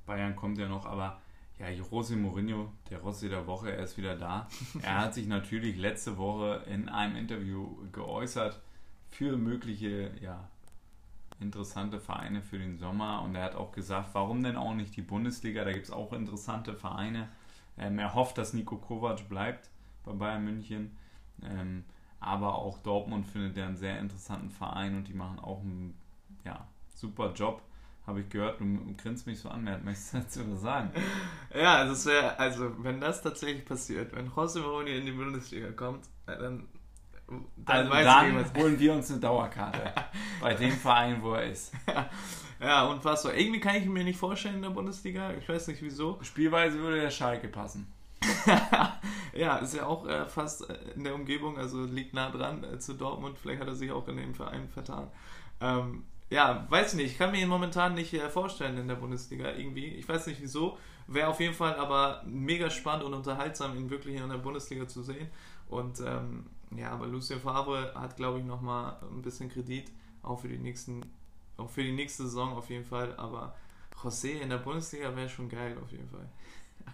Bayern 0.05 0.33
kommt 0.37 0.59
ja 0.59 0.69
noch, 0.69 0.85
aber 0.85 1.19
ja, 1.59 1.65
José 1.67 2.15
Mourinho, 2.15 2.71
der 2.89 2.99
Rossi 2.99 3.27
der 3.27 3.47
Woche, 3.47 3.69
er 3.69 3.83
ist 3.83 3.97
wieder 3.97 4.15
da. 4.15 4.47
er 4.81 4.97
hat 4.97 5.13
sich 5.13 5.27
natürlich 5.27 5.75
letzte 5.75 6.17
Woche 6.17 6.63
in 6.67 6.87
einem 6.87 7.17
Interview 7.17 7.75
geäußert 7.91 8.61
für 9.09 9.35
mögliche, 9.35 10.13
ja, 10.21 10.49
interessante 11.41 11.99
Vereine 11.99 12.41
für 12.41 12.59
den 12.59 12.77
Sommer 12.77 13.23
und 13.23 13.35
er 13.35 13.43
hat 13.43 13.55
auch 13.55 13.73
gesagt, 13.73 14.11
warum 14.13 14.41
denn 14.41 14.55
auch 14.55 14.73
nicht 14.73 14.95
die 14.95 15.01
Bundesliga, 15.01 15.65
da 15.65 15.73
gibt 15.73 15.87
es 15.87 15.91
auch 15.91 16.13
interessante 16.13 16.75
Vereine. 16.75 17.27
Ähm, 17.77 17.99
er 17.99 18.13
hofft, 18.13 18.37
dass 18.37 18.53
Nico 18.53 18.77
Kovac 18.77 19.27
bleibt 19.27 19.69
bei 20.07 20.13
Bayern 20.13 20.43
München. 20.43 20.95
Ähm, 21.43 21.83
aber 22.19 22.55
auch 22.55 22.79
Dortmund 22.79 23.27
findet 23.27 23.57
er 23.57 23.67
einen 23.67 23.77
sehr 23.77 23.99
interessanten 23.99 24.49
Verein 24.49 24.95
und 24.95 25.07
die 25.07 25.13
machen 25.13 25.39
auch 25.39 25.61
einen 25.61 25.95
ja, 26.43 26.67
super 26.89 27.31
Job. 27.33 27.61
Habe 28.07 28.21
ich 28.21 28.29
gehört, 28.29 28.61
du 28.61 28.95
grinst 28.95 29.27
mich 29.27 29.39
so 29.39 29.49
an, 29.49 29.65
wer 29.65 29.77
möchtest 29.79 30.13
du 30.13 30.17
dazu 30.19 30.55
sagen? 30.55 30.91
Ja, 31.53 31.85
das 31.85 32.05
wäre, 32.05 32.39
also 32.39 32.71
wenn 32.83 33.01
das 33.01 33.21
tatsächlich 33.21 33.65
passiert, 33.65 34.15
wenn 34.15 34.29
José 34.29 34.61
Mourinho 34.61 34.97
in 34.97 35.05
die 35.05 35.11
Bundesliga 35.11 35.71
kommt, 35.71 36.05
äh, 36.25 36.37
dann 36.37 36.67
dann, 37.57 37.91
also 37.91 38.09
dann 38.09 38.45
ich, 38.45 38.61
holen 38.61 38.79
wir 38.79 38.93
uns 38.93 39.11
eine 39.11 39.19
Dauerkarte 39.19 39.91
bei 40.41 40.53
dem 40.53 40.71
Verein, 40.71 41.21
wo 41.21 41.33
er 41.33 41.51
ist. 41.51 41.73
Ja, 42.59 42.85
und 42.85 43.05
was 43.05 43.21
so. 43.21 43.29
Irgendwie 43.29 43.59
kann 43.59 43.75
ich 43.75 43.85
mir 43.85 44.03
nicht 44.03 44.17
vorstellen 44.17 44.55
in 44.55 44.61
der 44.63 44.71
Bundesliga. 44.71 45.31
Ich 45.33 45.47
weiß 45.47 45.67
nicht 45.67 45.79
wieso. 45.83 46.17
Spielweise 46.23 46.79
würde 46.79 46.99
der 47.01 47.11
Schalke 47.11 47.49
passen. 47.49 47.85
ja, 49.33 49.57
ist 49.57 49.75
ja 49.75 49.85
auch 49.85 50.07
äh, 50.07 50.25
fast 50.25 50.69
äh, 50.69 50.77
in 50.95 51.03
der 51.03 51.15
Umgebung, 51.15 51.57
also 51.57 51.83
liegt 51.83 52.13
nah 52.13 52.29
dran 52.29 52.63
äh, 52.63 52.79
zu 52.79 52.93
Dortmund. 52.93 53.37
Vielleicht 53.37 53.61
hat 53.61 53.67
er 53.67 53.75
sich 53.75 53.91
auch 53.91 54.07
in 54.07 54.17
dem 54.17 54.33
Verein 54.33 54.67
vertan. 54.69 55.09
Ähm, 55.61 56.03
ja, 56.29 56.65
weiß 56.69 56.95
nicht. 56.95 57.11
Ich 57.11 57.17
kann 57.17 57.31
mir 57.31 57.41
ihn 57.41 57.47
momentan 57.47 57.93
nicht 57.93 58.13
äh, 58.13 58.29
vorstellen 58.29 58.77
in 58.77 58.87
der 58.87 58.95
Bundesliga 58.95 59.51
irgendwie. 59.51 59.87
Ich 59.87 60.07
weiß 60.07 60.27
nicht 60.27 60.41
wieso. 60.41 60.77
Wäre 61.07 61.29
auf 61.29 61.39
jeden 61.39 61.53
Fall 61.53 61.75
aber 61.75 62.21
mega 62.25 62.69
spannend 62.69 63.05
und 63.05 63.13
unterhaltsam, 63.13 63.77
ihn 63.77 63.89
wirklich 63.89 64.17
in 64.17 64.27
der 64.27 64.37
Bundesliga 64.37 64.87
zu 64.87 65.03
sehen. 65.03 65.29
Und 65.69 66.01
ähm, 66.01 66.47
ja, 66.75 66.91
aber 66.91 67.07
Lucien 67.07 67.39
Favre 67.39 67.93
hat, 67.95 68.17
glaube 68.17 68.39
ich, 68.39 68.45
nochmal 68.45 68.97
ein 69.01 69.21
bisschen 69.21 69.49
Kredit, 69.49 69.89
auch 70.21 70.39
für 70.39 70.49
die 70.49 70.57
nächsten, 70.57 71.05
auch 71.55 71.69
für 71.69 71.83
die 71.83 71.93
nächste 71.93 72.23
Saison 72.23 72.57
auf 72.57 72.69
jeden 72.69 72.83
Fall. 72.83 73.15
Aber 73.15 73.55
José 73.95 74.39
in 74.39 74.49
der 74.49 74.57
Bundesliga 74.57 75.15
wäre 75.15 75.29
schon 75.29 75.47
geil, 75.47 75.77
auf 75.81 75.91
jeden 75.91 76.09
Fall. 76.09 76.29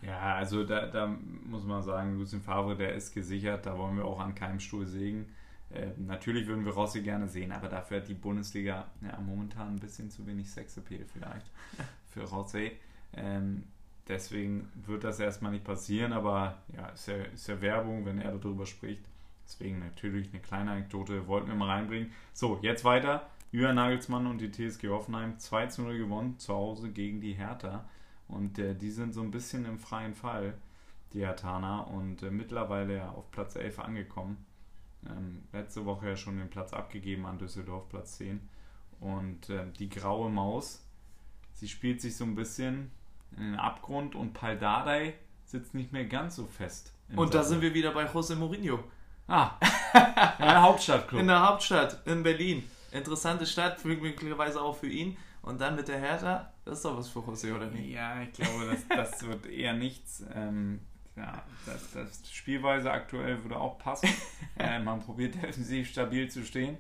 Ja, 0.06 0.36
also 0.36 0.64
da, 0.64 0.88
da 0.88 1.08
muss 1.46 1.64
man 1.64 1.82
sagen, 1.82 2.18
Lucien 2.18 2.42
Favre, 2.42 2.76
der 2.76 2.94
ist 2.94 3.14
gesichert, 3.14 3.66
da 3.66 3.78
wollen 3.78 3.96
wir 3.96 4.06
auch 4.06 4.20
an 4.20 4.36
keinem 4.36 4.60
Stuhl 4.60 4.86
sägen. 4.86 5.28
Äh, 5.70 5.92
natürlich 5.98 6.46
würden 6.48 6.66
wir 6.66 6.74
Rossi 6.74 7.02
gerne 7.02 7.28
sehen, 7.28 7.52
aber 7.52 7.70
dafür 7.70 7.98
hat 7.98 8.08
die 8.08 8.14
Bundesliga 8.14 8.86
ja, 9.02 9.20
momentan 9.20 9.76
ein 9.76 9.80
bisschen 9.80 10.10
zu 10.10 10.26
wenig 10.28 10.50
Sexappeal 10.50 11.06
vielleicht 11.06 11.50
für 12.10 12.24
Rossi. 12.24 12.74
Ähm, 13.16 13.64
deswegen 14.08 14.70
wird 14.86 15.04
das 15.04 15.20
erstmal 15.20 15.54
nicht 15.54 15.64
passieren, 15.64 16.12
aber 16.12 16.58
ja, 16.76 16.88
ist 16.90 17.08
ja, 17.08 17.16
ist 17.16 17.48
ja 17.48 17.62
Werbung, 17.62 18.06
wenn 18.06 18.20
er 18.20 18.38
darüber 18.38 18.66
spricht. 18.66 19.04
Deswegen 19.46 19.80
natürlich 19.80 20.30
eine 20.32 20.42
kleine 20.42 20.72
Anekdote 20.72 21.28
wollten 21.28 21.48
wir 21.48 21.56
mal 21.56 21.70
reinbringen. 21.70 22.12
So, 22.34 22.60
jetzt 22.62 22.84
weiter. 22.86 23.28
Julian 23.52 23.76
Nagelsmann 23.76 24.26
und 24.26 24.40
die 24.40 24.52
TSG 24.52 24.88
Hoffenheim 24.90 25.38
2 25.38 25.68
zu 25.68 25.82
0 25.84 25.98
gewonnen, 25.98 26.40
zu 26.40 26.54
Hause 26.54 26.90
gegen 26.90 27.22
die 27.22 27.34
Hertha. 27.34 27.86
Und 28.34 28.58
äh, 28.58 28.76
die 28.76 28.92
sind 28.92 29.14
so 29.14 29.22
ein 29.22 29.32
bisschen 29.32 29.66
im 29.66 29.80
freien 29.80 30.16
Fall, 30.16 30.56
die 31.14 31.22
Hertaner, 31.22 31.88
und 31.88 32.24
äh, 32.24 32.32
mittlerweile 32.32 32.98
ja 32.98 33.10
auf 33.12 33.30
Platz 33.32 33.56
11 33.56 33.80
angekommen. 33.80 34.44
Ähm, 35.08 35.44
letzte 35.52 35.86
Woche 35.86 36.10
ja 36.10 36.16
schon 36.16 36.38
den 36.38 36.50
Platz 36.50 36.74
abgegeben 36.74 37.26
an 37.26 37.38
Düsseldorf, 37.38 37.90
Platz 37.90 38.18
10. 38.18 38.42
Und 39.00 39.50
äh, 39.50 39.66
die 39.78 39.90
graue 39.90 40.30
Maus, 40.30 40.84
sie 41.52 41.68
spielt 41.68 42.02
sich 42.02 42.16
so 42.16 42.24
ein 42.24 42.36
bisschen 42.36 42.92
in 43.38 43.44
den 43.44 43.56
Abgrund 43.56 44.16
und 44.16 44.34
Paldadei 44.34 45.16
sitzt 45.46 45.74
nicht 45.74 45.92
mehr 45.92 46.06
ganz 46.06 46.36
so 46.36 46.46
fest. 46.46 46.94
Und 47.16 47.34
da 47.34 47.44
sind 47.44 47.62
wir 47.62 47.74
wieder 47.74 47.92
bei 47.92 48.06
José 48.06 48.36
Mourinho. 48.36 48.80
Ah, 49.28 49.52
in 50.40 50.46
der 50.46 50.62
Hauptstadtclub. 50.62 51.22
In 51.22 51.28
der 51.28 51.48
Hauptstadt, 51.48 52.06
in 52.08 52.24
Berlin. 52.24 52.64
Interessante 52.92 53.46
Stadt, 53.46 53.84
möglicherweise 53.86 54.62
auch 54.62 54.76
für 54.76 54.90
ihn. 54.90 55.18
Und 55.44 55.60
dann 55.60 55.76
mit 55.76 55.90
der 55.90 56.00
Hertha, 56.00 56.52
das 56.64 56.78
ist 56.78 56.86
doch 56.86 56.98
was 56.98 57.10
für 57.10 57.20
José, 57.20 57.54
oder 57.54 57.68
nicht? 57.68 57.90
Ja, 57.90 58.22
ich 58.22 58.32
glaube, 58.32 58.66
das, 58.72 59.12
das 59.12 59.24
wird 59.28 59.46
eher 59.46 59.74
nichts. 59.74 60.24
Ähm, 60.34 60.80
ja, 61.16 61.44
das, 61.66 61.92
das 61.92 62.32
Spielweise 62.32 62.92
aktuell 62.92 63.44
würde 63.44 63.60
auch 63.60 63.78
passen. 63.78 64.10
äh, 64.58 64.80
man 64.80 65.02
probiert 65.02 65.36
defensiv 65.36 65.90
stabil 65.90 66.30
zu 66.30 66.46
stehen. 66.46 66.78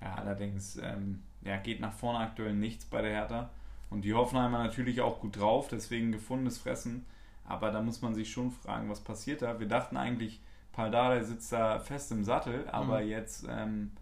Ja, 0.00 0.14
allerdings 0.14 0.76
ähm, 0.76 1.22
ja, 1.42 1.56
geht 1.56 1.80
nach 1.80 1.92
vorne 1.92 2.20
aktuell 2.20 2.52
nichts 2.52 2.84
bei 2.84 3.00
der 3.00 3.12
Hertha. 3.12 3.50
Und 3.88 4.02
die 4.02 4.12
Hoffenheimer 4.12 4.58
natürlich 4.58 5.00
auch 5.00 5.20
gut 5.20 5.38
drauf, 5.38 5.68
deswegen 5.68 6.12
gefundenes 6.12 6.58
Fressen. 6.58 7.06
Aber 7.44 7.70
da 7.70 7.80
muss 7.80 8.02
man 8.02 8.14
sich 8.14 8.30
schon 8.30 8.50
fragen, 8.50 8.90
was 8.90 9.00
passiert 9.00 9.40
da. 9.40 9.58
Wir 9.58 9.68
dachten 9.68 9.96
eigentlich, 9.96 10.40
Paldada 10.72 11.24
sitzt 11.24 11.50
da 11.50 11.78
fest 11.78 12.12
im 12.12 12.24
Sattel, 12.24 12.68
aber 12.68 13.00
mhm. 13.00 13.08
jetzt 13.08 13.46
ähm, 13.48 13.92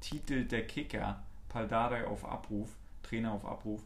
titelt 0.00 0.52
der 0.52 0.66
Kicker 0.66 1.22
Paldada 1.48 2.04
auf 2.04 2.24
Abruf, 2.24 2.70
Trainer 3.08 3.32
auf 3.32 3.44
Abruf. 3.44 3.82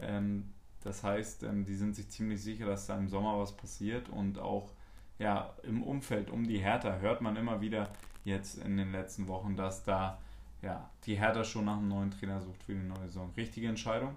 Ähm, 0.00 0.52
das 0.84 1.02
heißt, 1.02 1.44
ähm, 1.44 1.64
die 1.64 1.74
sind 1.74 1.94
sich 1.94 2.08
ziemlich 2.08 2.42
sicher, 2.42 2.66
dass 2.66 2.86
da 2.86 2.96
im 2.96 3.08
Sommer 3.08 3.38
was 3.38 3.56
passiert 3.56 4.08
und 4.08 4.38
auch 4.38 4.70
ja, 5.18 5.54
im 5.62 5.82
Umfeld 5.82 6.30
um 6.30 6.46
die 6.46 6.58
Hertha 6.58 6.96
hört 6.98 7.20
man 7.20 7.36
immer 7.36 7.60
wieder 7.60 7.90
jetzt 8.24 8.58
in 8.58 8.76
den 8.76 8.92
letzten 8.92 9.28
Wochen, 9.28 9.56
dass 9.56 9.84
da 9.84 10.18
ja, 10.62 10.88
die 11.06 11.16
Hertha 11.16 11.44
schon 11.44 11.64
nach 11.64 11.76
einem 11.76 11.88
neuen 11.88 12.10
Trainer 12.10 12.40
sucht 12.40 12.62
für 12.62 12.72
die 12.72 12.86
neue 12.86 13.06
Saison. 13.06 13.32
Richtige 13.36 13.68
Entscheidung? 13.68 14.16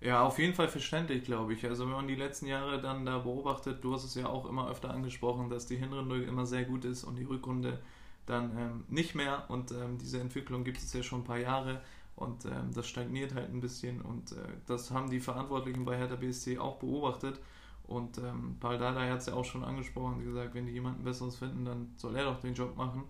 Ja, 0.00 0.22
auf 0.22 0.38
jeden 0.38 0.54
Fall 0.54 0.68
verständlich, 0.68 1.24
glaube 1.24 1.54
ich. 1.54 1.64
Also 1.64 1.86
wenn 1.86 1.94
man 1.94 2.08
die 2.08 2.14
letzten 2.14 2.46
Jahre 2.46 2.80
dann 2.80 3.06
da 3.06 3.18
beobachtet, 3.18 3.82
du 3.82 3.94
hast 3.94 4.04
es 4.04 4.14
ja 4.14 4.26
auch 4.26 4.46
immer 4.46 4.68
öfter 4.68 4.90
angesprochen, 4.90 5.48
dass 5.48 5.66
die 5.66 5.76
Hinrunde 5.76 6.22
immer 6.24 6.46
sehr 6.46 6.64
gut 6.64 6.84
ist 6.84 7.04
und 7.04 7.16
die 7.16 7.24
Rückrunde 7.24 7.80
dann 8.26 8.56
ähm, 8.58 8.84
nicht 8.88 9.14
mehr. 9.14 9.44
Und 9.48 9.72
ähm, 9.72 9.98
diese 9.98 10.20
Entwicklung 10.20 10.64
gibt 10.64 10.78
es 10.78 10.92
ja 10.92 11.02
schon 11.02 11.20
ein 11.20 11.24
paar 11.24 11.38
Jahre 11.38 11.80
und 12.16 12.44
ähm, 12.44 12.72
das 12.72 12.86
stagniert 12.86 13.34
halt 13.34 13.50
ein 13.50 13.60
bisschen. 13.60 14.00
Und 14.00 14.32
äh, 14.32 14.36
das 14.66 14.90
haben 14.90 15.10
die 15.10 15.20
Verantwortlichen 15.20 15.84
bei 15.84 15.96
Hertha 15.96 16.16
BSC 16.16 16.58
auch 16.58 16.76
beobachtet. 16.76 17.40
Und 17.86 18.18
ähm, 18.18 18.56
Paul 18.60 18.78
Dardai 18.78 19.10
hat 19.10 19.18
es 19.18 19.26
ja 19.26 19.34
auch 19.34 19.44
schon 19.44 19.64
angesprochen 19.64 20.24
gesagt, 20.24 20.54
wenn 20.54 20.66
die 20.66 20.72
jemanden 20.72 21.04
Besseres 21.04 21.36
finden, 21.36 21.64
dann 21.64 21.92
soll 21.96 22.16
er 22.16 22.24
doch 22.24 22.40
den 22.40 22.54
Job 22.54 22.76
machen. 22.76 23.04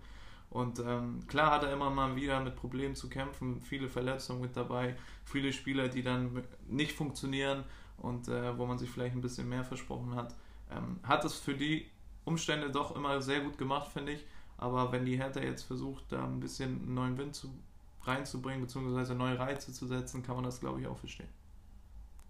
Und 0.49 0.79
ähm, 0.79 1.19
klar 1.27 1.51
hat 1.51 1.63
er 1.63 1.73
immer 1.73 1.89
mal 1.89 2.15
wieder 2.15 2.39
mit 2.39 2.55
Problemen 2.55 2.95
zu 2.95 3.09
kämpfen, 3.09 3.61
viele 3.61 3.89
Verletzungen 3.89 4.41
mit 4.41 4.55
dabei, 4.55 4.95
viele 5.23 5.51
Spieler, 5.53 5.87
die 5.87 6.03
dann 6.03 6.43
nicht 6.67 6.93
funktionieren 6.93 7.63
und 7.97 8.27
äh, 8.27 8.57
wo 8.57 8.65
man 8.65 8.77
sich 8.77 8.89
vielleicht 8.89 9.15
ein 9.15 9.21
bisschen 9.21 9.49
mehr 9.49 9.63
versprochen 9.63 10.15
hat. 10.15 10.35
Ähm, 10.71 10.99
hat 11.03 11.25
es 11.25 11.35
für 11.35 11.55
die 11.55 11.87
Umstände 12.25 12.69
doch 12.71 12.95
immer 12.95 13.21
sehr 13.21 13.41
gut 13.41 13.57
gemacht, 13.57 13.91
finde 13.91 14.13
ich. 14.13 14.25
Aber 14.57 14.91
wenn 14.91 15.05
die 15.05 15.17
Hertha 15.17 15.41
jetzt 15.41 15.63
versucht, 15.63 16.05
da 16.09 16.23
ein 16.23 16.39
bisschen 16.39 16.81
einen 16.81 16.93
neuen 16.93 17.17
Wind 17.17 17.35
zu, 17.35 17.53
reinzubringen, 18.07 18.61
beziehungsweise 18.61 19.15
neue 19.15 19.37
Reize 19.37 19.73
zu 19.73 19.87
setzen, 19.87 20.23
kann 20.23 20.35
man 20.35 20.43
das, 20.43 20.59
glaube 20.59 20.81
ich, 20.81 20.87
auch 20.87 20.97
verstehen. 20.97 21.29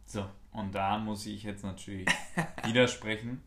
So, 0.05 0.25
und 0.51 0.73
da 0.75 0.97
muss 0.97 1.25
ich 1.25 1.43
jetzt 1.43 1.63
natürlich 1.63 2.07
widersprechen. 2.63 3.41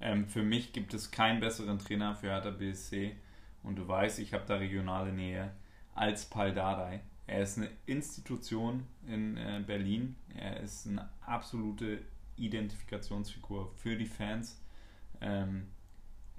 Ähm, 0.00 0.26
für 0.26 0.42
mich 0.42 0.72
gibt 0.72 0.94
es 0.94 1.10
keinen 1.10 1.40
besseren 1.40 1.78
Trainer 1.78 2.14
für 2.14 2.28
Hertha 2.28 2.50
BSC 2.50 3.16
und 3.62 3.76
du 3.76 3.86
weißt, 3.86 4.18
ich 4.20 4.32
habe 4.32 4.44
da 4.46 4.56
regionale 4.56 5.12
Nähe, 5.12 5.52
als 5.94 6.24
Pal 6.26 6.54
Dardai. 6.54 7.00
Er 7.26 7.42
ist 7.42 7.58
eine 7.58 7.68
Institution 7.84 8.86
in 9.06 9.36
äh, 9.36 9.62
Berlin. 9.66 10.16
Er 10.34 10.60
ist 10.60 10.86
eine 10.86 11.08
absolute 11.20 12.00
Identifikationsfigur 12.36 13.70
für 13.76 13.96
die 13.96 14.06
Fans. 14.06 14.62
Ähm, 15.20 15.66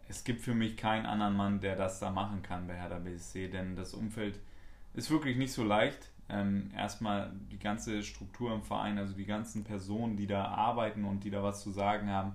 es 0.07 0.23
gibt 0.23 0.41
für 0.41 0.55
mich 0.55 0.77
keinen 0.77 1.05
anderen 1.05 1.35
Mann, 1.35 1.59
der 1.59 1.75
das 1.75 1.99
da 1.99 2.09
machen 2.09 2.41
kann 2.41 2.65
bei 2.65 2.75
Hertha 2.75 2.97
BSC, 2.97 3.49
denn 3.49 3.75
das 3.75 3.93
Umfeld 3.93 4.39
ist 4.93 5.11
wirklich 5.11 5.37
nicht 5.37 5.53
so 5.53 5.63
leicht. 5.63 6.09
Ähm, 6.29 6.69
erstmal 6.75 7.31
die 7.51 7.57
ganze 7.57 8.03
Struktur 8.03 8.53
im 8.53 8.61
Verein, 8.61 8.97
also 8.97 9.13
die 9.13 9.25
ganzen 9.25 9.63
Personen, 9.63 10.15
die 10.15 10.27
da 10.27 10.45
arbeiten 10.45 11.05
und 11.05 11.23
die 11.23 11.31
da 11.31 11.41
was 11.41 11.61
zu 11.61 11.71
sagen 11.71 12.09
haben, 12.09 12.33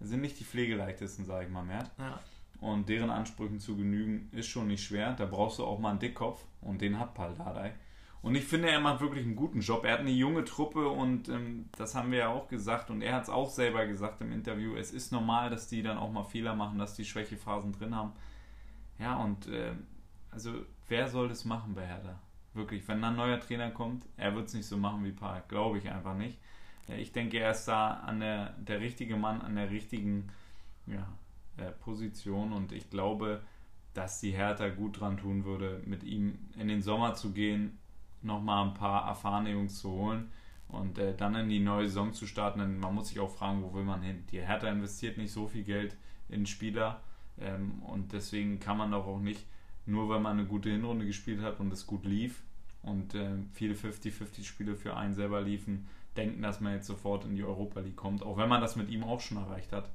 sind 0.00 0.22
nicht 0.22 0.40
die 0.40 0.44
pflegeleichtesten, 0.44 1.26
sage 1.26 1.46
ich 1.46 1.52
mal, 1.52 1.64
mehr. 1.64 1.90
Ja 1.98 2.20
und 2.64 2.88
deren 2.88 3.10
Ansprüchen 3.10 3.60
zu 3.60 3.76
genügen, 3.76 4.30
ist 4.32 4.48
schon 4.48 4.68
nicht 4.68 4.82
schwer. 4.82 5.12
Da 5.12 5.26
brauchst 5.26 5.58
du 5.58 5.64
auch 5.64 5.78
mal 5.78 5.90
einen 5.90 5.98
Dickkopf 5.98 6.42
und 6.62 6.80
den 6.80 6.98
hat 6.98 7.14
Paldadei. 7.14 7.74
Und 8.22 8.36
ich 8.36 8.44
finde, 8.44 8.70
er 8.70 8.80
macht 8.80 9.02
wirklich 9.02 9.24
einen 9.26 9.36
guten 9.36 9.60
Job. 9.60 9.84
Er 9.84 9.92
hat 9.92 10.00
eine 10.00 10.10
junge 10.10 10.44
Truppe 10.44 10.88
und 10.88 11.28
ähm, 11.28 11.66
das 11.76 11.94
haben 11.94 12.10
wir 12.10 12.20
ja 12.20 12.28
auch 12.28 12.48
gesagt 12.48 12.88
und 12.88 13.02
er 13.02 13.16
hat 13.16 13.24
es 13.24 13.28
auch 13.28 13.50
selber 13.50 13.86
gesagt 13.86 14.22
im 14.22 14.32
Interview. 14.32 14.76
Es 14.76 14.92
ist 14.92 15.12
normal, 15.12 15.50
dass 15.50 15.68
die 15.68 15.82
dann 15.82 15.98
auch 15.98 16.10
mal 16.10 16.24
Fehler 16.24 16.54
machen, 16.54 16.78
dass 16.78 16.94
die 16.94 17.04
Schwächephasen 17.04 17.72
drin 17.72 17.94
haben. 17.94 18.12
Ja, 18.98 19.16
und 19.16 19.46
äh, 19.48 19.72
also 20.30 20.52
wer 20.88 21.08
soll 21.08 21.28
das 21.28 21.44
machen 21.44 21.74
bei 21.74 21.86
Hertha? 21.86 22.18
Wirklich, 22.54 22.86
wenn 22.86 23.02
dann 23.02 23.14
ein 23.14 23.16
neuer 23.16 23.40
Trainer 23.40 23.70
kommt, 23.70 24.06
er 24.16 24.34
wird 24.34 24.48
es 24.48 24.54
nicht 24.54 24.66
so 24.66 24.76
machen 24.76 25.04
wie 25.04 25.12
Park, 25.12 25.48
glaube 25.48 25.78
ich 25.78 25.90
einfach 25.90 26.14
nicht. 26.14 26.38
Ich 26.88 27.12
denke, 27.12 27.38
er 27.38 27.50
ist 27.50 27.66
da 27.66 27.94
an 27.94 28.20
der, 28.20 28.50
der 28.58 28.80
richtige 28.80 29.16
Mann 29.16 29.40
an 29.40 29.56
der 29.56 29.70
richtigen 29.70 30.28
ja, 30.86 31.06
äh, 31.56 31.70
Position 31.70 32.52
und 32.52 32.72
ich 32.72 32.90
glaube, 32.90 33.42
dass 33.94 34.20
die 34.20 34.32
Hertha 34.32 34.68
gut 34.68 35.00
dran 35.00 35.16
tun 35.16 35.44
würde, 35.44 35.80
mit 35.86 36.02
ihm 36.02 36.38
in 36.58 36.68
den 36.68 36.82
Sommer 36.82 37.14
zu 37.14 37.32
gehen, 37.32 37.78
nochmal 38.22 38.66
ein 38.66 38.74
paar 38.74 39.06
erfahrene 39.06 39.52
Jungs 39.52 39.80
zu 39.80 39.90
holen 39.90 40.30
und 40.68 40.98
äh, 40.98 41.14
dann 41.16 41.34
in 41.36 41.48
die 41.48 41.60
neue 41.60 41.86
Saison 41.86 42.12
zu 42.12 42.26
starten. 42.26 42.58
Denn 42.58 42.78
man 42.78 42.94
muss 42.94 43.08
sich 43.08 43.20
auch 43.20 43.30
fragen, 43.30 43.62
wo 43.62 43.72
will 43.74 43.84
man 43.84 44.02
hin? 44.02 44.24
Die 44.30 44.40
Hertha 44.40 44.68
investiert 44.68 45.16
nicht 45.16 45.32
so 45.32 45.46
viel 45.46 45.64
Geld 45.64 45.96
in 46.28 46.46
Spieler 46.46 47.00
ähm, 47.38 47.82
und 47.82 48.12
deswegen 48.12 48.60
kann 48.60 48.76
man 48.76 48.90
doch 48.90 49.06
auch 49.06 49.20
nicht, 49.20 49.46
nur 49.86 50.08
weil 50.08 50.20
man 50.20 50.38
eine 50.38 50.46
gute 50.46 50.70
Hinrunde 50.70 51.06
gespielt 51.06 51.42
hat 51.42 51.60
und 51.60 51.72
es 51.72 51.86
gut 51.86 52.04
lief 52.04 52.42
und 52.82 53.14
äh, 53.14 53.36
viele 53.52 53.74
50-50-Spiele 53.74 54.76
für 54.76 54.96
einen 54.96 55.14
selber 55.14 55.40
liefen, 55.40 55.86
denken, 56.16 56.42
dass 56.42 56.60
man 56.60 56.74
jetzt 56.74 56.86
sofort 56.86 57.24
in 57.24 57.34
die 57.34 57.44
Europa 57.44 57.80
League 57.80 57.96
kommt, 57.96 58.22
auch 58.22 58.36
wenn 58.36 58.48
man 58.48 58.60
das 58.60 58.76
mit 58.76 58.88
ihm 58.88 59.04
auch 59.04 59.20
schon 59.20 59.38
erreicht 59.38 59.72
hat. 59.72 59.90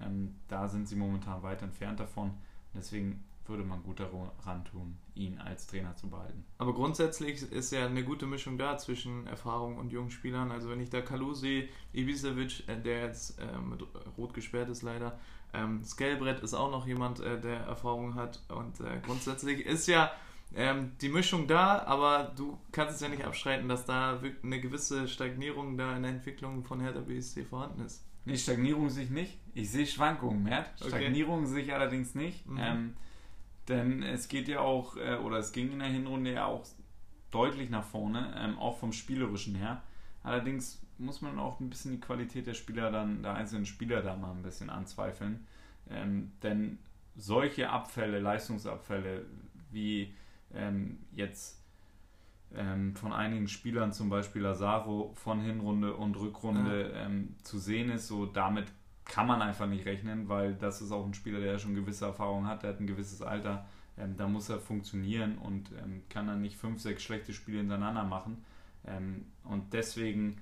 Ähm, 0.00 0.34
da 0.48 0.68
sind 0.68 0.88
sie 0.88 0.96
momentan 0.96 1.42
weit 1.42 1.62
entfernt 1.62 2.00
davon. 2.00 2.32
Deswegen 2.74 3.24
würde 3.48 3.64
man 3.64 3.82
gut 3.82 4.00
daran 4.00 4.64
tun, 4.64 4.98
ihn 5.14 5.38
als 5.38 5.66
Trainer 5.66 5.96
zu 5.96 6.08
behalten. 6.08 6.44
Aber 6.58 6.74
grundsätzlich 6.74 7.42
ist 7.50 7.72
ja 7.72 7.86
eine 7.86 8.04
gute 8.04 8.26
Mischung 8.26 8.58
da 8.58 8.78
zwischen 8.78 9.26
Erfahrung 9.26 9.78
und 9.78 9.92
jungen 9.92 10.10
Spielern. 10.10 10.50
Also 10.50 10.68
wenn 10.68 10.80
ich 10.80 10.90
da 10.90 11.00
Kalu 11.00 11.34
sehe, 11.34 11.68
Ibisevic, 11.92 12.68
äh, 12.68 12.80
der 12.80 13.04
jetzt 13.04 13.38
äh, 13.38 13.58
mit 13.58 13.82
Rot 14.16 14.34
gesperrt 14.34 14.68
ist 14.68 14.82
leider, 14.82 15.18
ähm, 15.52 15.82
Skelbrett 15.84 16.40
ist 16.40 16.54
auch 16.54 16.70
noch 16.70 16.86
jemand, 16.86 17.20
äh, 17.20 17.40
der 17.40 17.60
Erfahrung 17.60 18.14
hat. 18.14 18.42
Und 18.48 18.80
äh, 18.80 19.00
grundsätzlich 19.04 19.64
ist 19.64 19.86
ja 19.86 20.10
ähm, 20.54 20.92
die 21.00 21.08
Mischung 21.08 21.46
da, 21.46 21.82
aber 21.84 22.32
du 22.36 22.58
kannst 22.72 22.96
es 22.96 23.00
ja 23.00 23.08
nicht 23.08 23.24
abstreiten, 23.24 23.68
dass 23.68 23.84
da 23.84 24.20
eine 24.42 24.60
gewisse 24.60 25.08
Stagnierung 25.08 25.76
da 25.76 25.96
in 25.96 26.02
der 26.02 26.12
Entwicklung 26.12 26.64
von 26.64 26.80
Hertha 26.80 27.00
BSC 27.00 27.44
vorhanden 27.44 27.82
ist. 27.82 28.04
Nee, 28.24 28.36
Stagnierung 28.36 28.90
sehe 28.90 29.04
ich 29.04 29.10
nicht. 29.10 29.38
Ich 29.54 29.70
sehe 29.70 29.86
Schwankungen, 29.86 30.42
Mert. 30.42 30.70
Stagnierung 30.78 31.40
okay. 31.40 31.46
sehe 31.46 31.62
ich 31.62 31.74
allerdings 31.74 32.14
nicht. 32.14 32.46
Mhm. 32.46 32.58
Ähm, 32.60 32.96
denn 33.68 34.02
es 34.02 34.28
geht 34.28 34.48
ja 34.48 34.60
auch, 34.60 34.96
äh, 34.96 35.16
oder 35.16 35.38
es 35.38 35.52
ging 35.52 35.72
in 35.72 35.78
der 35.78 35.88
Hinrunde 35.88 36.32
ja 36.32 36.46
auch 36.46 36.64
deutlich 37.30 37.70
nach 37.70 37.84
vorne, 37.84 38.34
ähm, 38.36 38.58
auch 38.58 38.78
vom 38.78 38.92
Spielerischen 38.92 39.54
her. 39.54 39.82
Allerdings 40.22 40.82
muss 40.98 41.20
man 41.20 41.38
auch 41.38 41.60
ein 41.60 41.70
bisschen 41.70 41.92
die 41.92 42.00
Qualität 42.00 42.46
der 42.46 42.54
Spieler 42.54 42.90
dann, 42.90 43.22
der 43.22 43.34
einzelnen 43.34 43.66
Spieler 43.66 44.02
da 44.02 44.16
mal 44.16 44.32
ein 44.32 44.42
bisschen 44.42 44.70
anzweifeln. 44.70 45.46
Ähm, 45.90 46.32
denn 46.42 46.78
solche 47.16 47.70
Abfälle, 47.70 48.18
Leistungsabfälle, 48.18 49.24
wie 49.70 50.14
ähm, 50.54 50.98
jetzt 51.12 51.62
ähm, 52.54 52.96
von 52.96 53.12
einigen 53.12 53.48
Spielern, 53.48 53.92
zum 53.92 54.08
Beispiel 54.08 54.42
Lazaro, 54.42 55.12
von 55.14 55.40
Hinrunde 55.40 55.94
und 55.94 56.16
Rückrunde 56.16 56.92
ja. 56.94 57.10
zu 57.42 57.58
sehen 57.58 57.90
ist. 57.90 58.08
So 58.08 58.26
damit 58.26 58.66
kann 59.08 59.26
man 59.26 59.42
einfach 59.42 59.66
nicht 59.66 59.86
rechnen, 59.86 60.28
weil 60.28 60.54
das 60.54 60.80
ist 60.80 60.92
auch 60.92 61.04
ein 61.04 61.14
Spieler, 61.14 61.40
der 61.40 61.58
schon 61.58 61.74
gewisse 61.74 62.04
Erfahrung 62.04 62.46
hat, 62.46 62.62
der 62.62 62.70
hat 62.70 62.80
ein 62.80 62.86
gewisses 62.86 63.22
Alter. 63.22 63.66
Ähm, 63.96 64.16
da 64.16 64.28
muss 64.28 64.48
er 64.48 64.60
funktionieren 64.60 65.38
und 65.38 65.72
ähm, 65.82 66.02
kann 66.08 66.26
dann 66.26 66.42
nicht 66.42 66.56
fünf, 66.56 66.80
sechs 66.80 67.02
schlechte 67.02 67.32
Spiele 67.32 67.58
hintereinander 67.58 68.04
machen. 68.04 68.44
Ähm, 68.86 69.26
und 69.44 69.72
deswegen, 69.72 70.40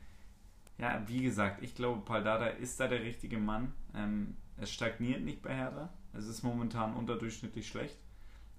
ja, 0.79 1.03
wie 1.07 1.23
gesagt, 1.23 1.63
ich 1.63 1.75
glaube, 1.75 2.03
Paldada 2.05 2.47
ist 2.47 2.79
da 2.81 2.89
der 2.89 3.03
richtige 3.03 3.39
Mann. 3.39 3.73
Ähm, 3.95 4.37
es 4.59 4.71
stagniert 4.71 5.23
nicht 5.23 5.43
bei 5.43 5.55
Hertha. 5.55 5.89
Es 6.13 6.27
ist 6.27 6.43
momentan 6.43 6.95
unterdurchschnittlich 6.95 7.69
schlecht. 7.69 7.97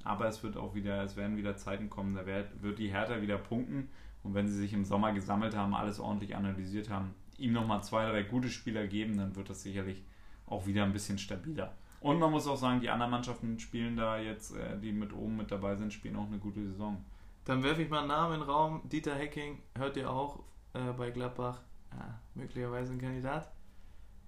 Aber 0.03 0.27
es 0.27 0.41
wird 0.41 0.55
auch 0.55 0.73
wieder, 0.73 1.03
es 1.03 1.17
werden 1.17 1.35
wieder 1.35 1.57
Zeiten 1.57 1.89
kommen, 1.89 2.15
da 2.15 2.25
wird, 2.25 2.61
wird 2.61 2.79
die 2.79 2.89
Hertha 2.89 3.21
wieder 3.21 3.37
punkten. 3.37 3.89
Und 4.23 4.33
wenn 4.33 4.47
sie 4.47 4.55
sich 4.55 4.73
im 4.73 4.85
Sommer 4.85 5.11
gesammelt 5.11 5.55
haben, 5.55 5.75
alles 5.75 5.99
ordentlich 5.99 6.35
analysiert 6.35 6.89
haben, 6.89 7.13
ihm 7.37 7.53
nochmal 7.53 7.83
zwei, 7.83 8.09
drei 8.09 8.23
gute 8.23 8.49
Spieler 8.49 8.87
geben, 8.87 9.17
dann 9.17 9.35
wird 9.35 9.49
das 9.49 9.63
sicherlich 9.63 10.03
auch 10.45 10.65
wieder 10.65 10.83
ein 10.83 10.93
bisschen 10.93 11.17
stabiler. 11.17 11.73
Und 11.99 12.19
man 12.19 12.31
muss 12.31 12.47
auch 12.47 12.57
sagen, 12.57 12.79
die 12.79 12.89
anderen 12.89 13.11
Mannschaften 13.11 13.59
spielen 13.59 13.97
da 13.97 14.17
jetzt, 14.17 14.55
äh, 14.55 14.79
die 14.79 14.91
mit 14.91 15.13
oben 15.13 15.37
mit 15.37 15.51
dabei 15.51 15.75
sind, 15.75 15.91
spielen 15.91 16.15
auch 16.15 16.27
eine 16.27 16.37
gute 16.37 16.63
Saison. 16.65 17.03
Dann 17.45 17.63
werfe 17.63 17.81
ich 17.81 17.89
mal 17.89 17.99
einen 17.99 18.09
Namen 18.09 18.35
in 18.35 18.39
den 18.41 18.49
Raum. 18.49 18.81
Dieter 18.89 19.15
Hecking, 19.15 19.59
hört 19.75 19.97
ihr 19.97 20.09
auch 20.09 20.43
äh, 20.73 20.91
bei 20.93 21.11
Gladbach? 21.11 21.61
Ja, 21.91 22.19
möglicherweise 22.35 22.93
ein 22.93 23.01
Kandidat? 23.01 23.51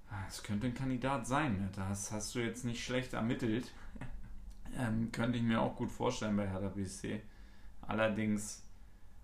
Ah, 0.09 0.23
es 0.27 0.41
könnte 0.41 0.67
ein 0.67 0.73
Kandidat 0.73 1.27
sein. 1.27 1.57
Ne? 1.57 1.69
Das 1.75 2.11
hast 2.11 2.33
du 2.33 2.39
jetzt 2.39 2.65
nicht 2.65 2.83
schlecht 2.83 3.13
ermittelt. 3.13 3.71
Ähm, 4.77 5.11
könnte 5.11 5.39
ich 5.39 5.43
mir 5.43 5.59
auch 5.59 5.75
gut 5.75 5.89
vorstellen 5.91 6.37
bei 6.37 6.47
Hertha 6.47 6.67
BSC. 6.67 7.23
Allerdings, 7.81 8.63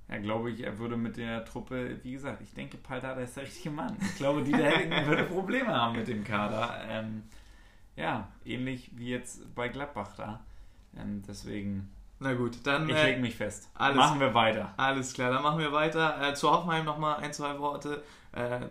ja, 0.10 0.18
glaube 0.18 0.52
ich, 0.52 0.62
er 0.62 0.78
würde 0.78 0.98
mit 0.98 1.18
der 1.18 1.46
Truppe, 1.46 2.00
wie 2.04 2.12
gesagt, 2.12 2.42
ich 2.42 2.54
denke, 2.54 2.78
Paldada 2.78 3.22
ist 3.22 3.38
der 3.38 3.44
richtige 3.44 3.72
Mann. 3.72 3.98
Ich 4.00 4.16
glaube, 4.16 4.44
Dieter 4.44 4.66
Hecking 4.66 5.08
würde 5.08 5.24
Probleme 5.24 5.74
haben 5.74 5.96
mit 5.96 6.08
dem 6.08 6.24
Kader. 6.24 6.80
Ähm, 6.88 7.24
ja, 7.96 8.28
ähnlich 8.44 8.92
wie 8.96 9.10
jetzt 9.10 9.56
bei 9.56 9.68
Gladbach 9.68 10.16
da. 10.16 10.42
Ähm, 10.98 11.24
deswegen. 11.28 11.92
Na 12.20 12.34
gut, 12.34 12.60
dann. 12.64 12.88
Ich 12.88 12.96
lege 12.96 13.18
äh, 13.18 13.22
mich 13.22 13.36
fest. 13.36 13.70
Alles, 13.74 13.98
machen 13.98 14.20
wir 14.20 14.34
weiter. 14.34 14.74
Alles 14.78 15.14
klar, 15.14 15.32
dann 15.32 15.44
machen 15.44 15.60
wir 15.60 15.72
weiter. 15.72 16.22
Äh, 16.22 16.36
zu 16.36 16.52
Hoffenheim 16.52 16.86
nochmal 16.86 17.18
ein, 17.18 17.34
zwei 17.34 17.58
Worte. 17.60 18.04
Äh, 18.32 18.68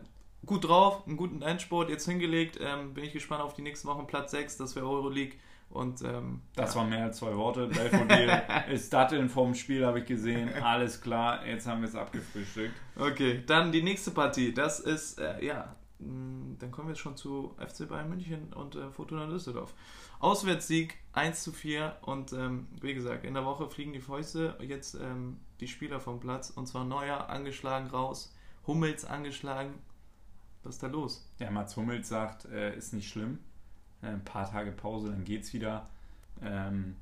gut 0.46 0.68
drauf, 0.68 1.06
einen 1.06 1.16
guten 1.16 1.42
Endsport 1.42 1.90
jetzt 1.90 2.06
hingelegt. 2.06 2.58
Ähm, 2.60 2.94
bin 2.94 3.04
ich 3.04 3.12
gespannt 3.12 3.42
auf 3.42 3.54
die 3.54 3.62
nächsten 3.62 3.88
Wochen. 3.88 4.06
Platz 4.06 4.30
6, 4.30 4.56
das 4.58 4.76
wäre 4.76 4.86
Euroleague. 4.86 5.36
Und, 5.70 6.02
ähm, 6.02 6.42
das 6.54 6.74
ja. 6.74 6.80
waren 6.80 6.90
mehr 6.90 7.04
als 7.04 7.18
zwei 7.18 7.34
Worte. 7.36 7.66
Belfodil 7.66 8.30
ist 8.72 8.92
Datteln 8.92 9.28
vorm 9.28 9.54
Spiel, 9.54 9.84
habe 9.84 10.00
ich 10.00 10.06
gesehen. 10.06 10.52
Alles 10.62 11.00
klar, 11.00 11.44
jetzt 11.46 11.66
haben 11.66 11.80
wir 11.80 11.88
es 11.88 11.96
abgefrühstückt. 11.96 12.74
Okay, 12.96 13.42
dann 13.46 13.72
die 13.72 13.82
nächste 13.82 14.12
Partie. 14.12 14.54
Das 14.54 14.78
ist, 14.78 15.18
äh, 15.18 15.44
ja, 15.44 15.74
hm, 15.98 16.56
dann 16.58 16.70
kommen 16.70 16.88
wir 16.88 16.92
jetzt 16.92 17.00
schon 17.00 17.16
zu 17.16 17.54
FC 17.58 17.88
Bayern 17.88 18.08
München 18.08 18.52
und 18.52 18.76
äh, 18.76 18.90
Fortuna 18.90 19.26
Düsseldorf. 19.26 19.74
Auswärtssieg 20.20 20.96
1 21.12 21.42
zu 21.42 21.52
4 21.52 21.96
und 22.02 22.32
ähm, 22.32 22.68
wie 22.80 22.94
gesagt, 22.94 23.24
in 23.24 23.34
der 23.34 23.44
Woche 23.44 23.68
fliegen 23.68 23.92
die 23.92 24.00
Fäuste, 24.00 24.56
jetzt 24.60 24.94
ähm, 24.94 25.38
die 25.60 25.68
Spieler 25.68 26.00
vom 26.00 26.20
Platz 26.20 26.50
und 26.50 26.66
zwar 26.66 26.84
Neuer 26.84 27.28
angeschlagen 27.28 27.88
raus, 27.88 28.34
Hummels 28.66 29.04
angeschlagen. 29.04 29.74
Was 30.62 30.76
ist 30.76 30.82
da 30.82 30.86
los? 30.86 31.30
Ja, 31.38 31.50
Mats 31.50 31.76
Hummels 31.76 32.08
sagt, 32.08 32.46
äh, 32.46 32.76
ist 32.76 32.94
nicht 32.94 33.08
schlimm. 33.08 33.38
Äh, 34.04 34.08
ein 34.08 34.24
paar 34.24 34.50
Tage 34.50 34.72
Pause, 34.72 35.10
dann 35.10 35.24
geht's 35.24 35.52
wieder. 35.52 35.86
Ähm, 36.42 36.96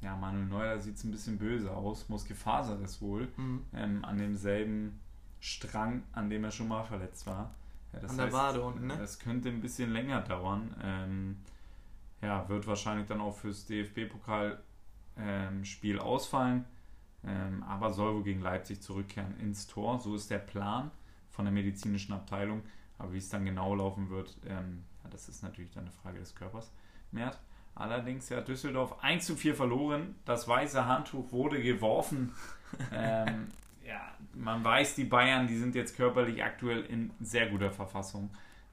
ja, 0.00 0.16
Manuel 0.16 0.46
Neuer 0.46 0.78
sieht 0.78 0.96
es 0.96 1.04
ein 1.04 1.10
bisschen 1.10 1.36
böse 1.38 1.70
aus, 1.70 2.08
Muskelfaserriss 2.08 3.02
wohl, 3.02 3.28
mhm. 3.36 3.66
ähm, 3.74 4.02
an 4.04 4.16
demselben 4.18 4.98
Strang, 5.40 6.04
an 6.12 6.30
dem 6.30 6.44
er 6.44 6.50
schon 6.50 6.68
mal 6.68 6.84
verletzt 6.84 7.26
war. 7.26 7.50
Ja, 7.92 8.00
An 8.08 8.16
der 8.16 8.26
heißt, 8.26 8.34
Wade 8.34 8.62
unten, 8.62 8.86
ne? 8.86 8.96
Das 8.96 9.18
könnte 9.18 9.48
ein 9.48 9.60
bisschen 9.60 9.92
länger 9.92 10.20
dauern. 10.22 10.74
Ähm, 10.82 11.36
ja, 12.22 12.48
wird 12.48 12.66
wahrscheinlich 12.66 13.06
dann 13.08 13.20
auch 13.20 13.36
fürs 13.36 13.66
DFB-Pokal-Spiel 13.66 15.96
ähm, 15.96 16.00
ausfallen. 16.00 16.64
Ähm, 17.26 17.62
aber 17.64 17.92
soll 17.92 18.14
wohl 18.14 18.22
gegen 18.22 18.40
Leipzig 18.40 18.80
zurückkehren 18.80 19.38
ins 19.40 19.66
Tor. 19.66 19.98
So 19.98 20.14
ist 20.14 20.30
der 20.30 20.38
Plan 20.38 20.90
von 21.30 21.44
der 21.44 21.52
medizinischen 21.52 22.14
Abteilung. 22.14 22.62
Aber 22.98 23.12
wie 23.12 23.18
es 23.18 23.28
dann 23.28 23.44
genau 23.44 23.74
laufen 23.74 24.08
wird, 24.10 24.38
ähm, 24.46 24.84
das 25.10 25.28
ist 25.28 25.42
natürlich 25.42 25.70
dann 25.70 25.84
eine 25.84 25.92
Frage 25.92 26.18
des 26.18 26.34
Körpers. 26.34 26.72
Mert. 27.12 27.38
Allerdings 27.74 28.28
ja 28.28 28.40
Düsseldorf 28.40 29.02
1 29.02 29.24
zu 29.24 29.36
4 29.36 29.54
verloren. 29.54 30.16
Das 30.24 30.46
weiße 30.46 30.86
Handtuch 30.86 31.30
wurde 31.32 31.62
geworfen. 31.62 32.34
ähm, 32.92 33.48
ja, 33.86 34.12
man 34.34 34.62
weiß, 34.64 34.96
die 34.96 35.04
Bayern, 35.04 35.46
die 35.46 35.56
sind 35.56 35.74
jetzt 35.74 35.96
körperlich 35.96 36.42
aktuell 36.42 36.84
in 36.84 37.10
sehr 37.20 37.48
guter 37.48 37.70
Verfassung, 37.70 38.30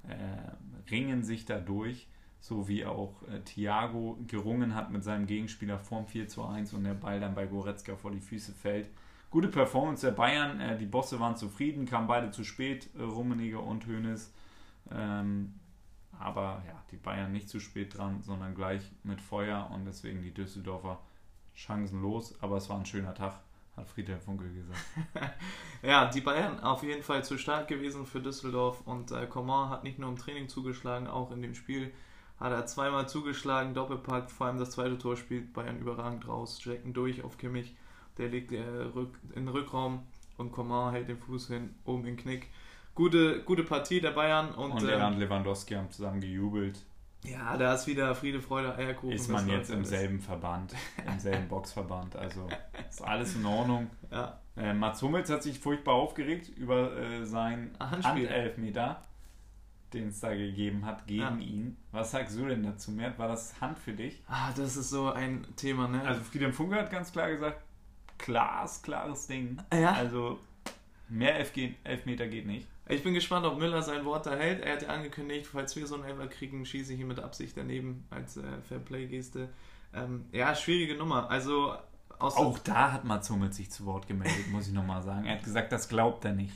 äh, 0.07 0.91
ringen 0.91 1.23
sich 1.23 1.45
da 1.45 1.59
durch, 1.59 2.07
so 2.39 2.67
wie 2.67 2.85
auch 2.85 3.23
äh, 3.23 3.39
Thiago 3.41 4.17
gerungen 4.27 4.75
hat 4.75 4.91
mit 4.91 5.03
seinem 5.03 5.25
Gegenspieler 5.25 5.79
vorm 5.79 6.07
4 6.07 6.27
zu 6.27 6.45
1 6.45 6.73
und 6.73 6.83
der 6.83 6.93
Ball 6.93 7.19
dann 7.19 7.35
bei 7.35 7.45
Goretzka 7.45 7.95
vor 7.95 8.11
die 8.11 8.19
Füße 8.19 8.53
fällt. 8.53 8.89
Gute 9.29 9.49
Performance 9.49 10.05
der 10.05 10.13
Bayern, 10.13 10.59
äh, 10.59 10.77
die 10.77 10.85
Bosse 10.85 11.19
waren 11.19 11.35
zufrieden, 11.35 11.85
kamen 11.85 12.07
beide 12.07 12.31
zu 12.31 12.43
spät, 12.43 12.89
äh, 12.97 13.01
Rummenigge 13.01 13.59
und 13.59 13.88
Hoeneß. 13.88 14.33
Ähm, 14.91 15.53
aber 16.20 16.63
ja, 16.68 16.84
die 16.91 16.97
Bayern 16.97 17.32
nicht 17.32 17.49
zu 17.49 17.59
spät 17.59 17.97
dran, 17.97 18.22
sondern 18.24 18.55
gleich 18.55 18.82
mit 19.03 19.22
Feuer 19.22 19.70
und 19.74 19.86
deswegen 19.86 20.22
die 20.22 20.34
Düsseldorfer 20.34 20.99
chancenlos. 21.53 22.41
Aber 22.41 22.57
es 22.57 22.70
war 22.70 22.78
ein 22.78 22.86
schöner 22.86 23.13
Tag 23.13 23.39
hat 23.78 23.88
Friedhelm 23.88 24.20
Funkel 24.20 24.51
gesagt. 24.53 24.80
ja, 25.84 26.09
die 26.09 26.22
Bayern 26.22 26.59
auf 26.59 26.84
jeden 26.84 27.03
Fall 27.03 27.24
zu 27.24 27.38
stark 27.38 27.68
gewesen 27.68 28.05
für 28.05 28.20
Düsseldorf 28.20 28.82
und 28.86 29.11
äh, 29.11 29.28
Coman 29.28 29.70
hat 29.70 29.84
nicht 29.84 29.99
nur 29.99 30.09
im 30.09 30.18
Training 30.18 30.49
zugeschlagen, 30.49 31.07
auch 31.07 31.32
in 31.32 31.41
dem 31.41 31.53
Spiel 31.53 31.93
hat 32.39 32.51
er 32.51 32.65
zweimal 32.65 33.07
zugeschlagen, 33.07 33.74
Doppelpack, 33.74 34.30
vor 34.30 34.47
allem 34.47 34.57
das 34.57 34.72
zweite 34.72 34.97
Tor 34.97 35.15
spielt 35.15 35.53
Bayern 35.53 35.80
überragend 35.80 36.28
raus, 36.28 36.63
Jacken 36.63 36.93
durch 36.93 37.24
auf 37.24 37.38
Kimmich, 37.38 37.76
der 38.18 38.30
legt 38.30 38.51
äh, 38.51 38.63
rück, 38.63 39.18
in 39.36 39.45
den 39.45 39.49
Rückraum 39.49 40.03
und 40.38 40.51
Coman 40.51 40.93
hält 40.93 41.07
den 41.07 41.20
Fuß 41.20 41.47
hin, 41.47 41.76
oben 41.86 42.05
in 42.05 42.18
Knick. 42.18 42.47
Gute, 42.97 43.43
gute 43.43 43.63
Partie 43.63 44.01
der 44.01 44.09
Bayern 44.09 44.55
und, 44.55 44.71
und 44.71 44.83
er 44.83 44.97
ähm, 44.97 45.13
und 45.13 45.19
Lewandowski 45.19 45.75
haben 45.75 45.91
zusammen 45.91 46.19
gejubelt. 46.19 46.83
Ja, 47.23 47.55
da 47.55 47.75
ist 47.75 47.85
wieder 47.85 48.15
Friede, 48.15 48.41
Freude, 48.41 48.75
Eierkuchen. 48.75 49.11
Ist 49.11 49.29
man 49.29 49.47
jetzt 49.47 49.69
im 49.69 49.85
selben 49.85 50.19
Verband, 50.19 50.73
im 51.05 51.19
selben 51.19 51.47
Boxverband. 51.47 52.15
Also 52.15 52.49
ist 52.89 53.03
alles 53.03 53.35
in 53.35 53.45
Ordnung. 53.45 53.91
Ja. 54.09 54.39
Äh, 54.55 54.73
Mats 54.73 54.99
Hummels 55.03 55.29
hat 55.29 55.43
sich 55.43 55.59
furchtbar 55.59 55.93
aufgeregt 55.93 56.49
über 56.57 56.97
äh, 56.97 57.23
seinen 57.23 57.77
Handelfmeter, 57.79 59.03
den 59.93 60.07
es 60.07 60.19
da 60.19 60.33
gegeben 60.33 60.83
hat 60.83 61.05
gegen 61.05 61.21
ja. 61.21 61.37
ihn. 61.37 61.77
Was 61.91 62.09
sagst 62.09 62.35
du 62.35 62.47
denn 62.47 62.63
dazu, 62.63 62.89
Mert? 62.89 63.19
War 63.19 63.27
das 63.27 63.61
Hand 63.61 63.77
für 63.77 63.93
dich? 63.93 64.23
Ah, 64.27 64.49
das 64.57 64.75
ist 64.75 64.89
so 64.89 65.11
ein 65.11 65.45
Thema, 65.55 65.87
ne? 65.87 66.01
Also 66.01 66.21
Friedhelm 66.21 66.51
Funke 66.51 66.77
hat 66.77 66.89
ganz 66.89 67.11
klar 67.11 67.29
gesagt, 67.29 67.61
klares, 68.17 68.81
klares 68.81 69.27
Ding. 69.27 69.61
Ja. 69.71 69.93
Also 69.93 70.39
mehr 71.09 71.35
Elfmeter 71.37 72.27
geht 72.27 72.47
nicht. 72.47 72.67
Ich 72.89 73.03
bin 73.03 73.13
gespannt, 73.13 73.45
ob 73.45 73.57
Müller 73.57 73.81
sein 73.81 74.05
Wort 74.05 74.25
da 74.25 74.35
hält. 74.35 74.61
Er 74.61 74.73
hat 74.73 74.81
ja 74.83 74.89
angekündigt, 74.89 75.47
falls 75.47 75.75
wir 75.75 75.85
so 75.88 75.95
einen 75.95 76.05
Elfer 76.05 76.27
kriegen, 76.27 76.65
schieße 76.65 76.93
ich 76.93 76.99
ihn 76.99 77.07
mit 77.07 77.19
Absicht 77.19 77.57
daneben 77.57 78.05
als 78.09 78.38
äh, 78.38 78.43
Fairplay-Geste. 78.67 79.49
Ähm, 79.93 80.25
ja, 80.31 80.55
schwierige 80.55 80.95
Nummer. 80.95 81.29
Also 81.29 81.73
auch 82.19 82.57
da 82.59 82.93
hat 82.93 83.03
Mats 83.03 83.29
Hummels 83.29 83.57
sich 83.57 83.69
zu 83.69 83.85
Wort 83.85 84.07
gemeldet, 84.07 84.49
muss 84.51 84.67
ich 84.67 84.73
nochmal 84.73 85.03
sagen. 85.03 85.25
Er 85.25 85.35
hat 85.35 85.43
gesagt, 85.43 85.71
das 85.71 85.88
glaubt 85.88 86.25
er 86.25 86.33
nicht. 86.33 86.53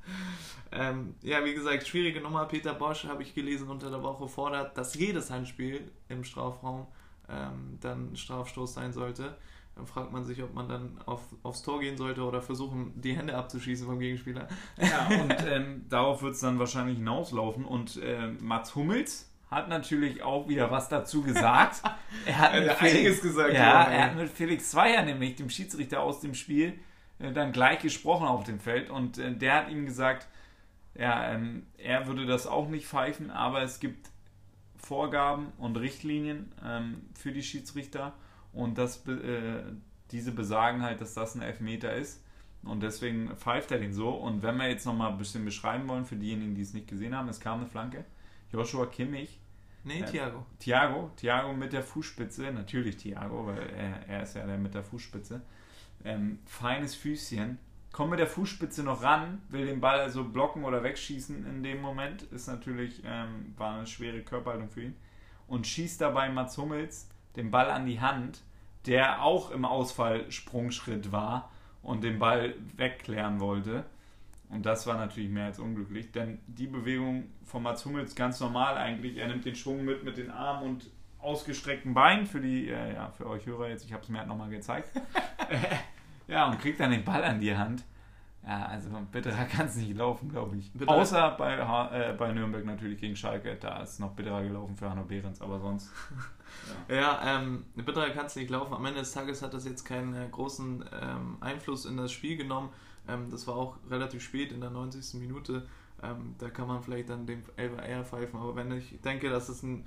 ähm, 0.72 1.14
ja, 1.22 1.44
wie 1.44 1.54
gesagt, 1.54 1.86
schwierige 1.86 2.20
Nummer. 2.20 2.46
Peter 2.46 2.72
Bosch, 2.72 3.04
habe 3.04 3.22
ich 3.22 3.34
gelesen, 3.34 3.68
unter 3.68 3.90
der 3.90 4.02
Woche 4.02 4.26
fordert, 4.28 4.76
dass 4.78 4.94
jedes 4.94 5.30
Handspiel 5.30 5.90
im 6.08 6.24
Strafraum 6.24 6.86
ähm, 7.28 7.78
dann 7.80 8.16
Strafstoß 8.16 8.72
sein 8.72 8.92
sollte. 8.92 9.36
Dann 9.76 9.86
fragt 9.86 10.10
man 10.10 10.24
sich, 10.24 10.42
ob 10.42 10.54
man 10.54 10.68
dann 10.68 10.98
auf, 11.04 11.20
aufs 11.42 11.62
Tor 11.62 11.80
gehen 11.80 11.98
sollte 11.98 12.22
oder 12.22 12.40
versuchen, 12.40 12.98
die 12.98 13.14
Hände 13.14 13.36
abzuschießen 13.36 13.86
vom 13.86 13.98
Gegenspieler. 13.98 14.48
Ja, 14.78 15.06
und 15.20 15.36
ähm, 15.46 15.84
darauf 15.90 16.22
wird 16.22 16.34
es 16.34 16.40
dann 16.40 16.58
wahrscheinlich 16.58 16.96
hinauslaufen. 16.96 17.66
Und 17.66 17.98
äh, 18.02 18.28
Mats 18.40 18.74
Hummels 18.74 19.30
hat 19.50 19.68
natürlich 19.68 20.22
auch 20.22 20.48
wieder 20.48 20.70
was 20.70 20.88
dazu 20.88 21.22
gesagt. 21.22 21.82
Er 22.24 22.38
hat, 22.38 22.54
mit 22.54 22.72
Felix, 22.72 22.96
einiges 22.96 23.20
gesagt. 23.20 23.52
Ja, 23.52 23.84
er 23.84 24.04
hat 24.06 24.16
mit 24.16 24.30
Felix 24.30 24.70
Zweier, 24.70 25.02
nämlich 25.02 25.36
dem 25.36 25.50
Schiedsrichter 25.50 26.00
aus 26.00 26.20
dem 26.20 26.34
Spiel, 26.34 26.78
äh, 27.18 27.30
dann 27.32 27.52
gleich 27.52 27.80
gesprochen 27.80 28.26
auf 28.26 28.44
dem 28.44 28.58
Feld. 28.58 28.88
Und 28.88 29.18
äh, 29.18 29.32
der 29.36 29.54
hat 29.54 29.70
ihm 29.70 29.84
gesagt, 29.84 30.26
ja, 30.94 31.32
ähm, 31.32 31.66
er 31.76 32.06
würde 32.06 32.24
das 32.24 32.46
auch 32.46 32.68
nicht 32.68 32.86
pfeifen, 32.86 33.30
aber 33.30 33.62
es 33.62 33.78
gibt 33.78 34.08
Vorgaben 34.78 35.52
und 35.58 35.76
Richtlinien 35.76 36.52
ähm, 36.64 37.02
für 37.14 37.32
die 37.32 37.42
Schiedsrichter 37.42 38.14
und 38.56 38.78
das, 38.78 39.06
äh, 39.06 39.62
diese 40.10 40.32
besagen 40.32 40.82
halt, 40.82 41.00
dass 41.00 41.14
das 41.14 41.34
ein 41.34 41.42
Elfmeter 41.42 41.94
ist. 41.94 42.24
Und 42.62 42.82
deswegen 42.82 43.36
pfeift 43.36 43.70
er 43.70 43.78
den 43.78 43.92
so. 43.92 44.08
Und 44.08 44.42
wenn 44.42 44.56
wir 44.56 44.68
jetzt 44.68 44.86
nochmal 44.86 45.12
ein 45.12 45.18
bisschen 45.18 45.44
beschreiben 45.44 45.86
wollen, 45.88 46.04
für 46.04 46.16
diejenigen, 46.16 46.54
die 46.54 46.62
es 46.62 46.72
nicht 46.72 46.88
gesehen 46.88 47.14
haben, 47.14 47.28
es 47.28 47.38
kam 47.38 47.60
eine 47.60 47.68
Flanke. 47.68 48.04
Joshua 48.50 48.86
Kimmich. 48.86 49.38
Nee, 49.84 50.00
äh, 50.00 50.04
Thiago. 50.04 50.46
Thiago. 50.58 51.10
Thiago 51.16 51.52
mit 51.52 51.72
der 51.72 51.82
Fußspitze. 51.82 52.50
Natürlich 52.50 52.96
Thiago, 52.96 53.46
weil 53.46 53.58
er, 53.58 54.08
er 54.08 54.22
ist 54.22 54.34
ja 54.34 54.46
der 54.46 54.58
mit 54.58 54.74
der 54.74 54.82
Fußspitze. 54.82 55.42
Ähm, 56.04 56.38
feines 56.46 56.94
Füßchen. 56.94 57.58
Kommt 57.92 58.10
mit 58.10 58.18
der 58.18 58.26
Fußspitze 58.26 58.82
noch 58.82 59.02
ran, 59.02 59.40
will 59.48 59.64
den 59.64 59.80
Ball 59.80 60.00
also 60.00 60.24
blocken 60.24 60.64
oder 60.64 60.82
wegschießen 60.82 61.46
in 61.46 61.62
dem 61.62 61.80
Moment. 61.80 62.22
Ist 62.22 62.46
natürlich, 62.46 63.02
ähm, 63.04 63.54
war 63.56 63.76
eine 63.76 63.86
schwere 63.86 64.22
Körperhaltung 64.22 64.70
für 64.70 64.82
ihn. 64.82 64.96
Und 65.46 65.66
schießt 65.66 66.00
dabei 66.00 66.28
Mats 66.30 66.58
Hummels 66.58 67.08
den 67.36 67.50
Ball 67.50 67.70
an 67.70 67.86
die 67.86 68.00
Hand, 68.00 68.42
der 68.86 69.22
auch 69.22 69.50
im 69.50 69.64
Ausfallsprungschritt 69.64 71.12
war 71.12 71.50
und 71.82 72.02
den 72.02 72.18
Ball 72.18 72.54
wegklären 72.76 73.40
wollte. 73.40 73.84
Und 74.48 74.64
das 74.64 74.86
war 74.86 74.96
natürlich 74.96 75.30
mehr 75.30 75.46
als 75.46 75.58
unglücklich, 75.58 76.12
denn 76.12 76.38
die 76.46 76.68
Bewegung 76.68 77.24
von 77.44 77.62
Mats 77.62 77.84
Hummels 77.84 78.14
ganz 78.14 78.38
normal 78.40 78.76
eigentlich. 78.76 79.16
Er 79.16 79.28
nimmt 79.28 79.44
den 79.44 79.56
Schwung 79.56 79.84
mit 79.84 80.04
mit 80.04 80.16
den 80.16 80.30
Armen 80.30 80.68
und 80.68 80.90
ausgestreckten 81.18 81.94
Beinen 81.94 82.26
für 82.26 82.40
die, 82.40 82.68
äh, 82.68 82.94
ja, 82.94 83.10
für 83.10 83.28
euch 83.28 83.44
Hörer 83.46 83.68
jetzt, 83.68 83.84
ich 83.84 83.92
habe 83.92 84.02
es 84.02 84.08
mir 84.08 84.18
halt 84.18 84.28
nochmal 84.28 84.50
gezeigt. 84.50 84.90
ja, 86.28 86.48
und 86.48 86.60
kriegt 86.60 86.78
dann 86.78 86.92
den 86.92 87.04
Ball 87.04 87.24
an 87.24 87.40
die 87.40 87.56
Hand. 87.56 87.84
Ja, 88.46 88.66
also 88.66 88.88
bitterer 89.10 89.44
kann 89.50 89.66
es 89.66 89.76
nicht 89.76 89.96
laufen, 89.96 90.28
glaube 90.28 90.56
ich. 90.56 90.72
Bitterer. 90.72 90.96
Außer 90.96 91.30
bei, 91.32 91.56
äh, 91.56 92.12
bei 92.12 92.32
Nürnberg 92.32 92.64
natürlich 92.64 93.00
gegen 93.00 93.16
Schalke, 93.16 93.56
da 93.56 93.82
ist 93.82 93.98
noch 93.98 94.12
bitterer 94.12 94.42
gelaufen 94.42 94.76
für 94.76 94.88
Hanno 94.88 95.02
Behrens, 95.02 95.40
aber 95.40 95.58
sonst. 95.58 95.90
Ja, 96.88 96.94
ja 96.94 97.38
ähm, 97.40 97.64
bitterer 97.74 98.10
kann 98.10 98.26
es 98.26 98.36
nicht 98.36 98.50
laufen. 98.50 98.72
Am 98.72 98.84
Ende 98.84 99.00
des 99.00 99.12
Tages 99.12 99.42
hat 99.42 99.52
das 99.52 99.64
jetzt 99.64 99.84
keinen 99.84 100.14
äh, 100.14 100.28
großen 100.30 100.84
ähm, 101.02 101.38
Einfluss 101.40 101.86
in 101.86 101.96
das 101.96 102.12
Spiel 102.12 102.36
genommen. 102.36 102.70
Ähm, 103.08 103.30
das 103.30 103.48
war 103.48 103.56
auch 103.56 103.78
relativ 103.90 104.22
spät 104.22 104.52
in 104.52 104.60
der 104.60 104.70
90. 104.70 105.20
Minute. 105.20 105.66
Ähm, 106.02 106.36
da 106.38 106.48
kann 106.48 106.68
man 106.68 106.82
vielleicht 106.82 107.08
dann 107.08 107.26
dem 107.26 107.42
Elfer 107.56 107.82
eher 107.82 108.04
pfeifen. 108.04 108.38
Aber 108.38 108.54
wenn 108.54 108.70
ich 108.70 109.00
denke, 109.00 109.28
dass 109.28 109.48
es 109.48 109.64
ein 109.64 109.84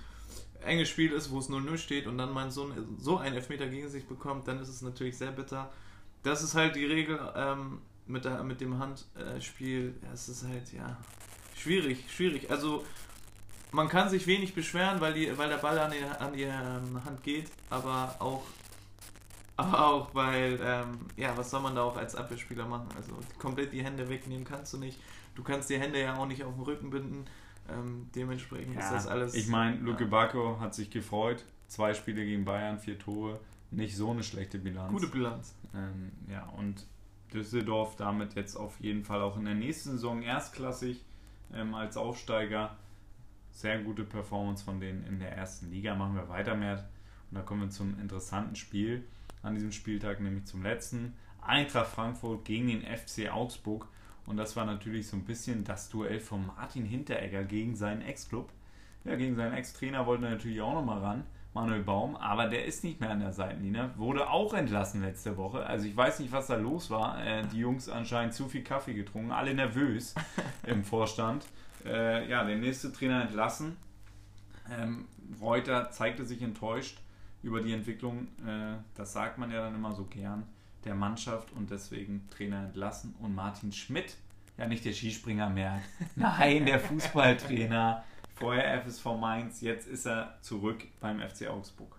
enges 0.65 0.89
Spiel 0.89 1.13
ist, 1.13 1.31
wo 1.31 1.39
es 1.39 1.49
0-0 1.49 1.77
steht 1.77 2.07
und 2.07 2.17
dann 2.17 2.33
mein 2.33 2.51
Sohn 2.51 2.73
so 2.97 3.17
einen 3.17 3.35
Elfmeter 3.35 3.67
gegen 3.67 3.87
sich 3.87 4.05
bekommt, 4.05 4.49
dann 4.49 4.59
ist 4.59 4.67
es 4.67 4.81
natürlich 4.81 5.17
sehr 5.17 5.31
bitter. 5.31 5.69
Das 6.23 6.43
ist 6.43 6.55
halt 6.55 6.75
die 6.75 6.85
Regel 6.85 7.17
ähm, 7.35 7.81
mit, 8.09 8.25
der, 8.25 8.43
mit 8.43 8.59
dem 8.59 8.77
Handspiel. 8.77 9.95
Äh, 10.03 10.13
es 10.13 10.27
ist 10.27 10.45
halt, 10.47 10.73
ja, 10.73 10.97
schwierig, 11.55 12.05
schwierig. 12.11 12.49
Also 12.51 12.83
man 13.71 13.87
kann 13.87 14.09
sich 14.09 14.25
wenig 14.27 14.53
beschweren, 14.53 14.99
weil, 14.99 15.13
die, 15.13 15.37
weil 15.37 15.49
der 15.49 15.57
Ball 15.57 15.77
an 15.77 15.91
die, 15.91 16.03
an 16.03 16.33
die 16.33 16.43
ähm, 16.43 17.03
Hand 17.05 17.23
geht, 17.23 17.49
aber 17.69 18.15
auch, 18.19 18.43
aber 19.55 19.85
auch 19.87 20.15
weil, 20.15 20.59
ähm, 20.61 20.99
ja, 21.15 21.37
was 21.37 21.51
soll 21.51 21.61
man 21.61 21.75
da 21.75 21.83
auch 21.83 21.97
als 21.97 22.15
Abwehrspieler 22.15 22.65
machen? 22.65 22.89
Also 22.95 23.13
komplett 23.37 23.71
die 23.71 23.83
Hände 23.83 24.09
wegnehmen 24.09 24.45
kannst 24.45 24.73
du 24.73 24.77
nicht. 24.77 24.99
Du 25.35 25.43
kannst 25.43 25.69
die 25.69 25.79
Hände 25.79 26.01
ja 26.01 26.17
auch 26.17 26.25
nicht 26.25 26.43
auf 26.43 26.53
den 26.53 26.63
Rücken 26.63 26.89
binden. 26.89 27.25
Ähm, 27.69 28.09
dementsprechend 28.15 28.73
ja, 28.73 28.81
ist 28.81 28.91
das 28.91 29.07
alles. 29.07 29.35
Ich 29.35 29.47
meine, 29.47 29.77
Luke 29.77 30.03
ja. 30.03 30.09
Bacco 30.09 30.59
hat 30.59 30.73
sich 30.73 30.89
gefreut. 30.89 31.45
Zwei 31.67 31.93
Spiele 31.93 32.25
gegen 32.25 32.43
Bayern, 32.43 32.79
vier 32.79 32.97
Tore. 32.97 33.39
Nicht 33.69 33.95
so 33.95 34.09
eine 34.09 34.23
schlechte 34.23 34.57
Bilanz. 34.57 34.91
Gute 34.91 35.05
Bilanz. 35.05 35.53
Ähm, 35.75 36.11
ja, 36.27 36.49
und 36.57 36.83
Düsseldorf 37.33 37.95
damit 37.95 38.35
jetzt 38.35 38.55
auf 38.55 38.79
jeden 38.79 39.03
Fall 39.03 39.21
auch 39.21 39.37
in 39.37 39.45
der 39.45 39.55
nächsten 39.55 39.91
Saison 39.91 40.21
erstklassig 40.21 41.03
ähm, 41.53 41.73
als 41.73 41.97
Aufsteiger. 41.97 42.75
Sehr 43.51 43.79
gute 43.79 44.03
Performance 44.03 44.63
von 44.63 44.79
denen 44.79 45.05
in 45.05 45.19
der 45.19 45.35
ersten 45.35 45.71
Liga. 45.71 45.95
Machen 45.95 46.15
wir 46.15 46.29
weiter 46.29 46.55
mehr. 46.55 46.89
Und 47.29 47.37
da 47.37 47.41
kommen 47.41 47.61
wir 47.61 47.69
zum 47.69 47.99
interessanten 47.99 48.55
Spiel 48.55 49.03
an 49.41 49.55
diesem 49.55 49.71
Spieltag, 49.71 50.19
nämlich 50.19 50.45
zum 50.45 50.63
letzten. 50.63 51.13
Eintracht 51.41 51.87
Frankfurt 51.87 52.45
gegen 52.45 52.67
den 52.67 52.81
FC 52.81 53.31
Augsburg. 53.31 53.87
Und 54.25 54.37
das 54.37 54.55
war 54.55 54.65
natürlich 54.65 55.07
so 55.07 55.17
ein 55.17 55.25
bisschen 55.25 55.63
das 55.63 55.89
Duell 55.89 56.19
von 56.19 56.45
Martin 56.45 56.85
Hinteregger 56.85 57.43
gegen 57.43 57.75
seinen 57.75 58.01
Ex-Club. 58.01 58.51
Ja, 59.05 59.15
gegen 59.15 59.35
seinen 59.35 59.53
Ex-Trainer 59.53 60.05
wollte 60.05 60.25
er 60.25 60.31
natürlich 60.31 60.61
auch 60.61 60.73
nochmal 60.73 60.99
ran. 60.99 61.23
Manuel 61.53 61.81
Baum, 61.81 62.15
aber 62.15 62.47
der 62.47 62.65
ist 62.65 62.83
nicht 62.83 62.99
mehr 62.99 63.09
an 63.09 63.19
der 63.19 63.33
Seitenlinie. 63.33 63.89
Wurde 63.95 64.29
auch 64.29 64.53
entlassen 64.53 65.01
letzte 65.01 65.35
Woche. 65.35 65.65
Also 65.65 65.87
ich 65.87 65.97
weiß 65.97 66.19
nicht, 66.19 66.31
was 66.31 66.47
da 66.47 66.55
los 66.55 66.89
war. 66.91 67.23
Äh, 67.25 67.43
die 67.47 67.59
Jungs 67.59 67.89
anscheinend 67.89 68.33
zu 68.33 68.47
viel 68.47 68.63
Kaffee 68.63 68.93
getrunken, 68.93 69.31
alle 69.31 69.53
nervös 69.53 70.13
im 70.67 70.83
Vorstand. 70.83 71.45
Äh, 71.85 72.29
ja, 72.29 72.43
der 72.43 72.57
nächste 72.57 72.93
Trainer 72.93 73.23
entlassen. 73.23 73.77
Ähm, 74.71 75.07
Reuter 75.41 75.89
zeigte 75.91 76.25
sich 76.25 76.41
enttäuscht 76.41 76.99
über 77.41 77.61
die 77.61 77.73
Entwicklung. 77.73 78.27
Äh, 78.45 78.75
das 78.95 79.13
sagt 79.13 79.37
man 79.37 79.51
ja 79.51 79.61
dann 79.61 79.75
immer 79.75 79.93
so 79.93 80.05
gern 80.05 80.43
der 80.85 80.95
Mannschaft 80.95 81.51
und 81.53 81.71
deswegen 81.71 82.27
Trainer 82.29 82.65
entlassen. 82.65 83.15
Und 83.19 83.33
Martin 83.35 83.71
Schmidt, 83.71 84.15
ja 84.57 84.67
nicht 84.67 84.85
der 84.85 84.93
Skispringer 84.93 85.49
mehr, 85.49 85.81
nein, 86.15 86.65
der 86.65 86.79
Fußballtrainer 86.79 88.03
Vorher 88.39 88.81
FSV 88.81 89.05
Mainz, 89.19 89.59
jetzt 89.59 89.85
ist 89.85 90.05
er 90.05 90.37
zurück 90.39 90.85
beim 91.01 91.19
FC 91.19 91.47
Augsburg. 91.49 91.93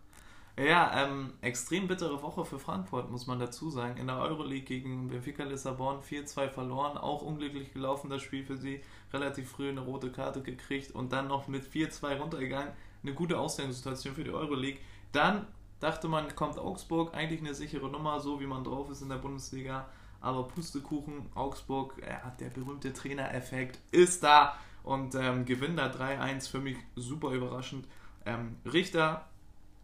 Ja, 0.59 1.05
ähm, 1.05 1.35
extrem 1.43 1.87
bittere 1.87 2.23
Woche 2.23 2.47
für 2.47 2.59
Frankfurt, 2.59 3.11
muss 3.11 3.27
man 3.27 3.39
dazu 3.39 3.69
sagen. 3.69 3.99
In 3.99 4.07
der 4.07 4.17
Euroleague 4.17 4.65
gegen 4.65 5.09
Benfica 5.09 5.45
Lissabon 5.45 6.01
4-2 6.01 6.49
verloren, 6.49 6.97
auch 6.97 7.21
unglücklich 7.21 7.75
gelaufen 7.75 8.09
das 8.09 8.23
Spiel 8.23 8.43
für 8.43 8.57
sie. 8.57 8.81
Relativ 9.13 9.51
früh 9.51 9.69
eine 9.69 9.81
rote 9.81 10.11
Karte 10.11 10.41
gekriegt 10.41 10.93
und 10.93 11.13
dann 11.13 11.29
noch 11.29 11.47
mit 11.47 11.63
4-2 11.63 12.19
runtergegangen. 12.19 12.73
Eine 13.03 13.13
gute 13.13 13.39
Ausgangssituation 13.39 14.15
für 14.15 14.25
die 14.25 14.33
Euroleague. 14.33 14.81
Dann 15.13 15.47
dachte 15.79 16.09
man, 16.09 16.35
kommt 16.35 16.59
Augsburg, 16.59 17.15
eigentlich 17.15 17.41
eine 17.41 17.55
sichere 17.55 17.91
Nummer, 17.91 18.19
so 18.19 18.41
wie 18.41 18.47
man 18.47 18.65
drauf 18.65 18.89
ist 18.89 19.03
in 19.03 19.11
der 19.11 19.17
Bundesliga. 19.17 19.91
Aber 20.23 20.49
Pustekuchen, 20.49 21.27
Augsburg, 21.35 21.97
ja, 22.01 22.33
der 22.41 22.49
berühmte 22.49 22.95
Trainereffekt 22.95 23.79
ist 23.93 24.23
da 24.23 24.57
und 24.83 25.15
ähm, 25.15 25.45
gewinnt 25.45 25.79
da 25.79 25.87
3-1 25.91 26.51
für 26.51 26.61
mich 26.61 26.77
super 26.97 27.31
überraschend. 27.31 27.87
Ähm, 28.25 28.57
Richter 28.71 29.27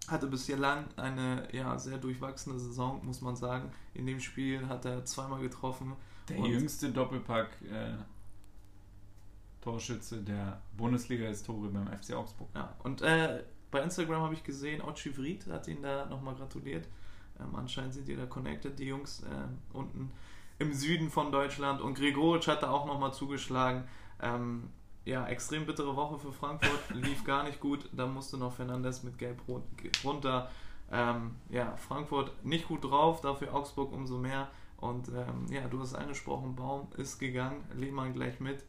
hatte 0.09 0.27
bislang 0.27 0.87
eine 0.97 1.49
ja, 1.53 1.79
sehr 1.79 1.99
durchwachsene 1.99 2.59
Saison, 2.59 3.05
muss 3.05 3.21
man 3.21 3.37
sagen. 3.37 3.71
In 3.95 4.07
dem 4.07 4.21
Spiel 4.21 4.69
hat 4.69 4.85
er 4.85 5.05
zweimal 5.05 5.41
getroffen. 5.41 5.95
Der 6.29 6.39
jüngste 6.39 6.91
Doppelpack 6.91 7.49
äh, 7.63 7.95
Torschütze 9.61 10.23
der 10.23 10.61
Bundesliga-Historie 10.77 11.71
beim 11.71 11.87
FC 11.89 12.15
Augsburg. 12.15 12.49
Ja, 12.55 12.75
und 12.85 13.03
äh, 13.03 13.43
bei 13.71 13.83
Instagram 13.83 14.23
habe 14.23 14.35
ich 14.35 14.45
gesehen, 14.45 14.81
Ochi 14.81 15.17
Vried 15.17 15.47
hat 15.49 15.67
ihn 15.69 15.83
da 15.83 16.07
nochmal 16.07 16.35
gratuliert. 16.35 16.89
Ähm, 17.41 17.55
anscheinend 17.55 17.95
sind 17.95 18.09
die 18.09 18.17
da 18.17 18.27
connected, 18.27 18.79
die 18.79 18.87
Jungs 18.87 19.23
äh, 19.23 19.77
unten 19.77 20.13
im 20.59 20.73
Süden 20.73 21.11
von 21.11 21.33
Deutschland. 21.33 21.81
Und 21.81 21.95
Gregoritsch 21.95 22.49
hat 22.49 22.63
da 22.63 22.71
auch 22.71 22.87
nochmal 22.87 23.13
zugeschlagen. 23.13 23.85
Ähm, 24.23 24.71
ja, 25.07 25.27
extrem 25.29 25.65
bittere 25.65 25.97
Woche 25.97 26.19
für 26.19 26.33
Frankfurt, 26.33 26.91
lief 26.95 27.25
gar 27.25 27.45
nicht 27.45 27.61
gut. 27.61 27.89
Da 27.93 28.07
musste 28.07 28.37
noch 28.37 28.53
Fernandes 28.53 29.03
mit 29.05 29.17
Gelb 29.17 29.41
runter. 30.05 30.51
Ähm, 30.93 31.37
ja, 31.49 31.77
Frankfurt 31.77 32.45
nicht 32.45 32.69
gut 32.69 32.85
drauf, 32.85 33.21
dafür 33.21 33.55
Augsburg 33.55 33.93
umso 33.93 34.19
mehr. 34.19 34.49
Und 34.77 35.09
ähm, 35.09 35.47
ja, 35.51 35.67
du 35.69 35.81
hast 35.81 35.95
angesprochen, 35.95 36.55
Baum 36.55 36.89
ist 36.97 37.19
gegangen, 37.19 37.65
Lehmann 37.75 38.13
gleich 38.13 38.41
mit. 38.41 38.65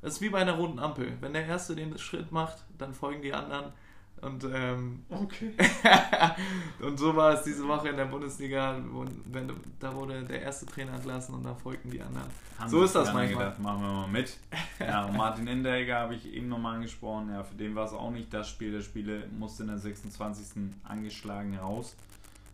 Es 0.00 0.14
ist 0.14 0.20
wie 0.22 0.30
bei 0.30 0.38
einer 0.38 0.56
roten 0.56 0.78
Ampel. 0.78 1.18
Wenn 1.20 1.34
der 1.34 1.46
Erste 1.46 1.74
den 1.74 1.98
Schritt 1.98 2.32
macht, 2.32 2.64
dann 2.78 2.94
folgen 2.94 3.20
die 3.20 3.34
anderen. 3.34 3.72
Und, 4.22 4.44
ähm, 4.52 5.04
okay. 5.08 5.52
und 6.82 6.98
so 6.98 7.16
war 7.16 7.32
es 7.32 7.42
diese 7.42 7.66
Woche 7.66 7.88
in 7.88 7.96
der 7.96 8.04
Bundesliga. 8.04 8.76
Wenn, 9.26 9.50
da 9.78 9.94
wurde 9.94 10.22
der 10.24 10.42
erste 10.42 10.66
Trainer 10.66 10.94
entlassen 10.94 11.34
und 11.34 11.44
dann 11.44 11.56
folgten 11.56 11.90
die 11.90 12.02
anderen. 12.02 12.28
Haben 12.58 12.68
so 12.68 12.82
ist 12.82 12.94
das 12.94 13.12
manchmal. 13.14 13.44
Gedacht, 13.44 13.58
machen 13.60 13.82
wir 13.82 13.92
mal 13.92 14.08
mit. 14.08 14.36
Ja, 14.78 15.06
und 15.06 15.16
Martin 15.16 15.46
Endegger 15.46 16.00
habe 16.00 16.14
ich 16.14 16.26
eben 16.32 16.48
nochmal 16.48 16.76
angesprochen. 16.76 17.30
Ja, 17.30 17.42
für 17.42 17.54
den 17.54 17.74
war 17.74 17.86
es 17.86 17.92
auch 17.92 18.10
nicht 18.10 18.32
das 18.34 18.48
Spiel 18.48 18.72
der 18.72 18.82
Spiele. 18.82 19.26
Musste 19.38 19.62
in 19.62 19.68
der 19.68 19.78
26. 19.78 20.74
angeschlagen 20.84 21.56
raus. 21.56 21.96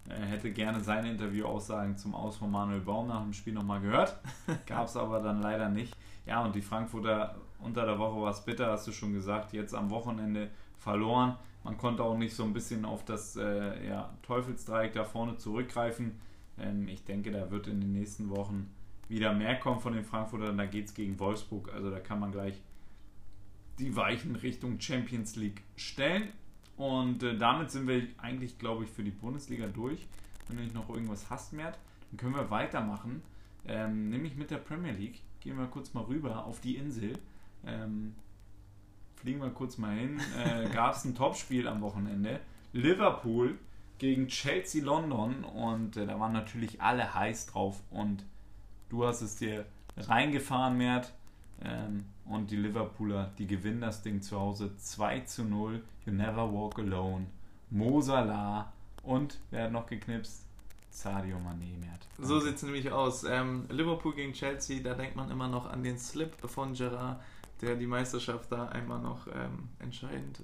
Er 0.09 0.27
hätte 0.27 0.53
gerne 0.53 0.81
seine 0.81 1.11
Interviewaussagen 1.11 1.97
zum 1.97 2.15
Aus 2.15 2.37
von 2.37 2.51
Manuel 2.51 2.81
Baum 2.81 3.09
nach 3.09 3.23
dem 3.23 3.33
Spiel 3.33 3.55
nochmal 3.55 3.81
gehört. 3.81 4.17
Gab 4.67 4.87
es 4.87 4.97
aber 4.97 5.21
dann 5.21 5.43
leider 5.43 5.69
nicht. 5.69 5.97
Ja, 6.27 6.45
und 6.45 6.55
die 6.55 6.63
Frankfurter 6.63 7.35
unter 7.59 7.87
der 7.87 7.99
Woche 7.99 8.21
war 8.21 8.31
es 8.31 8.45
bitter, 8.45 8.71
hast 8.71 8.87
du 8.87 8.93
schon 8.93 9.13
gesagt. 9.13 9.53
Jetzt 9.53 9.75
am 9.75 9.91
Wochenende 9.91 10.51
verloren. 10.79 11.37
Man 11.67 11.79
konnte 11.79 12.05
auch 12.05 12.17
nicht 12.17 12.33
so 12.33 12.45
ein 12.45 12.53
bisschen 12.53 12.85
auf 12.85 13.05
das 13.05 13.35
äh, 13.35 13.89
ja, 13.89 14.17
Teufelsdreieck 14.23 14.93
da 14.93 15.03
vorne 15.03 15.37
zurückgreifen. 15.37 16.13
Ähm, 16.61 16.87
ich 16.87 17.05
denke, 17.05 17.33
da 17.33 17.51
wird 17.51 17.67
in 17.67 17.81
den 17.81 17.91
nächsten 17.91 18.31
Wochen 18.31 18.71
wieder 19.09 19.35
mehr 19.35 19.59
kommen 19.59 19.81
von 19.81 19.93
den 19.93 20.05
Frankfurtern. 20.05 20.57
Da 20.57 20.67
geht 20.67 20.87
es 20.87 20.95
gegen 20.95 21.19
Wolfsburg. 21.19 21.73
Also 21.75 21.91
da 21.91 21.99
kann 21.99 22.21
man 22.21 22.31
gleich 22.31 22.63
die 23.81 23.97
Weichen 23.97 24.37
Richtung 24.37 24.79
Champions 24.79 25.35
League 25.35 25.65
stellen. 25.75 26.29
Und 26.77 27.25
äh, 27.25 27.37
damit 27.37 27.73
sind 27.73 27.89
wir 27.89 28.07
eigentlich, 28.19 28.61
glaube 28.61 28.85
ich, 28.85 28.91
für 28.91 29.03
die 29.03 29.11
Bundesliga 29.11 29.67
durch. 29.67 30.07
Wenn 30.47 30.59
du 30.59 30.63
nicht 30.63 30.75
noch 30.75 30.89
irgendwas 30.89 31.31
hast, 31.31 31.53
Mert, 31.53 31.81
dann 32.13 32.17
können 32.17 32.37
wir 32.37 32.49
weitermachen. 32.49 33.23
Ähm, 33.67 34.11
nämlich 34.11 34.37
mit 34.37 34.53
der 34.53 34.59
Premier 34.59 34.93
League. 34.93 35.21
Gehen 35.41 35.59
wir 35.59 35.67
kurz 35.67 35.95
mal 35.95 36.05
rüber 36.05 36.47
auf 36.47 36.61
die 36.61 36.77
Insel. 36.77 37.19
Ähm, 37.67 38.15
fliegen 39.27 39.43
wir 39.43 39.51
kurz 39.51 39.77
mal 39.77 39.93
hin, 39.93 40.21
äh, 40.39 40.69
gab 40.69 40.95
es 40.95 41.05
ein 41.05 41.17
Topspiel 41.17 41.67
am 41.67 41.81
Wochenende. 41.81 42.39
Liverpool 42.73 43.59
gegen 43.99 44.29
Chelsea 44.29 44.85
London 44.85 45.43
und 45.43 45.97
äh, 45.97 46.07
da 46.07 46.21
waren 46.21 46.33
natürlich 46.33 46.81
alle 46.81 47.13
heiß 47.13 47.47
drauf 47.47 47.83
und 47.91 48.25
du 48.89 49.05
hast 49.05 49.23
es 49.23 49.35
dir 49.35 49.67
reingefahren, 49.97 50.79
Mert. 50.79 51.13
Ähm, 51.61 52.05
und 52.25 52.53
die 52.53 52.57
Liverpooler, 52.57 53.33
die 53.37 53.49
gewinnen 53.49 53.81
das 53.81 54.01
Ding 54.01 54.23
zu 54.23 54.39
Hause 54.39 54.77
2 54.77 55.21
zu 55.23 55.43
0. 55.43 55.83
You 56.05 56.13
never 56.13 56.53
walk 56.53 56.79
alone. 56.79 57.27
Mo 57.71 58.01
Salah 58.01 58.73
und 59.03 59.41
wer 59.51 59.65
hat 59.65 59.73
noch 59.73 59.87
geknipst? 59.89 60.47
Sadio 60.89 61.37
Mané 61.39 61.77
mehr. 61.81 61.99
So 62.19 62.39
sieht 62.39 62.55
es 62.55 62.63
nämlich 62.63 62.93
aus. 62.93 63.25
Ähm, 63.25 63.67
Liverpool 63.71 64.15
gegen 64.15 64.33
Chelsea, 64.33 64.81
da 64.83 64.95
denkt 64.95 65.17
man 65.17 65.31
immer 65.33 65.49
noch 65.49 65.69
an 65.69 65.83
den 65.83 65.99
Slip 65.99 66.33
von 66.49 66.75
Gerard, 66.75 67.21
der 67.61 67.77
die 67.77 67.87
Meisterschaft 67.87 68.51
da 68.53 68.69
einmal 68.69 69.01
noch 69.01 69.27
ähm, 69.29 69.69
entscheidend. 69.79 70.43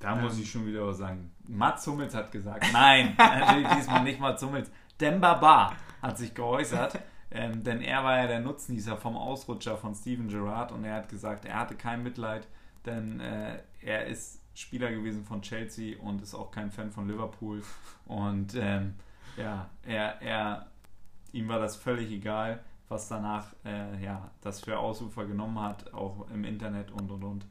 Da 0.00 0.16
ähm, 0.16 0.22
muss 0.22 0.38
ich 0.38 0.50
schon 0.50 0.66
wieder 0.66 0.86
was 0.86 0.98
sagen. 0.98 1.30
Mats 1.46 1.86
Hummels 1.86 2.14
hat 2.14 2.30
gesagt, 2.30 2.66
nein, 2.72 3.14
natürlich 3.18 3.68
diesmal 3.68 4.02
nicht 4.02 4.20
Mats 4.20 4.42
Hummels. 4.42 4.70
Demba 5.00 5.34
Ba 5.34 5.72
hat 6.02 6.18
sich 6.18 6.34
geäußert, 6.34 6.98
ähm, 7.30 7.62
denn 7.62 7.80
er 7.80 8.04
war 8.04 8.18
ja 8.18 8.26
der 8.26 8.40
Nutznießer 8.40 8.96
vom 8.96 9.16
Ausrutscher 9.16 9.76
von 9.76 9.94
Steven 9.94 10.28
Gerrard 10.28 10.72
und 10.72 10.84
er 10.84 10.96
hat 10.96 11.08
gesagt, 11.08 11.44
er 11.44 11.58
hatte 11.58 11.74
kein 11.74 12.02
Mitleid, 12.02 12.46
denn 12.84 13.20
äh, 13.20 13.58
er 13.82 14.06
ist 14.06 14.40
Spieler 14.54 14.90
gewesen 14.90 15.24
von 15.24 15.42
Chelsea 15.42 15.98
und 15.98 16.22
ist 16.22 16.34
auch 16.34 16.50
kein 16.50 16.70
Fan 16.70 16.90
von 16.90 17.08
Liverpool 17.08 17.62
und 18.06 18.54
ähm, 18.54 18.94
ja, 19.36 19.68
er, 19.82 20.22
er, 20.22 20.66
ihm 21.32 21.48
war 21.48 21.58
das 21.58 21.76
völlig 21.76 22.10
egal, 22.10 22.62
was 22.88 23.08
danach 23.08 23.46
äh, 23.64 24.02
ja, 24.02 24.30
das 24.40 24.60
für 24.60 24.78
Ausufer 24.78 25.24
genommen 25.26 25.60
hat, 25.60 25.92
auch 25.92 26.26
im 26.32 26.44
Internet 26.44 26.90
und 26.90 27.10
und 27.10 27.24
und. 27.24 27.46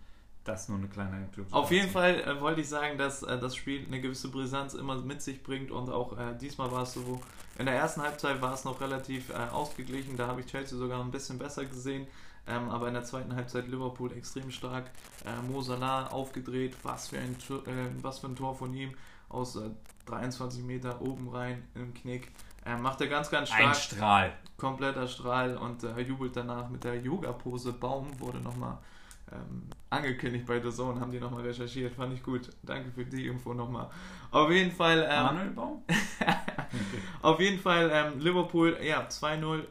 Das 0.45 0.69
nur 0.69 0.77
eine 0.77 0.87
kleine 0.87 1.15
Anekdote. 1.15 1.51
Auf 1.51 1.71
jeden 1.71 1.89
Fall 1.89 2.21
äh, 2.21 2.39
wollte 2.39 2.61
ich 2.61 2.69
sagen, 2.69 2.99
dass 2.99 3.23
äh, 3.23 3.39
das 3.39 3.55
Spiel 3.55 3.83
eine 3.87 3.99
gewisse 3.99 4.29
Brisanz 4.29 4.75
immer 4.75 4.95
mit 4.97 5.23
sich 5.23 5.41
bringt 5.41 5.71
und 5.71 5.89
auch 5.89 6.15
äh, 6.19 6.37
diesmal 6.39 6.71
war 6.71 6.83
es 6.83 6.93
so, 6.93 7.19
in 7.57 7.65
der 7.65 7.73
ersten 7.73 8.03
Halbzeit 8.03 8.39
war 8.43 8.53
es 8.53 8.63
noch 8.63 8.79
relativ 8.79 9.31
äh, 9.31 9.33
ausgeglichen, 9.33 10.17
da 10.17 10.27
habe 10.27 10.41
ich 10.41 10.45
Chelsea 10.45 10.77
sogar 10.77 11.03
ein 11.03 11.09
bisschen 11.09 11.39
besser 11.39 11.65
gesehen, 11.65 12.05
ähm, 12.45 12.69
aber 12.69 12.87
in 12.87 12.93
der 12.93 13.03
zweiten 13.03 13.35
Halbzeit 13.35 13.67
Liverpool 13.67 14.11
extrem 14.11 14.51
stark, 14.51 14.91
äh, 15.25 15.51
Mo 15.51 15.61
Salah 15.61 16.09
aufgedreht, 16.09 16.75
was 16.83 17.07
für, 17.07 17.17
ein, 17.17 17.35
äh, 17.65 18.03
was 18.03 18.19
für 18.19 18.27
ein 18.27 18.35
Tor 18.35 18.53
von 18.53 18.71
ihm 18.71 18.93
aus 19.29 19.59
23 20.05 20.63
Meter 20.63 21.01
oben 21.01 21.27
rein 21.29 21.63
im 21.73 21.95
Knick. 21.95 22.31
Er 22.65 22.77
macht 22.77 22.99
er 22.99 23.07
ganz, 23.07 23.29
ganz 23.29 23.49
stark. 23.49 23.61
Ein 23.61 23.75
Strahl. 23.75 24.33
Kompletter 24.57 25.07
Strahl 25.07 25.55
und 25.57 25.83
äh, 25.83 25.99
jubelt 26.01 26.35
danach 26.35 26.67
mit 26.69 26.83
der 26.83 26.99
Yoga-Pose 26.99 27.73
Baum, 27.73 28.07
wurde 28.19 28.39
nochmal 28.39 28.77
ähm, 29.31 29.63
angekündigt 29.89 30.45
bei 30.45 30.59
The 30.59 30.71
Zone, 30.71 30.99
haben 30.99 31.11
die 31.11 31.19
nochmal 31.19 31.43
recherchiert, 31.43 31.93
fand 31.93 32.13
ich 32.13 32.23
gut. 32.23 32.49
Danke 32.63 32.91
für 32.91 33.05
die 33.05 33.27
Info 33.27 33.53
nochmal. 33.53 33.89
Auf 34.31 34.49
jeden 34.49 34.71
Fall. 34.71 35.07
Ähm, 35.09 35.23
Manuel 35.23 35.49
Baum? 35.51 35.83
auf 37.21 37.39
jeden 37.39 37.59
Fall 37.59 37.89
ähm, 37.93 38.19
Liverpool, 38.19 38.77
ja, 38.81 39.07
2-0 39.07 39.63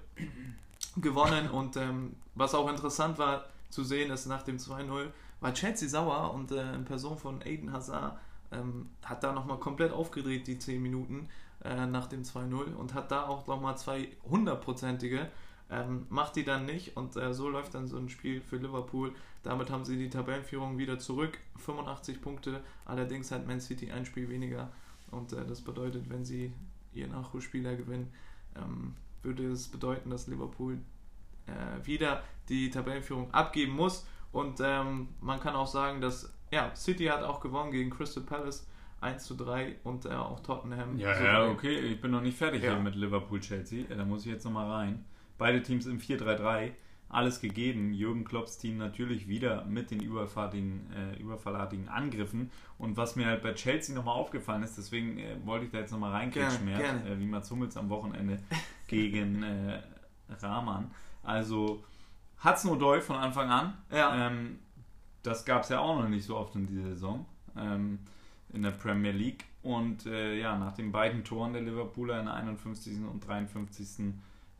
gewonnen 0.96 1.50
und 1.50 1.76
ähm, 1.76 2.14
was 2.34 2.54
auch 2.54 2.68
interessant 2.68 3.18
war 3.18 3.46
zu 3.70 3.82
sehen, 3.82 4.10
ist 4.12 4.26
nach 4.26 4.42
dem 4.42 4.58
2-0 4.58 5.06
war 5.40 5.52
Chelsea 5.52 5.88
sauer 5.88 6.32
und 6.32 6.52
äh, 6.52 6.74
in 6.74 6.84
Person 6.84 7.18
von 7.18 7.42
Aiden 7.42 7.72
Hazard 7.72 8.16
ähm, 8.52 8.90
hat 9.04 9.24
da 9.24 9.32
nochmal 9.32 9.58
komplett 9.58 9.92
aufgedreht, 9.92 10.46
die 10.46 10.58
10 10.58 10.80
Minuten 10.80 11.28
äh, 11.64 11.86
nach 11.86 12.06
dem 12.06 12.22
2-0 12.22 12.74
und 12.74 12.94
hat 12.94 13.10
da 13.10 13.26
auch 13.26 13.46
nochmal 13.46 13.76
zwei 13.76 14.08
hundertprozentige. 14.28 15.28
Ähm, 15.70 16.06
macht 16.10 16.36
die 16.36 16.44
dann 16.44 16.66
nicht 16.66 16.96
und 16.96 17.16
äh, 17.16 17.32
so 17.32 17.48
läuft 17.48 17.74
dann 17.74 17.88
so 17.88 17.96
ein 17.96 18.10
Spiel 18.10 18.40
für 18.42 18.56
Liverpool. 18.56 19.12
Damit 19.42 19.70
haben 19.70 19.84
sie 19.84 19.96
die 19.96 20.10
Tabellenführung 20.10 20.76
wieder 20.76 20.98
zurück. 20.98 21.38
85 21.56 22.20
Punkte, 22.20 22.60
allerdings 22.84 23.30
hat 23.30 23.46
Man 23.46 23.60
City 23.60 23.90
ein 23.90 24.04
Spiel 24.04 24.28
weniger. 24.28 24.70
Und 25.10 25.32
äh, 25.32 25.44
das 25.46 25.62
bedeutet, 25.62 26.10
wenn 26.10 26.24
sie 26.24 26.52
ihr 26.92 27.08
Nachholspieler 27.08 27.76
gewinnen, 27.76 28.12
ähm, 28.56 28.94
würde 29.22 29.50
es 29.50 29.68
bedeuten, 29.68 30.10
dass 30.10 30.26
Liverpool 30.26 30.78
äh, 31.46 31.86
wieder 31.86 32.22
die 32.48 32.70
Tabellenführung 32.70 33.32
abgeben 33.32 33.72
muss. 33.72 34.06
Und 34.32 34.60
ähm, 34.62 35.08
man 35.20 35.40
kann 35.40 35.54
auch 35.54 35.66
sagen, 35.66 36.00
dass 36.00 36.32
ja, 36.50 36.74
City 36.76 37.06
hat 37.06 37.22
auch 37.22 37.40
gewonnen 37.40 37.70
gegen 37.70 37.90
Crystal 37.90 38.22
Palace 38.22 38.66
1 39.04 39.24
zu 39.24 39.34
3 39.34 39.76
und 39.84 40.06
äh, 40.06 40.10
auch 40.10 40.40
Tottenham. 40.40 40.98
Ja, 40.98 41.14
so 41.14 41.24
ja, 41.24 41.48
okay, 41.48 41.78
ich 41.78 42.00
bin 42.00 42.10
noch 42.10 42.22
nicht 42.22 42.36
fertig 42.36 42.62
ja. 42.62 42.72
hier 42.72 42.80
mit 42.80 42.94
Liverpool-Chelsea. 42.94 43.84
Da 43.88 44.04
muss 44.04 44.24
ich 44.24 44.32
jetzt 44.32 44.44
nochmal 44.44 44.70
rein. 44.70 45.04
Beide 45.38 45.62
Teams 45.62 45.86
im 45.86 45.98
4-3-3. 45.98 46.72
Alles 47.10 47.40
gegeben. 47.40 47.92
Jürgen 47.92 48.24
Klopps 48.24 48.58
Team 48.58 48.78
natürlich 48.78 49.28
wieder 49.28 49.64
mit 49.66 49.90
den 49.90 50.00
überfahrtigen, 50.00 50.90
äh, 50.92 51.20
überverlatigen 51.20 51.88
Angriffen. 51.88 52.50
Und 52.78 52.96
was 52.96 53.14
mir 53.14 53.26
halt 53.26 53.42
bei 53.42 53.52
Chelsea 53.52 53.94
nochmal 53.94 54.16
aufgefallen 54.16 54.62
ist, 54.62 54.78
deswegen 54.78 55.18
äh, 55.18 55.36
wollte 55.44 55.66
ich 55.66 55.70
da 55.70 55.78
jetzt 55.78 55.92
nochmal 55.92 56.12
reinklatschen, 56.12 56.66
äh, 56.68 57.18
wie 57.18 57.26
Mats 57.26 57.50
Hummels 57.50 57.76
am 57.76 57.88
Wochenende 57.90 58.40
gegen 58.88 59.42
äh, 59.42 59.80
Rahman. 60.40 60.90
Also 61.22 61.84
Hudson 62.42 62.72
O'Doy 62.72 63.00
von 63.00 63.16
Anfang 63.16 63.50
an. 63.50 63.74
Ja. 63.92 64.28
Ähm, 64.28 64.58
das 65.22 65.44
gab 65.44 65.62
es 65.62 65.68
ja 65.68 65.80
auch 65.80 66.00
noch 66.00 66.08
nicht 66.08 66.24
so 66.24 66.36
oft 66.36 66.54
in 66.56 66.66
dieser 66.66 66.88
Saison 66.90 67.26
ähm, 67.56 67.98
in 68.52 68.62
der 68.62 68.70
Premier 68.70 69.12
League. 69.12 69.44
Und 69.62 70.06
äh, 70.06 70.38
ja, 70.38 70.58
nach 70.58 70.72
den 70.72 70.92
beiden 70.92 71.24
Toren 71.24 71.52
der 71.52 71.62
Liverpooler 71.62 72.20
in 72.20 72.26
der 72.26 72.34
51. 72.34 72.98
und 73.10 73.26
53. 73.26 74.14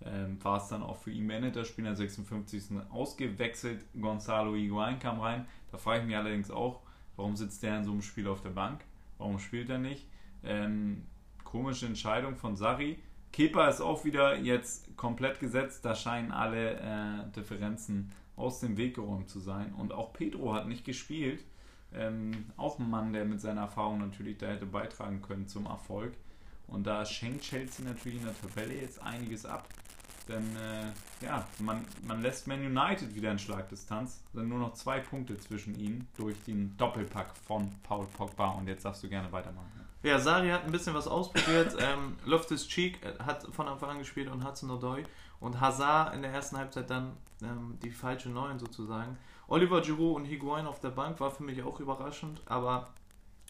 Ähm, 0.07 0.43
war 0.43 0.59
es 0.59 0.69
dann 0.69 0.83
auch 0.83 0.97
für 0.97 1.11
ihn 1.11 1.27
beendet. 1.27 1.57
Das 1.57 1.69
Spiel 1.69 1.85
in 1.85 1.91
der 1.91 1.97
56. 1.97 2.79
ausgewechselt. 2.91 3.85
Gonzalo 4.01 4.55
Higuain 4.55 4.99
kam 4.99 5.21
rein. 5.21 5.47
Da 5.71 5.79
frage 5.79 6.01
ich 6.01 6.07
mich 6.07 6.17
allerdings 6.17 6.51
auch, 6.51 6.81
warum 7.17 7.37
sitzt 7.37 7.63
der 7.63 7.79
in 7.79 7.85
so 7.85 7.93
einem 7.93 8.03
Spiel 8.03 8.29
auf 8.29 8.43
der 8.43 8.51
Bank? 8.51 8.81
Warum 9.19 9.39
spielt 9.39 9.71
er 9.71 9.79
nicht? 9.79 10.07
Ähm, 10.43 11.03
komische 11.45 11.87
Entscheidung 11.87 12.37
von 12.37 12.57
Sari. 12.57 12.99
Kepa 13.33 13.69
ist 13.69 13.81
auch 13.81 14.05
wieder 14.05 14.39
jetzt 14.39 14.97
komplett 14.97 15.41
gesetzt. 15.41 15.85
Da 15.85 15.95
scheinen 15.95 16.33
alle 16.33 16.75
äh, 16.75 17.33
Differenzen 17.35 18.13
aus 18.37 18.61
dem 18.61 18.77
Weg 18.77 18.95
geräumt 18.95 19.29
zu 19.29 19.41
sein. 19.41 19.73
Und 19.75 19.93
auch 19.93 20.13
Pedro 20.13 20.55
hat 20.55 20.69
nicht 20.69 20.85
gespielt. 20.85 21.45
Ähm, 21.95 22.47
auch 22.57 22.79
ein 22.79 22.91
Mann, 22.91 23.13
der 23.13 23.25
mit 23.25 23.41
seiner 23.41 23.63
Erfahrung 23.63 23.99
natürlich 23.99 24.39
da 24.39 24.47
hätte 24.47 24.67
beitragen 24.67 25.23
können 25.23 25.47
zum 25.47 25.67
Erfolg. 25.67 26.13
Und 26.67 26.87
da 26.87 27.05
schenkt 27.05 27.43
Chelsea 27.43 27.85
natürlich 27.85 28.19
in 28.19 28.25
der 28.25 28.41
Tabelle 28.41 28.75
jetzt 28.75 29.01
einiges 29.03 29.47
ab. 29.47 29.69
Denn 30.29 30.57
äh, 30.57 31.25
ja, 31.25 31.47
man, 31.59 31.85
man 32.03 32.23
lässt 32.23 32.47
Man 32.47 32.61
United 32.61 33.15
wieder 33.15 33.31
in 33.31 33.39
Schlagdistanz. 33.39 34.23
Es 34.27 34.33
sind 34.33 34.49
nur 34.49 34.59
noch 34.59 34.73
zwei 34.73 35.01
Punkte 35.01 35.37
zwischen 35.37 35.79
ihnen 35.79 36.09
durch 36.17 36.43
den 36.45 36.77
Doppelpack 36.79 37.37
von 37.47 37.71
Paul 37.83 38.07
Pogba. 38.07 38.51
Und 38.53 38.67
jetzt 38.67 38.85
darfst 38.85 39.03
du 39.03 39.09
gerne 39.09 39.31
weitermachen. 39.33 39.71
Ja, 40.03 40.19
Sari 40.19 40.49
hat 40.51 40.65
ein 40.65 40.73
bisschen 40.73 40.95
was 40.95 41.07
ausprobiert. 41.07 41.77
ähm, 41.81 42.17
Loftus 42.25 42.67
Cheek 42.69 43.03
äh, 43.05 43.23
hat 43.23 43.47
von 43.53 43.69
Anfang 43.69 43.91
an 43.91 43.99
gespielt 43.99 44.29
und 44.29 44.47
Hudson 44.47 44.71
Odoi. 44.71 45.05
Und 45.41 45.61
Hazard 45.61 46.15
in 46.15 46.23
der 46.23 46.33
ersten 46.33 46.57
Halbzeit 46.57 46.89
dann 46.89 47.13
ähm, 47.43 47.79
die 47.83 47.91
falsche 47.91 48.31
Neun 48.31 48.59
sozusagen. 48.59 49.19
Oliver 49.49 49.81
Giroud 49.81 50.17
und 50.17 50.25
Higuain 50.25 50.67
auf 50.67 50.81
der 50.81 50.91
Bank 50.91 51.21
war 51.21 51.31
für 51.31 51.43
mich 51.43 51.63
auch 51.63 51.81
überraschend, 51.81 52.41
aber 52.47 52.89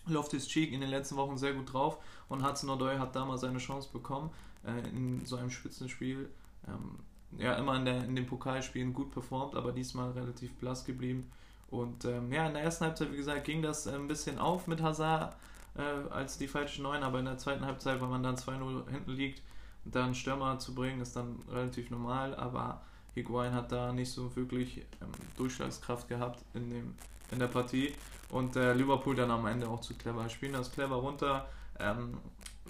Loftus 0.06 0.48
Cheek 0.48 0.72
in 0.72 0.80
den 0.80 0.90
letzten 0.90 1.16
Wochen 1.16 1.38
sehr 1.38 1.54
gut 1.54 1.72
drauf 1.72 1.98
und 2.28 2.46
Hudson 2.46 2.70
Odoi 2.70 2.98
hat 2.98 3.16
damals 3.16 3.42
seine 3.42 3.58
Chance 3.58 3.88
bekommen 3.92 4.30
äh, 4.66 4.88
in 4.88 5.24
so 5.24 5.36
einem 5.36 5.50
Spitzenspiel. 5.50 6.28
Ähm, 6.66 6.98
ja, 7.38 7.54
immer 7.54 7.76
in, 7.76 7.84
der, 7.84 8.04
in 8.04 8.14
den 8.14 8.26
Pokalspielen 8.26 8.92
gut 8.92 9.10
performt, 9.10 9.54
aber 9.54 9.72
diesmal 9.72 10.12
relativ 10.12 10.54
blass 10.54 10.84
geblieben. 10.84 11.30
Und 11.70 12.04
ähm, 12.04 12.32
ja, 12.32 12.46
in 12.46 12.54
der 12.54 12.62
ersten 12.62 12.84
Halbzeit, 12.84 13.12
wie 13.12 13.16
gesagt, 13.16 13.44
ging 13.44 13.62
das 13.62 13.88
ein 13.88 14.06
bisschen 14.06 14.38
auf 14.38 14.66
mit 14.66 14.80
Hazard 14.82 15.36
äh, 15.76 15.82
als 16.10 16.38
die 16.38 16.46
falsche 16.46 16.82
Neun, 16.82 17.02
aber 17.02 17.18
in 17.18 17.24
der 17.24 17.38
zweiten 17.38 17.64
Halbzeit, 17.64 18.00
wenn 18.00 18.10
man 18.10 18.22
dann 18.22 18.36
2-0 18.36 18.88
hinten 18.88 19.10
liegt, 19.10 19.42
dann 19.84 20.14
Stürmer 20.14 20.58
zu 20.58 20.74
bringen, 20.74 21.00
ist 21.00 21.16
dann 21.16 21.40
relativ 21.50 21.90
normal, 21.90 22.34
aber 22.36 22.82
Higuain 23.14 23.52
hat 23.52 23.72
da 23.72 23.92
nicht 23.92 24.10
so 24.10 24.34
wirklich 24.36 24.78
ähm, 25.00 25.08
Durchschlagskraft 25.36 26.08
gehabt 26.08 26.44
in, 26.54 26.70
dem, 26.70 26.94
in 27.30 27.38
der 27.38 27.46
Partie 27.46 27.94
und 28.30 28.56
äh, 28.56 28.72
Liverpool 28.74 29.14
dann 29.14 29.30
am 29.30 29.46
Ende 29.46 29.68
auch 29.68 29.80
zu 29.80 29.94
clever. 29.94 30.28
Spielen 30.28 30.54
das 30.54 30.72
clever 30.72 30.96
runter. 30.96 31.48
Ähm, 31.78 32.18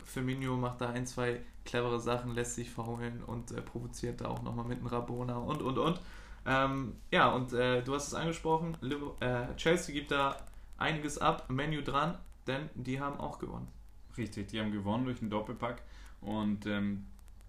Firmino 0.05 0.57
macht 0.57 0.81
da 0.81 0.91
ein, 0.91 1.07
zwei 1.07 1.41
clevere 1.65 1.99
Sachen, 1.99 2.35
lässt 2.35 2.55
sich 2.57 2.71
faulen 2.71 3.23
und 3.25 3.51
äh, 3.51 3.63
provoziert 3.63 4.21
da 4.21 4.29
auch 4.29 4.43
nochmal 4.43 4.67
mit 4.67 4.79
einem 4.79 4.87
Rabona 4.87 5.37
und 5.37 5.63
und 5.63 5.79
und. 5.79 6.01
Ähm, 6.47 6.97
ja, 7.11 7.31
und 7.31 7.53
äh, 7.55 7.83
du 7.83 7.95
hast 7.95 8.09
es 8.09 8.15
angesprochen, 8.15 8.77
Liverpool, 8.81 9.27
äh, 9.27 9.57
Chelsea 9.57 9.95
gibt 9.95 10.11
da 10.11 10.37
einiges 10.77 11.19
ab, 11.19 11.49
Menu 11.49 11.81
dran, 11.83 12.19
denn 12.47 12.69
die 12.75 13.01
haben 13.01 13.19
auch 13.19 13.39
gewonnen. 13.39 13.69
Richtig, 14.17 14.49
die 14.49 14.61
haben 14.61 14.71
gewonnen 14.71 15.07
durch 15.07 15.21
einen 15.21 15.31
Doppelpack 15.31 15.83
und 16.21 16.67
ähm, 16.67 17.07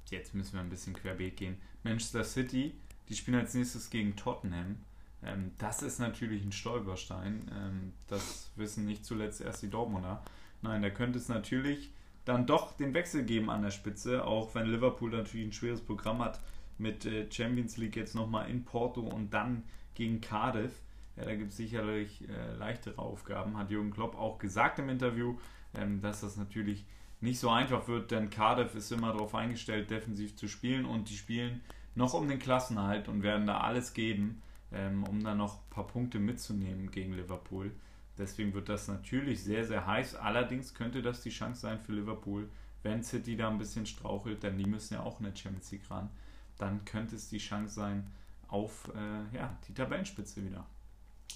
jetzt 0.10 0.34
müssen 0.34 0.54
wir 0.54 0.62
ein 0.62 0.70
bisschen 0.70 0.94
querbeet 0.94 1.36
gehen. 1.36 1.58
Manchester 1.84 2.24
City, 2.24 2.74
die 3.10 3.16
spielen 3.16 3.40
als 3.40 3.54
nächstes 3.54 3.90
gegen 3.90 4.16
Tottenham. 4.16 4.78
Ähm, 5.24 5.52
das 5.58 5.82
ist 5.82 6.00
natürlich 6.00 6.44
ein 6.44 6.52
Stolperstein. 6.52 7.52
Ähm, 7.54 7.94
das 8.08 8.52
wissen 8.56 8.86
nicht 8.86 9.06
zuletzt 9.06 9.42
erst 9.42 9.64
die 9.64 9.70
Dortmunder. 9.70 10.24
Nein, 10.62 10.82
da 10.82 10.90
könnte 10.90 11.20
es 11.20 11.30
natürlich 11.30 11.92
dann 12.26 12.48
doch 12.48 12.76
den 12.76 12.94
Wechsel 12.94 13.24
geben 13.24 13.50
an 13.50 13.62
der 13.62 13.72
Spitze, 13.72 14.26
auch 14.26 14.56
wenn 14.56 14.66
Liverpool 14.66 15.12
natürlich 15.12 15.48
ein 15.48 15.54
schweres 15.54 15.82
Programm 15.82 16.20
hat 16.20 16.40
mit 16.78 17.06
äh, 17.06 17.32
Champions 17.32 17.78
League 17.78 17.96
jetzt 17.96 18.16
nochmal 18.16 18.50
in 18.50 18.66
Porto 18.66 19.02
und 19.02 19.34
dann 19.34 19.64
gegen 19.94 20.22
Cardiff. 20.22 20.74
Ja, 21.16 21.26
da 21.26 21.36
gibt 21.36 21.52
es 21.52 21.58
sicherlich 21.58 22.28
äh, 22.28 22.56
leichtere 22.58 23.00
Aufgaben, 23.00 23.58
hat 23.58 23.72
Jürgen 23.72 23.92
Klopp 23.92 24.18
auch 24.18 24.38
gesagt 24.38 24.80
im 24.80 24.90
Interview, 24.90 25.38
ähm, 25.74 26.02
dass 26.02 26.22
das 26.22 26.36
natürlich 26.36 26.84
nicht 27.22 27.40
so 27.40 27.50
einfach 27.50 27.88
wird, 27.88 28.12
denn 28.12 28.30
Cardiff 28.30 28.76
ist 28.76 28.92
immer 28.92 29.14
darauf 29.14 29.34
eingestellt, 29.34 29.90
defensiv 29.90 30.36
zu 30.36 30.48
spielen 30.50 30.86
und 30.86 31.10
die 31.10 31.16
spielen 31.16 31.62
noch 31.96 32.14
um 32.14 32.28
den 32.28 32.40
Klassenhalt 32.40 33.08
und 33.08 33.24
werden 33.24 33.48
da 33.48 33.62
alles 33.62 33.94
geben, 33.94 34.42
ähm, 34.72 35.04
um 35.06 35.24
dann 35.24 35.38
noch 35.38 35.56
ein 35.56 35.70
paar 35.70 35.88
Punkte 35.88 36.20
mitzunehmen 36.20 36.92
gegen 36.92 37.14
Liverpool. 37.14 37.72
Deswegen 38.18 38.54
wird 38.54 38.70
das 38.70 38.88
natürlich 38.88 39.44
sehr, 39.44 39.66
sehr 39.66 39.86
heiß. 39.86 40.16
Allerdings 40.16 40.74
könnte 40.74 41.02
das 41.02 41.22
die 41.22 41.30
Chance 41.30 41.62
sein 41.62 41.80
für 41.80 41.94
Liverpool, 41.94 42.50
wenn 42.84 43.04
City 43.04 43.36
da 43.36 43.50
ein 43.50 43.58
bisschen 43.58 43.86
strauchelt, 43.86 44.44
denn 44.44 44.58
die 44.58 44.66
müssen 44.66 44.94
ja 44.94 45.02
auch 45.02 45.20
in 45.20 45.26
der 45.26 45.36
Champions 45.36 45.72
League 45.72 45.90
ran, 45.90 46.10
dann 46.58 46.86
könnte 46.86 47.16
es 47.16 47.30
die 47.30 47.40
Chance 47.40 47.74
sein 47.74 48.12
auf 48.48 48.90
äh, 48.96 49.36
ja, 49.36 49.58
die 49.68 49.74
Tabellenspitze 49.74 50.46
wieder. 50.46 50.66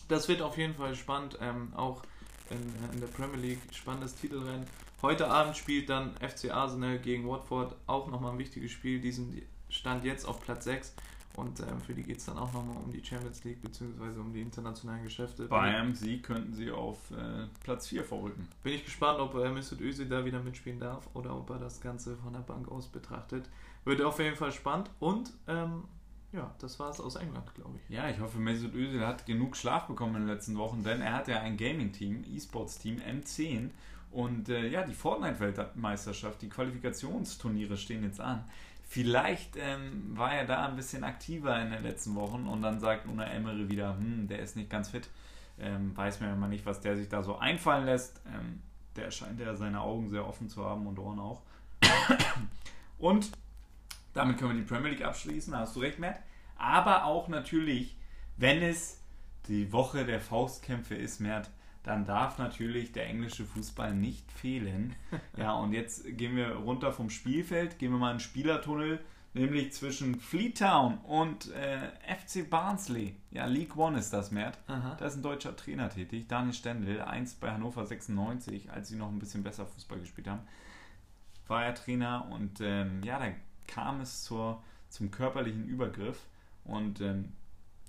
Das 0.08 0.28
wird 0.28 0.42
auf 0.42 0.58
jeden 0.58 0.76
Fall 0.76 0.96
spannend, 0.96 1.38
ähm, 1.42 1.74
auch 1.74 2.04
in, 2.50 2.94
in, 2.94 3.00
der 3.00 3.08
Premier 3.08 3.40
League, 3.40 3.62
spannendes 3.72 4.16
Titelrennen. 4.16 4.66
Heute 5.02 5.28
Abend 5.28 5.58
spielt 5.58 5.90
dann 5.90 6.16
FC 6.18 6.52
Arsenal 6.52 7.00
gegen 7.00 7.28
Watford, 7.28 7.76
auch 7.88 8.08
nochmal 8.10 8.34
ein 8.34 8.40
wichtiges 8.40 8.72
Spiel, 8.72 9.00
diesen 9.02 9.42
Stand 9.70 10.04
jetzt 10.04 10.26
auf 10.26 10.42
Platz 10.42 10.66
6 10.66 10.94
und 11.36 11.60
ähm, 11.62 11.80
für 11.80 11.94
die 11.94 12.04
geht 12.04 12.18
es 12.18 12.26
dann 12.26 12.38
auch 12.38 12.52
nochmal 12.52 12.78
um 12.84 12.92
die 12.92 13.04
Champions 13.04 13.44
League 13.44 13.62
bzw. 13.62 14.20
um 14.20 14.34
die 14.34 14.42
internationalen 14.42 15.04
Geschäfte. 15.04 15.46
Bei 15.46 15.62
einem 15.62 15.96
Sieg 15.96 16.24
könnten 16.24 16.54
sie 16.54 16.72
auf 16.72 17.12
äh, 17.12 17.48
Platz 17.64 17.88
4 17.88 18.04
vorrücken. 18.04 18.48
Bin 18.64 18.74
ich 18.74 18.84
gespannt, 18.84 19.20
ob 19.20 19.36
äh, 19.36 19.50
Mesut 19.50 19.80
Özil 19.80 20.08
da 20.08 20.26
wieder 20.26 20.42
mitspielen 20.42 20.80
darf 20.80 21.08
oder 21.14 21.36
ob 21.36 21.50
er 21.52 21.60
das 21.60 21.80
Ganze 21.80 22.18
von 22.18 22.34
der 22.34 22.42
Bank 22.42 22.70
aus 22.70 22.88
betrachtet. 22.88 23.50
Wird 23.86 24.02
auf 24.02 24.20
jeden 24.20 24.36
Fall 24.36 24.52
spannend 24.52 24.90
und 25.00 25.32
ähm, 25.48 25.84
ja, 26.32 26.54
das 26.60 26.80
war 26.80 26.90
es 26.90 27.00
aus 27.00 27.16
England, 27.16 27.56
glaube 27.56 27.78
ich. 27.78 27.96
Ja, 27.96 28.10
ich 28.10 28.20
hoffe, 28.20 28.38
Mesut 28.38 28.76
Özil 28.76 29.06
hat 29.06 29.26
genug 29.26 29.56
Schlaf 29.56 29.88
bekommen 29.88 30.16
in 30.16 30.22
den 30.24 30.30
letzten 30.30 30.58
Wochen, 30.58 30.84
denn 30.84 31.02
er 31.02 31.14
hat 31.14 31.28
ja 31.28 31.40
ein 31.40 31.58
Gaming-Team, 31.58 32.24
E-Sports-Team 32.36 32.98
M10 32.98 33.70
und 34.12 34.50
äh, 34.50 34.68
ja, 34.68 34.84
die 34.84 34.94
Fortnite-Weltmeisterschaft, 34.94 36.42
die 36.42 36.50
Qualifikationsturniere 36.50 37.78
stehen 37.78 38.04
jetzt 38.04 38.20
an. 38.20 38.44
Vielleicht 38.92 39.56
ähm, 39.56 40.18
war 40.18 40.34
er 40.34 40.46
da 40.46 40.66
ein 40.66 40.76
bisschen 40.76 41.04
aktiver 41.04 41.62
in 41.62 41.70
den 41.70 41.84
letzten 41.84 42.16
Wochen 42.16 42.48
und 42.48 42.64
dann 42.64 42.80
sagt 42.80 43.06
Una 43.08 43.24
Emery 43.24 43.70
wieder, 43.70 43.96
hm, 43.96 44.28
der 44.28 44.40
ist 44.40 44.56
nicht 44.56 44.72
ganz 44.72 44.90
fit. 44.90 45.08
Ähm, 45.60 45.96
weiß 45.96 46.22
mir 46.22 46.34
immer 46.34 46.48
nicht, 46.48 46.66
was 46.66 46.82
der 46.82 46.98
sich 46.98 47.08
da 47.08 47.22
so 47.22 47.38
einfallen 47.38 47.86
lässt. 47.86 48.20
Ähm, 48.26 48.64
der 48.96 49.12
scheint 49.12 49.40
ja 49.40 49.56
seine 49.56 49.82
Augen 49.82 50.10
sehr 50.10 50.28
offen 50.28 50.50
zu 50.50 50.66
haben 50.66 50.88
und 50.88 50.98
Ohren 50.98 51.20
auch. 51.20 51.44
und 52.98 53.30
damit 54.16 54.40
können 54.40 54.56
wir 54.56 54.64
die 54.64 54.68
Premier 54.68 54.90
League 54.90 55.06
abschließen, 55.06 55.54
da 55.54 55.60
hast 55.60 55.76
du 55.76 55.82
recht, 55.82 56.00
Matt. 56.00 56.20
Aber 56.56 57.06
auch 57.06 57.28
natürlich, 57.28 57.96
wenn 58.38 58.64
es 58.64 59.04
die 59.48 59.72
Woche 59.72 60.04
der 60.04 60.20
Faustkämpfe 60.20 60.96
ist, 60.96 61.22
Mert, 61.22 61.52
dann 61.84 62.06
darf 62.06 62.38
natürlich 62.38 62.92
der 62.92 63.08
englische 63.08 63.46
Fußball 63.46 63.94
nicht 63.96 64.32
fehlen. 64.32 64.96
Ja, 65.38 65.54
und 65.54 65.72
jetzt 65.72 66.06
gehen 66.18 66.36
wir 66.36 66.52
runter 66.52 66.92
vom 66.92 67.10
Spielfeld, 67.10 67.80
gehen 67.80 67.92
wir 67.92 67.98
mal 67.98 68.12
in 68.12 68.18
den 68.18 68.22
Spielertunnel, 68.22 69.00
nämlich 69.34 69.72
zwischen 69.74 70.20
Fleetown 70.20 70.98
und 71.00 71.52
äh, 71.54 71.90
FC 72.04 72.50
Barnsley. 72.50 73.16
Ja, 73.32 73.46
League 73.46 73.78
One 73.78 73.98
ist 73.98 74.12
das, 74.12 74.32
Mert. 74.32 74.58
Aha. 74.68 74.96
Da 74.96 75.06
ist 75.06 75.16
ein 75.16 75.24
deutscher 75.24 75.56
Trainer 75.56 75.90
tätig, 75.90 76.28
Daniel 76.28 76.54
Stendel, 76.54 77.02
einst 77.02 77.40
bei 77.40 77.52
Hannover 77.52 77.86
96, 77.86 78.72
als 78.72 78.90
sie 78.90 78.98
noch 78.98 79.10
ein 79.10 79.20
bisschen 79.20 79.44
besser 79.44 79.66
Fußball 79.66 80.00
gespielt 80.00 80.28
haben, 80.28 80.42
war 81.48 81.64
er 81.64 81.76
Trainer 81.76 82.28
und 82.30 82.60
ähm, 82.62 83.02
ja, 83.04 83.20
da 83.20 83.32
kam 83.68 84.02
es 84.02 84.24
zur, 84.24 84.62
zum 84.90 85.12
körperlichen 85.12 85.68
Übergriff 85.68 86.20
und 86.66 87.02
ähm, 87.02 87.34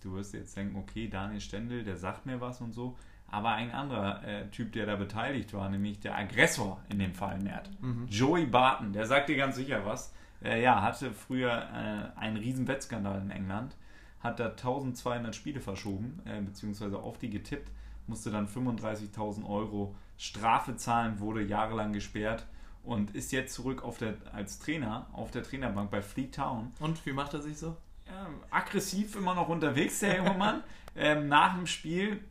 du 0.03 0.15
wirst 0.15 0.35
jetzt 0.35 0.57
denken, 0.57 0.77
okay, 0.77 1.09
Daniel 1.09 1.41
Stendel, 1.41 1.85
der 1.85 1.97
sagt 1.97 2.27
mir 2.27 2.41
was 2.41 2.61
und 2.61 2.73
so. 2.73 2.97
Aber 3.31 3.51
ein 3.53 3.71
anderer 3.71 4.25
äh, 4.25 4.49
Typ, 4.49 4.73
der 4.73 4.87
da 4.87 4.97
beteiligt 4.97 5.55
war, 5.55 5.69
nämlich 5.69 6.01
der 6.01 6.17
Aggressor 6.17 6.81
in 6.89 6.99
dem 6.99 7.15
Fall, 7.15 7.39
Mert. 7.41 7.71
Mhm. 7.81 8.07
Joey 8.09 8.47
Barton, 8.47 8.93
der 8.93 9.07
sagt 9.07 9.29
dir 9.29 9.37
ganz 9.37 9.57
sicher 9.57 9.87
was. 9.87 10.13
Äh, 10.43 10.63
ja, 10.63 10.83
hatte 10.83 11.13
früher 11.13 11.53
äh, 11.53 12.19
einen 12.19 12.37
riesen 12.37 12.67
Wettskandal 12.67 13.21
in 13.21 13.31
England, 13.31 13.77
hat 14.21 14.41
da 14.41 14.49
1200 14.49 15.35
Spiele 15.35 15.61
verschoben, 15.61 16.21
äh, 16.25 16.41
beziehungsweise 16.41 16.99
auf 16.99 17.19
die 17.19 17.31
getippt, 17.31 17.71
musste 18.07 18.31
dann 18.31 18.49
35.000 18.49 19.47
Euro 19.47 19.95
Strafe 20.17 20.77
zahlen, 20.77 21.21
wurde 21.21 21.43
jahrelang 21.43 21.93
gesperrt 21.93 22.47
und 22.83 23.15
ist 23.15 23.33
jetzt 23.33 23.55
zurück 23.55 23.83
auf 23.85 23.99
der, 23.99 24.15
als 24.33 24.59
Trainer 24.59 25.07
auf 25.13 25.31
der 25.31 25.43
Trainerbank 25.43 25.91
bei 25.91 26.03
Fleet 26.03 26.35
Town. 26.35 26.73
Und 26.81 27.05
wie 27.07 27.13
macht 27.13 27.35
er 27.35 27.43
sich 27.43 27.59
so? 27.59 27.77
Ja, 28.07 28.27
aggressiv 28.51 29.17
immer 29.17 29.35
noch 29.35 29.49
unterwegs, 29.49 30.01
der 30.01 30.17
junge 30.17 30.35
Mann. 30.35 30.63
ähm, 30.97 31.29
nach 31.29 31.55
dem 31.55 31.67
Spiel 31.67 32.25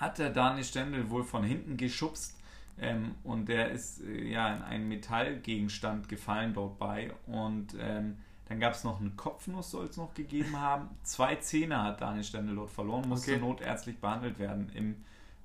hat 0.00 0.18
der 0.18 0.30
Daniel 0.30 0.64
Stendel 0.64 1.10
wohl 1.10 1.24
von 1.24 1.44
hinten 1.44 1.76
geschubst 1.76 2.40
ähm, 2.78 3.14
und 3.22 3.48
der 3.48 3.70
ist 3.70 4.02
äh, 4.02 4.32
ja 4.32 4.54
in 4.54 4.62
einen 4.62 4.88
Metallgegenstand 4.88 6.08
gefallen 6.08 6.54
dort 6.54 6.78
bei 6.78 7.12
und 7.26 7.76
ähm, 7.78 8.16
dann 8.48 8.58
gab 8.58 8.72
es 8.72 8.82
noch 8.82 9.00
eine 9.00 9.10
Kopfnuss, 9.10 9.70
soll 9.70 9.86
es 9.86 9.96
noch 9.96 10.14
gegeben 10.14 10.58
haben. 10.58 10.88
Zwei 11.04 11.36
Zähne 11.36 11.82
hat 11.82 12.00
Daniel 12.00 12.24
Stendel 12.24 12.56
dort 12.56 12.70
verloren, 12.70 13.08
musste 13.08 13.32
okay. 13.32 13.40
notärztlich 13.40 13.98
behandelt 13.98 14.38
werden 14.38 14.72
im 14.74 14.96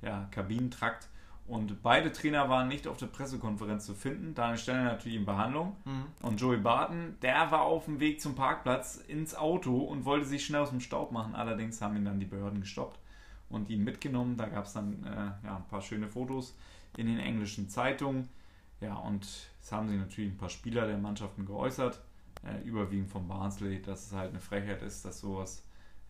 ja, 0.01 0.27
Kabinentrakt. 0.31 1.09
Und 1.47 1.83
beide 1.83 2.11
Trainer 2.11 2.49
waren 2.49 2.67
nicht 2.67 2.87
auf 2.87 2.97
der 2.97 3.05
Pressekonferenz 3.05 3.85
zu 3.85 3.93
finden. 3.93 4.33
Daniel 4.33 4.57
Stendel 4.57 4.85
natürlich 4.85 5.17
in 5.17 5.25
Behandlung. 5.25 5.75
Mhm. 5.85 6.05
Und 6.23 6.41
Joey 6.41 6.57
Barton, 6.57 7.17
der 7.21 7.51
war 7.51 7.61
auf 7.61 7.85
dem 7.85 7.99
Weg 7.99 8.19
zum 8.19 8.33
Parkplatz 8.33 8.95
ins 9.07 9.35
Auto 9.35 9.77
und 9.77 10.05
wollte 10.05 10.25
sich 10.25 10.43
schnell 10.43 10.61
aus 10.61 10.71
dem 10.71 10.79
Staub 10.79 11.11
machen. 11.11 11.35
Allerdings 11.35 11.81
haben 11.81 11.95
ihn 11.97 12.05
dann 12.05 12.19
die 12.19 12.25
Behörden 12.25 12.61
gestoppt 12.61 12.97
und 13.49 13.69
ihn 13.69 13.83
mitgenommen. 13.83 14.37
Da 14.37 14.47
gab 14.47 14.65
es 14.65 14.73
dann 14.73 15.03
äh, 15.03 15.45
ja, 15.45 15.57
ein 15.57 15.67
paar 15.67 15.81
schöne 15.81 16.07
Fotos 16.07 16.57
in 16.97 17.07
den 17.07 17.19
englischen 17.19 17.69
Zeitungen. 17.69 18.29
Ja, 18.81 18.95
und 18.95 19.25
es 19.61 19.71
haben 19.71 19.87
sich 19.87 19.97
natürlich 19.97 20.31
ein 20.31 20.37
paar 20.37 20.49
Spieler 20.49 20.85
der 20.87 20.97
Mannschaften 20.97 21.45
geäußert, 21.45 22.01
äh, 22.43 22.61
überwiegend 22.63 23.09
von 23.09 23.27
Barnsley, 23.27 23.81
dass 23.81 24.07
es 24.07 24.13
halt 24.13 24.31
eine 24.31 24.41
Frechheit 24.41 24.81
ist, 24.81 25.05
dass 25.05 25.19
sowas 25.19 25.63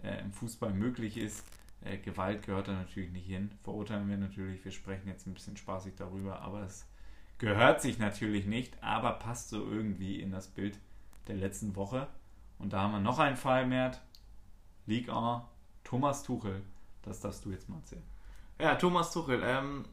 äh, 0.04 0.22
im 0.22 0.32
Fußball 0.32 0.74
möglich 0.74 1.18
ist. 1.18 1.46
Äh, 1.82 1.98
Gewalt 1.98 2.46
gehört 2.46 2.68
da 2.68 2.74
natürlich 2.74 3.12
nicht 3.12 3.28
hin. 3.28 3.52
Verurteilen 3.64 4.10
wir 4.10 4.18
natürlich, 4.18 4.64
wir 4.66 4.72
sprechen 4.72 5.08
jetzt 5.08 5.28
ein 5.28 5.34
bisschen 5.34 5.58
spaßig 5.58 5.94
darüber, 5.96 6.42
aber 6.42 6.64
es 6.64 6.88
gehört 7.38 7.82
sich 7.82 8.00
natürlich 8.00 8.46
nicht, 8.46 8.82
aber 8.82 9.14
passt 9.14 9.50
so 9.50 9.58
irgendwie 9.70 10.20
in 10.20 10.32
das 10.32 10.48
Bild 10.48 10.80
der 11.28 11.36
letzten 11.36 11.76
Woche. 11.76 12.08
Und 12.58 12.74
da 12.74 12.82
haben 12.82 12.94
wir 12.94 13.00
noch 13.00 13.20
einen 13.20 13.38
Fall 13.38 13.68
mehr. 13.68 13.92
Ligue 14.88 15.14
1, 15.14 15.44
Thomas 15.84 16.24
Tuchel 16.24 16.64
das 17.06 17.20
darfst 17.20 17.45
du 17.45 17.51
jetzt 17.51 17.70
mal 17.70 17.78
erzählen. 17.78 18.03
Ja, 18.60 18.76
Thomas 18.76 19.12
Tuchel. 19.12 19.41
Ähm, 19.43 19.86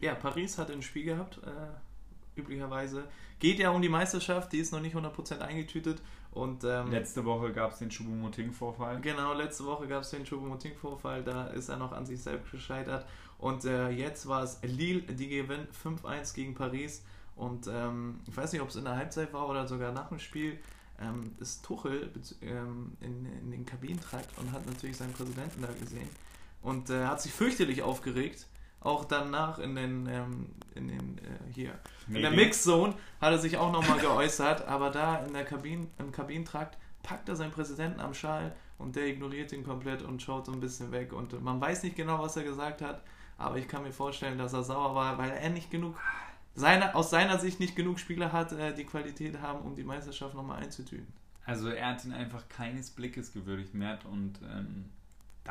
ja, 0.00 0.14
Paris 0.14 0.58
hat 0.58 0.70
ein 0.70 0.82
Spiel 0.82 1.04
gehabt, 1.04 1.40
äh, 1.44 2.38
üblicherweise. 2.40 3.04
Geht 3.38 3.58
ja 3.58 3.70
um 3.70 3.80
die 3.80 3.88
Meisterschaft, 3.88 4.52
die 4.52 4.58
ist 4.58 4.72
noch 4.72 4.80
nicht 4.80 4.94
100% 4.94 5.40
eingetütet. 5.40 6.02
Und, 6.32 6.62
ähm, 6.64 6.90
letzte 6.90 7.24
Woche 7.24 7.52
gab 7.52 7.72
es 7.72 7.78
den 7.78 7.90
Choupo-Moting-Vorfall. 7.90 9.00
Genau, 9.00 9.32
letzte 9.32 9.64
Woche 9.64 9.88
gab 9.88 10.02
es 10.02 10.10
den 10.10 10.24
Choupo-Moting-Vorfall, 10.24 11.24
da 11.24 11.48
ist 11.48 11.68
er 11.68 11.76
noch 11.76 11.92
an 11.92 12.06
sich 12.06 12.22
selbst 12.22 12.50
gescheitert. 12.52 13.04
Und 13.38 13.64
äh, 13.64 13.88
jetzt 13.88 14.28
war 14.28 14.42
es 14.42 14.60
Lille, 14.62 15.00
die 15.00 15.28
gewinnt 15.28 15.68
5-1 15.72 16.34
gegen 16.34 16.54
Paris. 16.54 17.02
Und 17.34 17.66
ähm, 17.66 18.20
ich 18.26 18.36
weiß 18.36 18.52
nicht, 18.52 18.60
ob 18.60 18.68
es 18.68 18.76
in 18.76 18.84
der 18.84 18.96
Halbzeit 18.96 19.32
war 19.32 19.48
oder 19.48 19.66
sogar 19.66 19.92
nach 19.92 20.08
dem 20.08 20.18
Spiel 20.18 20.58
ähm, 21.00 21.32
ist 21.40 21.64
Tuchel 21.64 22.10
ähm, 22.42 22.92
in, 23.00 23.26
in 23.26 23.50
den 23.50 23.64
Kabinentrakt 23.64 24.28
und 24.38 24.52
hat 24.52 24.66
natürlich 24.66 24.98
seinen 24.98 25.14
Präsidenten 25.14 25.62
da 25.62 25.68
gesehen 25.72 26.08
und 26.62 26.90
äh, 26.90 27.06
hat 27.06 27.20
sich 27.20 27.32
fürchterlich 27.32 27.82
aufgeregt. 27.82 28.46
Auch 28.80 29.04
danach 29.04 29.58
in 29.58 29.74
den, 29.74 30.06
ähm, 30.06 30.46
in 30.74 30.88
den 30.88 31.18
äh, 31.18 31.52
hier, 31.52 31.78
Medien. 32.06 32.16
in 32.16 32.22
der 32.22 32.30
Mixzone 32.30 32.94
hat 33.20 33.32
er 33.32 33.38
sich 33.38 33.58
auch 33.58 33.70
nochmal 33.70 33.98
geäußert, 33.98 34.66
aber 34.66 34.90
da 34.90 35.16
in 35.18 35.34
der 35.34 35.44
Kabine, 35.44 35.86
im 35.98 36.12
Kabinentrakt 36.12 36.78
packt 37.02 37.28
er 37.28 37.36
seinen 37.36 37.52
Präsidenten 37.52 38.00
am 38.00 38.14
Schal 38.14 38.54
und 38.78 38.96
der 38.96 39.06
ignoriert 39.06 39.52
ihn 39.52 39.64
komplett 39.64 40.02
und 40.02 40.22
schaut 40.22 40.46
so 40.46 40.52
ein 40.52 40.60
bisschen 40.60 40.92
weg. 40.92 41.12
Und 41.12 41.42
man 41.42 41.60
weiß 41.60 41.82
nicht 41.82 41.96
genau, 41.96 42.20
was 42.22 42.36
er 42.36 42.44
gesagt 42.44 42.80
hat, 42.80 43.02
aber 43.36 43.56
ich 43.56 43.68
kann 43.68 43.82
mir 43.82 43.92
vorstellen, 43.92 44.38
dass 44.38 44.52
er 44.52 44.62
sauer 44.62 44.94
war, 44.94 45.18
weil 45.18 45.30
er 45.30 45.50
nicht 45.50 45.70
genug, 45.70 45.96
seine, 46.54 46.94
aus 46.94 47.10
seiner 47.10 47.38
Sicht 47.38 47.60
nicht 47.60 47.76
genug 47.76 47.98
Spieler 47.98 48.32
hat, 48.32 48.52
äh, 48.52 48.74
die 48.74 48.84
Qualität 48.84 49.40
haben, 49.40 49.60
um 49.60 49.74
die 49.74 49.84
Meisterschaft 49.84 50.34
nochmal 50.34 50.62
einzutüten. 50.62 51.06
Also 51.44 51.68
er 51.68 51.88
hat 51.88 52.04
ihn 52.04 52.12
einfach 52.12 52.48
keines 52.48 52.90
Blickes 52.90 53.32
gewürdigt, 53.32 53.74
Mert, 53.74 54.04
und 54.04 54.40
ähm, 54.42 54.86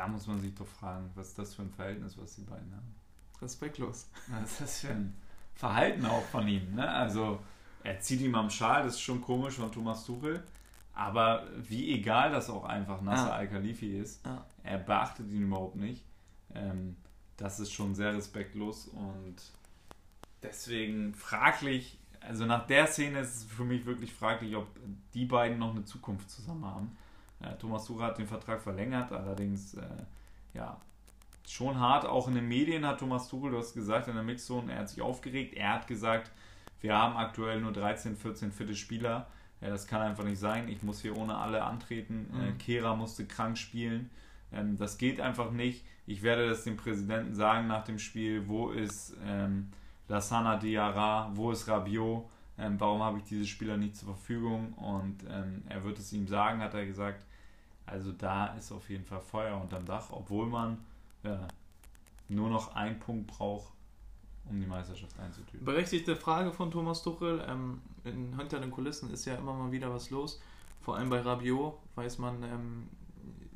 da 0.00 0.08
muss 0.08 0.26
man 0.26 0.40
sich 0.40 0.54
doch 0.54 0.66
fragen, 0.66 1.10
was 1.14 1.28
ist 1.28 1.38
das 1.38 1.54
für 1.54 1.60
ein 1.60 1.70
Verhältnis, 1.70 2.16
was 2.16 2.34
die 2.34 2.40
beiden 2.40 2.74
haben. 2.74 2.94
Respektlos. 3.42 4.08
Was 4.28 4.52
ist 4.52 4.60
das 4.62 4.80
für 4.80 4.88
ein 4.88 5.14
Verhalten 5.54 6.06
auch 6.06 6.24
von 6.24 6.48
ihm? 6.48 6.74
Ne? 6.74 6.88
Also, 6.88 7.38
er 7.84 8.00
zieht 8.00 8.22
ihm 8.22 8.34
am 8.34 8.48
Schal, 8.48 8.84
das 8.84 8.94
ist 8.94 9.02
schon 9.02 9.20
komisch 9.20 9.56
von 9.56 9.70
Thomas 9.70 10.06
Tuchel. 10.06 10.42
Aber 10.94 11.46
wie 11.54 11.92
egal 11.92 12.30
das 12.30 12.48
auch 12.48 12.64
einfach 12.64 13.02
Nasser 13.02 13.28
ja. 13.28 13.34
Al-Khalifi 13.34 13.98
ist, 13.98 14.24
ja. 14.24 14.42
er 14.62 14.78
beachtet 14.78 15.28
ihn 15.30 15.42
überhaupt 15.42 15.76
nicht. 15.76 16.02
Ähm, 16.54 16.96
das 17.36 17.60
ist 17.60 17.70
schon 17.70 17.94
sehr 17.94 18.14
respektlos 18.14 18.86
und 18.86 19.36
deswegen 20.42 21.14
fraglich, 21.14 21.98
also 22.20 22.46
nach 22.46 22.66
der 22.66 22.86
Szene 22.86 23.20
ist 23.20 23.36
es 23.36 23.44
für 23.44 23.64
mich 23.64 23.84
wirklich 23.84 24.14
fraglich, 24.14 24.56
ob 24.56 24.66
die 25.12 25.26
beiden 25.26 25.58
noch 25.58 25.70
eine 25.70 25.84
Zukunft 25.84 26.30
zusammen 26.30 26.64
haben. 26.64 26.96
Ja, 27.42 27.52
Thomas 27.52 27.86
Tuchel 27.86 28.04
hat 28.04 28.18
den 28.18 28.26
Vertrag 28.26 28.60
verlängert, 28.60 29.12
allerdings 29.12 29.74
äh, 29.74 29.82
ja, 30.54 30.80
schon 31.48 31.78
hart. 31.78 32.04
Auch 32.04 32.28
in 32.28 32.34
den 32.34 32.48
Medien 32.48 32.86
hat 32.86 32.98
Thomas 32.98 33.28
Tuchel, 33.28 33.52
du 33.52 33.58
hast 33.58 33.74
gesagt, 33.74 34.08
in 34.08 34.14
der 34.14 34.22
Mixzone, 34.22 34.72
er 34.72 34.80
hat 34.80 34.88
sich 34.88 35.02
aufgeregt. 35.02 35.54
Er 35.54 35.74
hat 35.74 35.86
gesagt, 35.86 36.30
wir 36.80 36.96
haben 36.96 37.16
aktuell 37.16 37.60
nur 37.60 37.72
13, 37.72 38.16
14 38.16 38.52
fitte 38.52 38.74
Spieler. 38.74 39.26
Ja, 39.60 39.68
das 39.68 39.86
kann 39.86 40.00
einfach 40.00 40.24
nicht 40.24 40.38
sein. 40.38 40.68
Ich 40.68 40.82
muss 40.82 41.02
hier 41.02 41.16
ohne 41.16 41.36
alle 41.36 41.62
antreten. 41.62 42.30
Äh, 42.32 42.36
mhm. 42.36 42.48
Äh, 42.48 42.52
Kehra 42.52 42.94
musste 42.96 43.26
krank 43.26 43.58
spielen. 43.58 44.10
Ähm, 44.52 44.76
das 44.76 44.98
geht 44.98 45.20
einfach 45.20 45.50
nicht. 45.50 45.84
Ich 46.06 46.22
werde 46.22 46.48
das 46.48 46.64
dem 46.64 46.76
Präsidenten 46.76 47.34
sagen 47.34 47.66
nach 47.66 47.84
dem 47.84 47.98
Spiel. 47.98 48.48
Wo 48.48 48.70
ist 48.70 49.14
ähm, 49.26 49.68
Lassana 50.08 50.56
Diarra? 50.56 51.30
Wo 51.34 51.52
ist 51.52 51.68
Rabiot? 51.68 52.24
Ähm, 52.60 52.78
warum 52.78 53.02
habe 53.02 53.18
ich 53.18 53.24
diese 53.24 53.46
Spieler 53.46 53.76
nicht 53.76 53.96
zur 53.96 54.08
Verfügung? 54.08 54.74
Und 54.74 55.24
ähm, 55.28 55.62
er 55.68 55.82
wird 55.82 55.98
es 55.98 56.12
ihm 56.12 56.28
sagen, 56.28 56.60
hat 56.60 56.74
er 56.74 56.86
gesagt. 56.86 57.24
Also 57.86 58.12
da 58.12 58.48
ist 58.54 58.70
auf 58.70 58.88
jeden 58.90 59.04
Fall 59.04 59.20
Feuer 59.20 59.60
unterm 59.60 59.84
Dach, 59.84 60.08
obwohl 60.10 60.46
man 60.46 60.78
ja, 61.24 61.48
nur 62.28 62.50
noch 62.50 62.74
einen 62.76 62.98
Punkt 62.98 63.26
braucht, 63.26 63.72
um 64.48 64.60
die 64.60 64.66
Meisterschaft 64.66 65.18
einzutüten. 65.18 65.64
Berechtigte 65.64 66.14
Frage 66.14 66.52
von 66.52 66.70
Thomas 66.70 67.02
Tuchel. 67.02 67.44
Ähm, 67.48 67.80
in, 68.04 68.36
hinter 68.38 68.60
den 68.60 68.70
Kulissen 68.70 69.10
ist 69.10 69.24
ja 69.24 69.34
immer 69.34 69.54
mal 69.54 69.72
wieder 69.72 69.92
was 69.92 70.10
los. 70.10 70.40
Vor 70.80 70.96
allem 70.96 71.10
bei 71.10 71.20
Rabiot 71.20 71.78
weiß 71.96 72.18
man 72.18 72.42
ähm, 72.42 72.88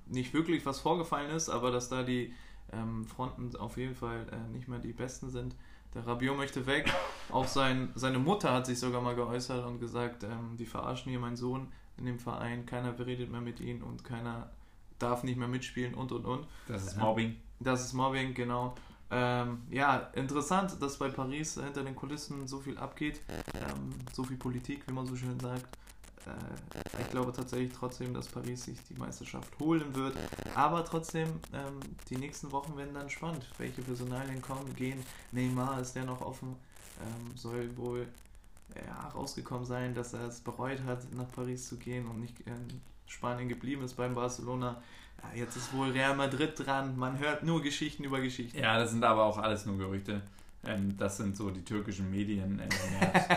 nicht 0.07 0.35
wirklich, 0.35 0.65
was 0.67 0.81
vorgefallen 0.81 1.31
ist, 1.31 1.49
aber 1.49 1.71
dass 1.71 1.89
da 1.89 2.03
die 2.03 2.33
ähm, 2.73 3.05
Fronten 3.05 3.55
auf 3.57 3.77
jeden 3.77 3.95
Fall 3.95 4.27
äh, 4.33 4.53
nicht 4.53 4.69
mehr 4.69 4.79
die 4.79 4.93
besten 4.93 5.31
sind. 5.31 5.55
Der 5.95 6.07
Rabiot 6.07 6.37
möchte 6.37 6.67
weg. 6.67 6.93
Auch 7.31 7.47
sein, 7.47 7.91
seine 7.95 8.19
Mutter 8.19 8.53
hat 8.53 8.67
sich 8.67 8.79
sogar 8.79 9.01
mal 9.01 9.15
geäußert 9.15 9.65
und 9.65 9.79
gesagt, 9.79 10.25
ähm, 10.25 10.57
die 10.59 10.67
verarschen 10.67 11.11
hier 11.11 11.21
meinen 11.21 11.37
Sohn 11.37 11.69
in 11.97 12.07
dem 12.07 12.19
Verein, 12.19 12.67
keiner 12.67 12.93
beredet 12.93 13.31
mehr 13.31 13.41
mit 13.41 13.61
ihm 13.61 13.83
und 13.83 14.03
keiner 14.03 14.51
darf 14.99 15.23
nicht 15.23 15.37
mehr 15.37 15.49
mitspielen 15.49 15.95
und 15.95 16.13
und 16.13 16.25
und. 16.25 16.47
Das 16.67 16.85
ist 16.85 16.97
Mobbing. 16.97 17.37
Das 17.61 17.85
ist 17.85 17.93
Mobbing, 17.93 18.35
genau. 18.35 18.75
Ähm, 19.11 19.63
ja, 19.71 20.11
interessant, 20.15 20.81
dass 20.81 20.99
bei 20.99 21.09
Paris 21.09 21.55
hinter 21.63 21.85
den 21.85 21.95
Kulissen 21.95 22.49
so 22.49 22.59
viel 22.59 22.77
abgeht, 22.79 23.21
ähm, 23.55 23.91
so 24.13 24.25
viel 24.25 24.37
Politik, 24.37 24.83
wie 24.89 24.93
man 24.93 25.07
so 25.07 25.15
schön 25.15 25.39
sagt. 25.39 25.67
Äh, 26.27 27.03
ich 27.03 27.11
glaube 27.11 27.33
tatsächlich 27.33 27.73
trotzdem, 27.73 28.15
dass 28.15 28.29
Paris 28.29 28.65
sich 28.65 28.79
die 28.89 28.95
Meisterschaft 28.95 29.59
holen 29.59 29.95
wird. 29.95 30.17
Aber 30.55 30.85
trotzdem, 30.85 31.29
ähm, 31.53 31.81
die 32.09 32.17
nächsten 32.17 32.53
Wochen 32.53 32.77
werden 32.77 32.95
dann 32.95 33.11
spannend. 33.11 33.47
Welche 33.59 33.83
Personalien 33.83 34.41
kommen, 34.43 34.75
gehen. 34.77 35.03
Neymar 35.33 35.81
ist 35.81 35.95
der 35.95 36.05
noch 36.05 36.21
offen. 36.21 36.57
Ähm, 37.03 37.37
soll 37.37 37.77
wohl 37.77 38.07
ja, 38.75 39.09
rausgekommen 39.09 39.67
sein, 39.67 39.95
dass 39.95 40.13
er 40.15 40.29
es 40.29 40.41
bereut 40.41 40.83
hat, 40.85 41.13
nach 41.13 41.31
Paris 41.33 41.69
zu 41.69 41.77
gehen 41.77 42.07
und 42.07 42.21
nicht 42.21 42.41
in 42.41 42.81
Spanien 43.07 43.49
geblieben 43.49 43.85
ist 43.85 43.95
beim 43.95 44.15
Barcelona. 44.15 44.83
Ja, 45.23 45.39
jetzt 45.41 45.57
ist 45.57 45.73
wohl 45.73 45.91
Real 45.91 46.17
Madrid 46.17 46.53
dran. 46.57 46.97
Man 46.97 47.19
hört 47.19 47.43
nur 47.43 47.63
Geschichten 47.63 48.05
über 48.05 48.21
Geschichten. 48.21 48.59
Ja, 48.59 48.79
das 48.79 48.91
sind 48.91 49.05
aber 49.05 49.25
auch 49.25 49.39
alles 49.39 49.67
nur 49.67 49.79
Gerüchte. 49.79 50.23
Ähm, 50.67 50.97
das 50.97 51.17
sind 51.17 51.37
so 51.37 51.51
die 51.51 51.65
türkischen 51.65 52.11
Medien, 52.11 52.61
äh, 52.61 52.69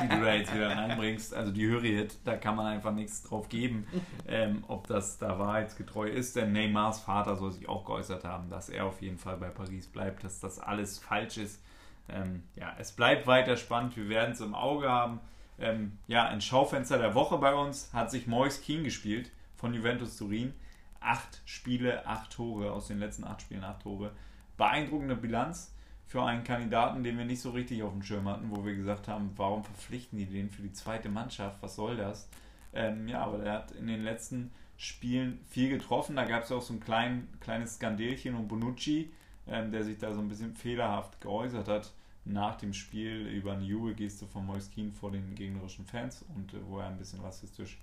die 0.02 0.08
du 0.08 0.22
da 0.22 0.34
jetzt 0.34 0.54
wieder 0.54 0.76
reinbringst. 0.76 1.34
Also 1.34 1.52
die 1.52 1.68
Hürriyet, 1.68 2.18
da 2.26 2.36
kann 2.36 2.56
man 2.56 2.66
einfach 2.66 2.94
nichts 2.94 3.24
drauf 3.24 3.50
geben, 3.50 3.88
ähm, 4.28 4.64
ob 4.68 4.88
das 4.88 5.18
da 5.18 5.38
wahrheitsgetreu 5.40 6.08
ist. 6.08 6.36
Denn 6.36 6.52
Neymars 6.52 7.00
Vater 7.00 7.36
soll 7.36 7.52
sich 7.52 7.68
auch 7.68 7.86
geäußert 7.86 8.24
haben, 8.24 8.50
dass 8.50 8.70
er 8.70 8.86
auf 8.86 9.02
jeden 9.02 9.18
Fall 9.18 9.38
bei 9.38 9.50
Paris 9.50 9.88
bleibt, 9.88 10.24
dass 10.24 10.40
das 10.40 10.60
alles 10.60 10.98
falsch 11.00 11.38
ist. 11.38 11.62
Ähm, 12.10 12.44
ja, 12.56 12.74
es 12.78 12.92
bleibt 12.92 13.28
weiter 13.28 13.58
spannend. 13.58 13.98
Wir 13.98 14.10
werden 14.10 14.32
es 14.32 14.42
im 14.42 14.56
Auge 14.56 14.90
haben. 14.90 15.20
Ähm, 15.60 15.98
ja, 16.08 16.28
ein 16.28 16.42
Schaufenster 16.42 16.98
der 16.98 17.16
Woche 17.16 17.38
bei 17.38 17.54
uns 17.54 17.92
hat 17.94 18.12
sich 18.12 18.28
Mois 18.28 18.62
Keen 18.62 18.84
gespielt 18.84 19.32
von 19.56 19.74
Juventus 19.74 20.18
Turin. 20.18 20.54
Acht 21.00 21.42
Spiele, 21.46 22.06
acht 22.06 22.32
Tore 22.32 22.72
aus 22.72 22.88
den 22.88 23.00
letzten 23.00 23.24
acht 23.24 23.42
Spielen, 23.42 23.64
acht 23.64 23.84
Tore. 23.84 24.12
Beeindruckende 24.58 25.16
Bilanz 25.16 25.74
für 26.08 26.24
einen 26.24 26.46
Kandidaten, 26.46 27.04
den 27.04 27.18
wir 27.18 27.26
nicht 27.26 27.42
so 27.42 27.52
richtig 27.52 27.84
auf 27.84 27.92
dem 27.92 28.02
Schirm 28.02 28.28
hatten, 28.30 28.50
wo 28.50 28.66
wir 28.66 28.76
gesagt 28.76 29.10
haben, 29.10 29.32
warum 29.36 29.64
verpflichten 29.64 30.18
die 30.18 30.26
den 30.26 30.50
für 30.50 30.62
die 30.62 30.72
zweite 30.72 31.10
Mannschaft? 31.10 31.62
Was 31.62 31.76
soll 31.76 31.98
das? 31.98 32.30
Ähm, 32.74 33.08
ja, 33.08 33.24
aber 33.24 33.44
er 33.44 33.54
hat 33.54 33.72
in 33.72 33.88
den 33.88 34.04
letzten 34.04 34.52
Spielen 34.78 35.40
viel 35.50 35.70
getroffen. 35.70 36.16
Da 36.16 36.24
gab 36.24 36.44
es 36.44 36.52
auch 36.52 36.62
so 36.62 36.74
ein 36.74 36.80
klein, 36.80 37.28
kleines 37.42 37.76
Skandelchen 37.76 38.36
und 38.36 38.48
Bonucci, 38.48 39.12
ähm, 39.48 39.72
der 39.72 39.84
sich 39.84 39.98
da 39.98 40.14
so 40.14 40.22
ein 40.22 40.30
bisschen 40.30 40.54
fehlerhaft 40.54 41.20
geäußert 41.20 41.68
hat 41.68 41.92
nach 42.24 42.56
dem 42.56 42.74
Spiel 42.74 43.28
über 43.28 43.54
eine 43.54 43.64
Jubelgeste 43.64 44.28
von 44.28 44.46
Moiskin 44.46 44.92
vor 44.92 45.12
den 45.12 45.36
gegnerischen 45.36 45.86
Fans 45.86 46.26
und 46.36 46.54
äh, 46.54 46.58
wo 46.68 46.80
er 46.80 46.88
ein 46.88 46.98
bisschen 46.98 47.22
rassistisch 47.22 47.80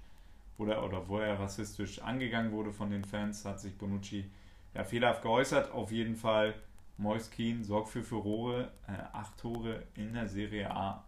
oder, 0.58 0.84
oder 0.84 1.08
wo 1.08 1.18
er 1.18 1.38
rassistisch 1.38 2.00
angegangen 2.00 2.52
wurde 2.52 2.72
von 2.72 2.90
den 2.90 3.04
Fans, 3.04 3.44
hat 3.44 3.60
sich 3.60 3.76
Bonucci 3.76 4.24
ja, 4.74 4.84
fehlerhaft 4.84 5.22
geäußert. 5.22 5.72
Auf 5.72 5.90
jeden 5.92 6.16
Fall 6.16 6.54
Moiskin 6.96 7.64
sorgt 7.64 7.88
für 7.88 8.02
Furore, 8.02 8.72
äh, 8.86 8.92
acht 9.12 9.36
Tore 9.38 9.84
in 9.94 10.12
der 10.14 10.28
Serie 10.28 10.70
A. 10.70 11.04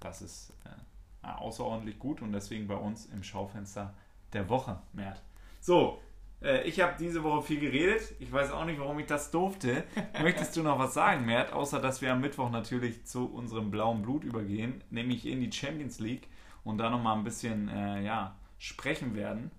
Das 0.00 0.22
ist 0.22 0.52
äh, 0.64 1.26
außerordentlich 1.26 1.98
gut 1.98 2.22
und 2.22 2.32
deswegen 2.32 2.66
bei 2.66 2.76
uns 2.76 3.06
im 3.06 3.22
Schaufenster 3.22 3.94
der 4.32 4.48
Woche, 4.48 4.80
Mert. 4.92 5.22
So, 5.60 6.00
äh, 6.42 6.62
ich 6.68 6.80
habe 6.80 6.94
diese 6.98 7.22
Woche 7.22 7.42
viel 7.42 7.60
geredet. 7.60 8.14
Ich 8.20 8.30
weiß 8.30 8.52
auch 8.52 8.64
nicht, 8.64 8.78
warum 8.78 8.98
ich 8.98 9.06
das 9.06 9.30
durfte. 9.30 9.84
Möchtest 10.22 10.56
du 10.56 10.62
noch 10.62 10.78
was 10.78 10.94
sagen, 10.94 11.24
Mert? 11.24 11.52
Außer, 11.52 11.80
dass 11.80 12.02
wir 12.02 12.12
am 12.12 12.20
Mittwoch 12.20 12.50
natürlich 12.50 13.06
zu 13.06 13.26
unserem 13.26 13.70
blauen 13.70 14.02
Blut 14.02 14.24
übergehen, 14.24 14.84
nämlich 14.90 15.26
in 15.26 15.40
die 15.40 15.50
Champions 15.50 15.98
League 15.98 16.28
und 16.62 16.78
da 16.78 16.90
nochmal 16.90 17.16
ein 17.16 17.24
bisschen 17.24 17.68
äh, 17.68 18.02
ja, 18.02 18.36
sprechen 18.58 19.14
werden. 19.14 19.50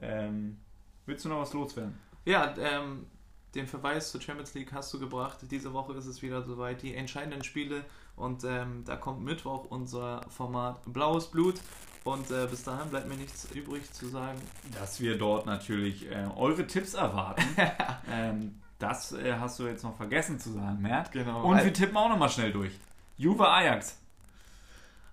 Ähm, 0.00 0.58
willst 1.06 1.24
du 1.24 1.28
noch 1.28 1.40
was 1.40 1.52
loswerden? 1.52 1.98
Ja, 2.24 2.54
ähm, 2.58 3.06
den 3.54 3.66
Verweis 3.66 4.10
zur 4.10 4.20
Champions 4.20 4.54
League 4.54 4.72
hast 4.72 4.92
du 4.92 4.98
gebracht. 4.98 5.38
Diese 5.50 5.72
Woche 5.72 5.94
ist 5.94 6.06
es 6.06 6.22
wieder 6.22 6.42
soweit. 6.42 6.82
Die 6.82 6.94
entscheidenden 6.94 7.44
Spiele 7.44 7.84
und 8.16 8.44
ähm, 8.44 8.84
da 8.84 8.96
kommt 8.96 9.24
Mittwoch 9.24 9.66
unser 9.70 10.22
Format 10.28 10.80
Blaues 10.86 11.30
Blut. 11.30 11.60
Und 12.04 12.30
äh, 12.30 12.46
bis 12.46 12.62
dahin 12.64 12.90
bleibt 12.90 13.08
mir 13.08 13.16
nichts 13.16 13.50
übrig 13.52 13.90
zu 13.92 14.06
sagen. 14.08 14.38
Dass 14.78 15.00
wir 15.00 15.16
dort 15.16 15.46
natürlich 15.46 16.10
äh, 16.10 16.26
eure 16.36 16.66
Tipps 16.66 16.92
erwarten. 16.94 17.42
ähm, 18.10 18.60
das 18.78 19.12
äh, 19.12 19.36
hast 19.38 19.58
du 19.58 19.66
jetzt 19.66 19.84
noch 19.84 19.96
vergessen 19.96 20.38
zu 20.38 20.52
sagen, 20.52 20.82
Mert. 20.82 21.12
Genau. 21.12 21.44
Und 21.44 21.64
wir 21.64 21.72
tippen 21.72 21.96
auch 21.96 22.10
nochmal 22.10 22.28
schnell 22.28 22.52
durch. 22.52 22.78
Juve 23.16 23.48
Ajax. 23.48 23.98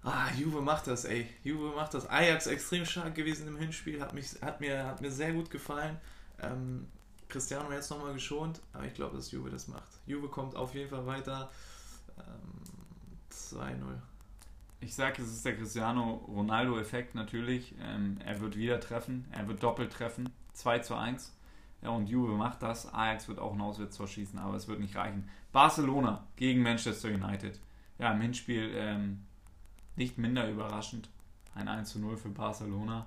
Ah, 0.04 0.28
Juve 0.38 0.62
macht 0.62 0.88
das, 0.88 1.06
ey. 1.06 1.30
Juve 1.44 1.76
macht 1.76 1.94
das. 1.94 2.10
Ajax 2.10 2.48
extrem 2.48 2.86
stark 2.86 3.16
gewesen 3.16 3.48
im 3.48 3.56
Hinspiel, 3.58 4.02
hat, 4.02 4.14
mich, 4.14 4.32
hat, 4.42 4.60
mir, 4.60 4.86
hat 4.86 5.00
mir 5.00 5.12
sehr 5.12 5.32
gut 5.32 5.50
gefallen. 5.50 5.98
Ähm, 6.42 6.88
Cristiano 7.32 7.72
jetzt 7.72 7.90
nochmal 7.90 8.14
geschont, 8.14 8.62
aber 8.74 8.86
ich 8.86 8.94
glaube, 8.94 9.16
dass 9.16 9.32
Juve 9.32 9.50
das 9.50 9.68
macht. 9.68 10.00
Juve 10.06 10.28
kommt 10.28 10.56
auf 10.56 10.76
jeden 10.76 10.90
Fall 10.90 11.06
weiter. 11.06 11.50
Ähm, 12.18 12.62
2-0 13.32 14.02
ich 14.82 14.96
sage, 14.96 15.22
es 15.22 15.32
ist 15.32 15.46
der 15.46 15.56
Cristiano 15.56 16.26
Ronaldo-Effekt 16.28 17.16
natürlich. 17.16 17.76
Ähm, 17.80 18.18
er 18.26 18.42
wird 18.42 18.58
wieder 18.58 18.80
treffen, 18.80 19.26
er 19.32 19.48
wird 19.48 19.64
doppelt 19.64 19.94
treffen. 19.94 20.30
2 20.54 20.80
zu 20.80 20.96
1. 20.96 21.38
Ja, 21.84 21.90
und 21.90 22.10
Juve 22.10 22.34
macht 22.34 22.62
das. 22.62 22.92
Ajax 22.92 23.28
wird 23.28 23.40
auch 23.40 23.54
ein 23.54 23.62
Auswärtstor 23.62 24.08
schießen, 24.08 24.38
aber 24.38 24.56
es 24.56 24.68
wird 24.68 24.80
nicht 24.80 24.96
reichen. 24.96 25.30
Barcelona 25.52 26.28
gegen 26.36 26.62
Manchester 26.62 27.10
United. 27.10 27.60
Ja, 28.00 28.12
im 28.12 28.22
Hinspiel 28.22 28.72
ähm, 28.76 29.24
nicht 29.96 30.18
minder 30.18 30.50
überraschend. 30.50 31.10
Ein 31.54 31.68
1 31.68 31.90
zu 31.90 32.00
0 32.00 32.18
für 32.18 32.30
Barcelona. 32.30 33.06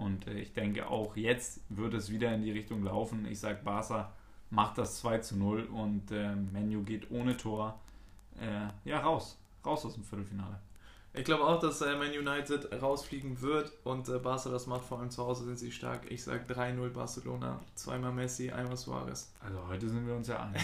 Und 0.00 0.26
äh, 0.26 0.38
ich 0.40 0.52
denke, 0.54 0.88
auch 0.88 1.14
jetzt 1.14 1.60
wird 1.68 1.94
es 1.94 2.10
wieder 2.10 2.32
in 2.34 2.42
die 2.42 2.50
Richtung 2.50 2.82
laufen. 2.82 3.26
Ich 3.26 3.38
sage, 3.38 3.60
Barca 3.62 4.12
macht 4.48 4.78
das 4.78 4.98
2 5.00 5.18
zu 5.18 5.36
0 5.36 5.64
und 5.64 6.10
äh, 6.10 6.34
Menu 6.34 6.82
geht 6.82 7.10
ohne 7.10 7.36
Tor 7.36 7.78
äh, 8.40 8.88
ja, 8.88 9.00
raus. 9.00 9.38
Raus 9.64 9.84
aus 9.84 9.94
dem 9.94 10.04
Viertelfinale. 10.04 10.58
Ich 11.12 11.24
glaube 11.24 11.44
auch, 11.44 11.60
dass 11.60 11.82
äh, 11.82 11.96
Man 11.96 12.12
United 12.12 12.80
rausfliegen 12.80 13.42
wird 13.42 13.72
und 13.84 14.08
äh, 14.08 14.18
Barca 14.18 14.48
das 14.48 14.66
macht. 14.66 14.84
Vor 14.84 15.00
allem 15.00 15.10
zu 15.10 15.26
Hause 15.26 15.44
sind 15.44 15.58
sie 15.58 15.70
stark. 15.70 16.10
Ich 16.10 16.24
sage 16.24 16.50
3-0 16.50 16.88
Barcelona. 16.90 17.60
Zweimal 17.74 18.12
Messi, 18.12 18.50
einmal 18.50 18.78
Suarez. 18.78 19.34
Also 19.44 19.58
heute 19.68 19.88
sind 19.88 20.06
wir 20.06 20.14
uns 20.14 20.28
ja 20.28 20.44
einig. 20.44 20.62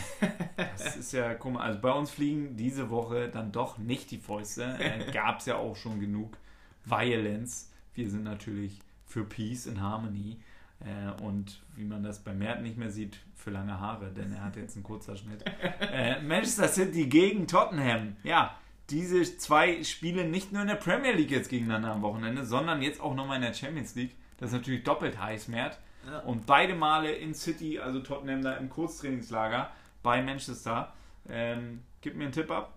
Das 0.56 0.96
ist 0.96 1.12
ja, 1.12 1.36
mal, 1.44 1.60
also 1.60 1.78
bei 1.80 1.92
uns 1.92 2.10
fliegen 2.10 2.56
diese 2.56 2.88
Woche 2.88 3.28
dann 3.28 3.52
doch 3.52 3.76
nicht 3.76 4.10
die 4.12 4.18
Fäuste. 4.18 4.78
Äh, 4.78 5.10
Gab 5.12 5.40
es 5.40 5.46
ja 5.46 5.56
auch 5.56 5.76
schon 5.76 6.00
genug 6.00 6.38
Violence. 6.86 7.70
Wir 7.94 8.08
sind 8.08 8.22
natürlich 8.22 8.80
für 9.06 9.24
Peace 9.24 9.66
and 9.68 9.80
Harmony. 9.80 10.38
Äh, 10.80 11.22
und 11.22 11.62
wie 11.74 11.84
man 11.84 12.02
das 12.02 12.18
bei 12.18 12.34
Mert 12.34 12.62
nicht 12.62 12.76
mehr 12.76 12.90
sieht, 12.90 13.18
für 13.34 13.50
lange 13.50 13.80
Haare, 13.80 14.10
denn 14.10 14.32
er 14.32 14.44
hat 14.44 14.56
jetzt 14.56 14.76
einen 14.76 14.84
kurzer 14.84 15.16
Schnitt. 15.16 15.44
Äh, 15.80 16.20
Manchester 16.20 16.68
City 16.68 17.06
gegen 17.06 17.46
Tottenham. 17.46 18.16
Ja, 18.22 18.58
diese 18.90 19.22
zwei 19.38 19.82
Spiele 19.82 20.24
nicht 20.28 20.52
nur 20.52 20.62
in 20.62 20.68
der 20.68 20.74
Premier 20.74 21.12
League 21.12 21.30
jetzt 21.30 21.48
gegeneinander 21.48 21.92
am 21.92 22.02
Wochenende, 22.02 22.44
sondern 22.44 22.82
jetzt 22.82 23.00
auch 23.00 23.14
nochmal 23.14 23.36
in 23.36 23.42
der 23.42 23.54
Champions 23.54 23.94
League. 23.94 24.14
Das 24.38 24.50
ist 24.50 24.54
natürlich 24.54 24.84
doppelt 24.84 25.18
heiß, 25.20 25.48
Mert. 25.48 25.78
Ja. 26.06 26.18
Und 26.20 26.46
beide 26.46 26.74
Male 26.74 27.12
in 27.12 27.34
City, 27.34 27.78
also 27.78 28.00
Tottenham 28.00 28.42
da 28.42 28.54
im 28.54 28.68
Kurztrainingslager 28.68 29.70
bei 30.02 30.22
Manchester. 30.22 30.92
Ähm, 31.28 31.82
gib 32.00 32.16
mir 32.16 32.24
einen 32.24 32.32
Tipp 32.32 32.50
ab. 32.50 32.75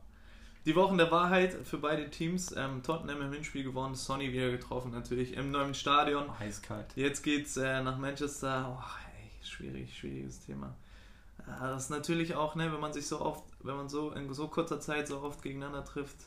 Die 0.69 0.75
Wochen 0.75 0.99
der 0.99 1.09
Wahrheit 1.09 1.51
für 1.63 1.79
beide 1.79 2.11
Teams. 2.11 2.55
Ähm, 2.55 2.83
Tottenham 2.83 3.23
im 3.23 3.33
Hinspiel 3.33 3.63
gewonnen, 3.63 3.95
Sonny 3.95 4.31
wieder 4.31 4.51
getroffen, 4.51 4.91
natürlich 4.91 5.33
im 5.33 5.49
neuen 5.49 5.73
Stadion. 5.73 6.29
Eiskalt. 6.39 6.85
Jetzt 6.95 7.23
geht's 7.23 7.57
äh, 7.57 7.81
nach 7.81 7.97
Manchester. 7.97 8.77
Oh, 8.77 8.83
ey, 9.17 9.43
schwierig, 9.43 9.97
schwieriges 9.97 10.45
Thema. 10.45 10.75
Ja, 11.47 11.71
das 11.71 11.85
ist 11.85 11.89
natürlich 11.89 12.35
auch, 12.35 12.53
ne, 12.53 12.71
wenn 12.71 12.79
man 12.79 12.93
sich 12.93 13.07
so 13.07 13.19
oft, 13.19 13.45
wenn 13.63 13.77
man 13.77 13.89
so 13.89 14.11
in 14.11 14.31
so 14.31 14.47
kurzer 14.47 14.79
Zeit 14.79 15.07
so 15.07 15.23
oft 15.23 15.41
gegeneinander 15.41 15.83
trifft, 15.83 16.17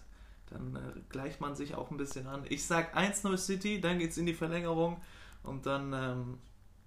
dann 0.50 0.74
äh, 0.74 1.00
gleicht 1.08 1.40
man 1.40 1.54
sich 1.54 1.76
auch 1.76 1.92
ein 1.92 1.96
bisschen 1.96 2.26
an. 2.26 2.44
Ich 2.48 2.66
sag 2.66 2.98
1-0 2.98 3.36
City, 3.36 3.80
dann 3.80 4.00
geht's 4.00 4.16
in 4.16 4.26
die 4.26 4.34
Verlängerung 4.34 5.00
und 5.44 5.66
dann 5.66 5.92
ähm, 5.92 6.38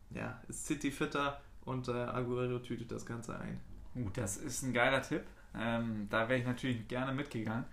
ja, 0.09 0.41
ist 0.49 0.65
City 0.65 0.91
fitter 0.91 1.39
und 1.63 1.87
äh, 1.87 1.93
Aguero 1.93 2.59
tütet 2.59 2.91
das 2.91 3.05
Ganze 3.05 3.39
ein. 3.39 3.61
Uh, 3.95 4.09
das 4.13 4.35
ist 4.35 4.61
ein 4.63 4.73
geiler 4.73 5.01
Tipp. 5.01 5.23
Ähm, 5.59 6.07
da 6.09 6.27
wäre 6.29 6.39
ich 6.39 6.45
natürlich 6.45 6.87
gerne 6.87 7.13
mitgegangen. 7.13 7.65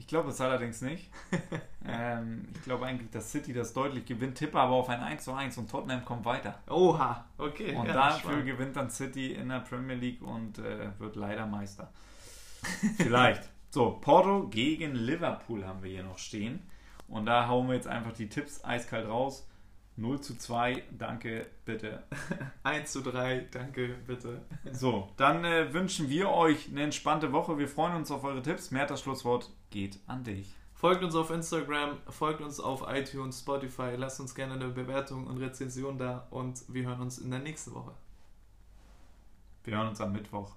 Ich 0.00 0.06
glaube 0.06 0.30
es 0.30 0.40
allerdings 0.40 0.80
nicht. 0.80 1.10
ähm, 1.86 2.48
ich 2.54 2.62
glaube 2.62 2.86
eigentlich, 2.86 3.10
dass 3.10 3.30
City 3.30 3.52
das 3.52 3.74
deutlich 3.74 4.06
gewinnt, 4.06 4.38
tippe 4.38 4.58
aber 4.58 4.72
auf 4.72 4.88
ein 4.88 5.00
1 5.00 5.24
zu 5.24 5.34
1 5.34 5.58
und 5.58 5.70
Tottenham 5.70 6.04
kommt 6.06 6.24
weiter. 6.24 6.58
Oha, 6.68 7.26
okay. 7.36 7.74
Und 7.74 7.86
ja, 7.86 7.92
dafür 7.92 8.30
spannend. 8.30 8.46
gewinnt 8.46 8.76
dann 8.76 8.90
City 8.90 9.34
in 9.34 9.50
der 9.50 9.60
Premier 9.60 9.96
League 9.96 10.22
und 10.22 10.58
äh, 10.58 10.88
wird 10.98 11.16
leider 11.16 11.44
Meister. 11.46 11.92
Vielleicht. 12.96 13.50
So, 13.68 13.98
Porto 14.00 14.48
gegen 14.48 14.94
Liverpool 14.94 15.66
haben 15.66 15.82
wir 15.82 15.90
hier 15.90 16.02
noch 16.02 16.18
stehen. 16.18 16.62
Und 17.06 17.26
da 17.26 17.46
hauen 17.46 17.68
wir 17.68 17.74
jetzt 17.74 17.88
einfach 17.88 18.12
die 18.12 18.28
Tipps 18.28 18.64
eiskalt 18.64 19.06
raus. 19.06 19.46
0 20.00 20.20
zu 20.20 20.36
2, 20.38 20.82
danke, 20.96 21.46
bitte. 21.64 22.02
1 22.62 22.90
zu 22.90 23.02
3, 23.02 23.48
danke, 23.50 23.96
bitte. 24.06 24.40
So, 24.72 25.10
dann 25.16 25.44
äh, 25.44 25.72
wünschen 25.72 26.08
wir 26.08 26.30
euch 26.30 26.68
eine 26.70 26.82
entspannte 26.82 27.32
Woche. 27.32 27.58
Wir 27.58 27.68
freuen 27.68 27.94
uns 27.94 28.10
auf 28.10 28.24
eure 28.24 28.42
Tipps. 28.42 28.70
Mehr 28.70 28.86
das 28.86 29.02
Schlusswort 29.02 29.50
geht 29.70 29.98
an 30.06 30.24
dich. 30.24 30.54
Folgt 30.72 31.04
uns 31.04 31.14
auf 31.14 31.30
Instagram, 31.30 31.98
folgt 32.08 32.40
uns 32.40 32.58
auf 32.58 32.84
iTunes, 32.88 33.40
Spotify, 33.40 33.96
lasst 33.96 34.18
uns 34.18 34.34
gerne 34.34 34.54
eine 34.54 34.68
Bewertung 34.68 35.26
und 35.26 35.36
Rezension 35.36 35.98
da 35.98 36.26
und 36.30 36.62
wir 36.68 36.86
hören 36.86 37.02
uns 37.02 37.18
in 37.18 37.30
der 37.30 37.40
nächsten 37.40 37.74
Woche. 37.74 37.92
Wir 39.64 39.76
hören 39.76 39.88
uns 39.88 40.00
am 40.00 40.12
Mittwoch. 40.12 40.56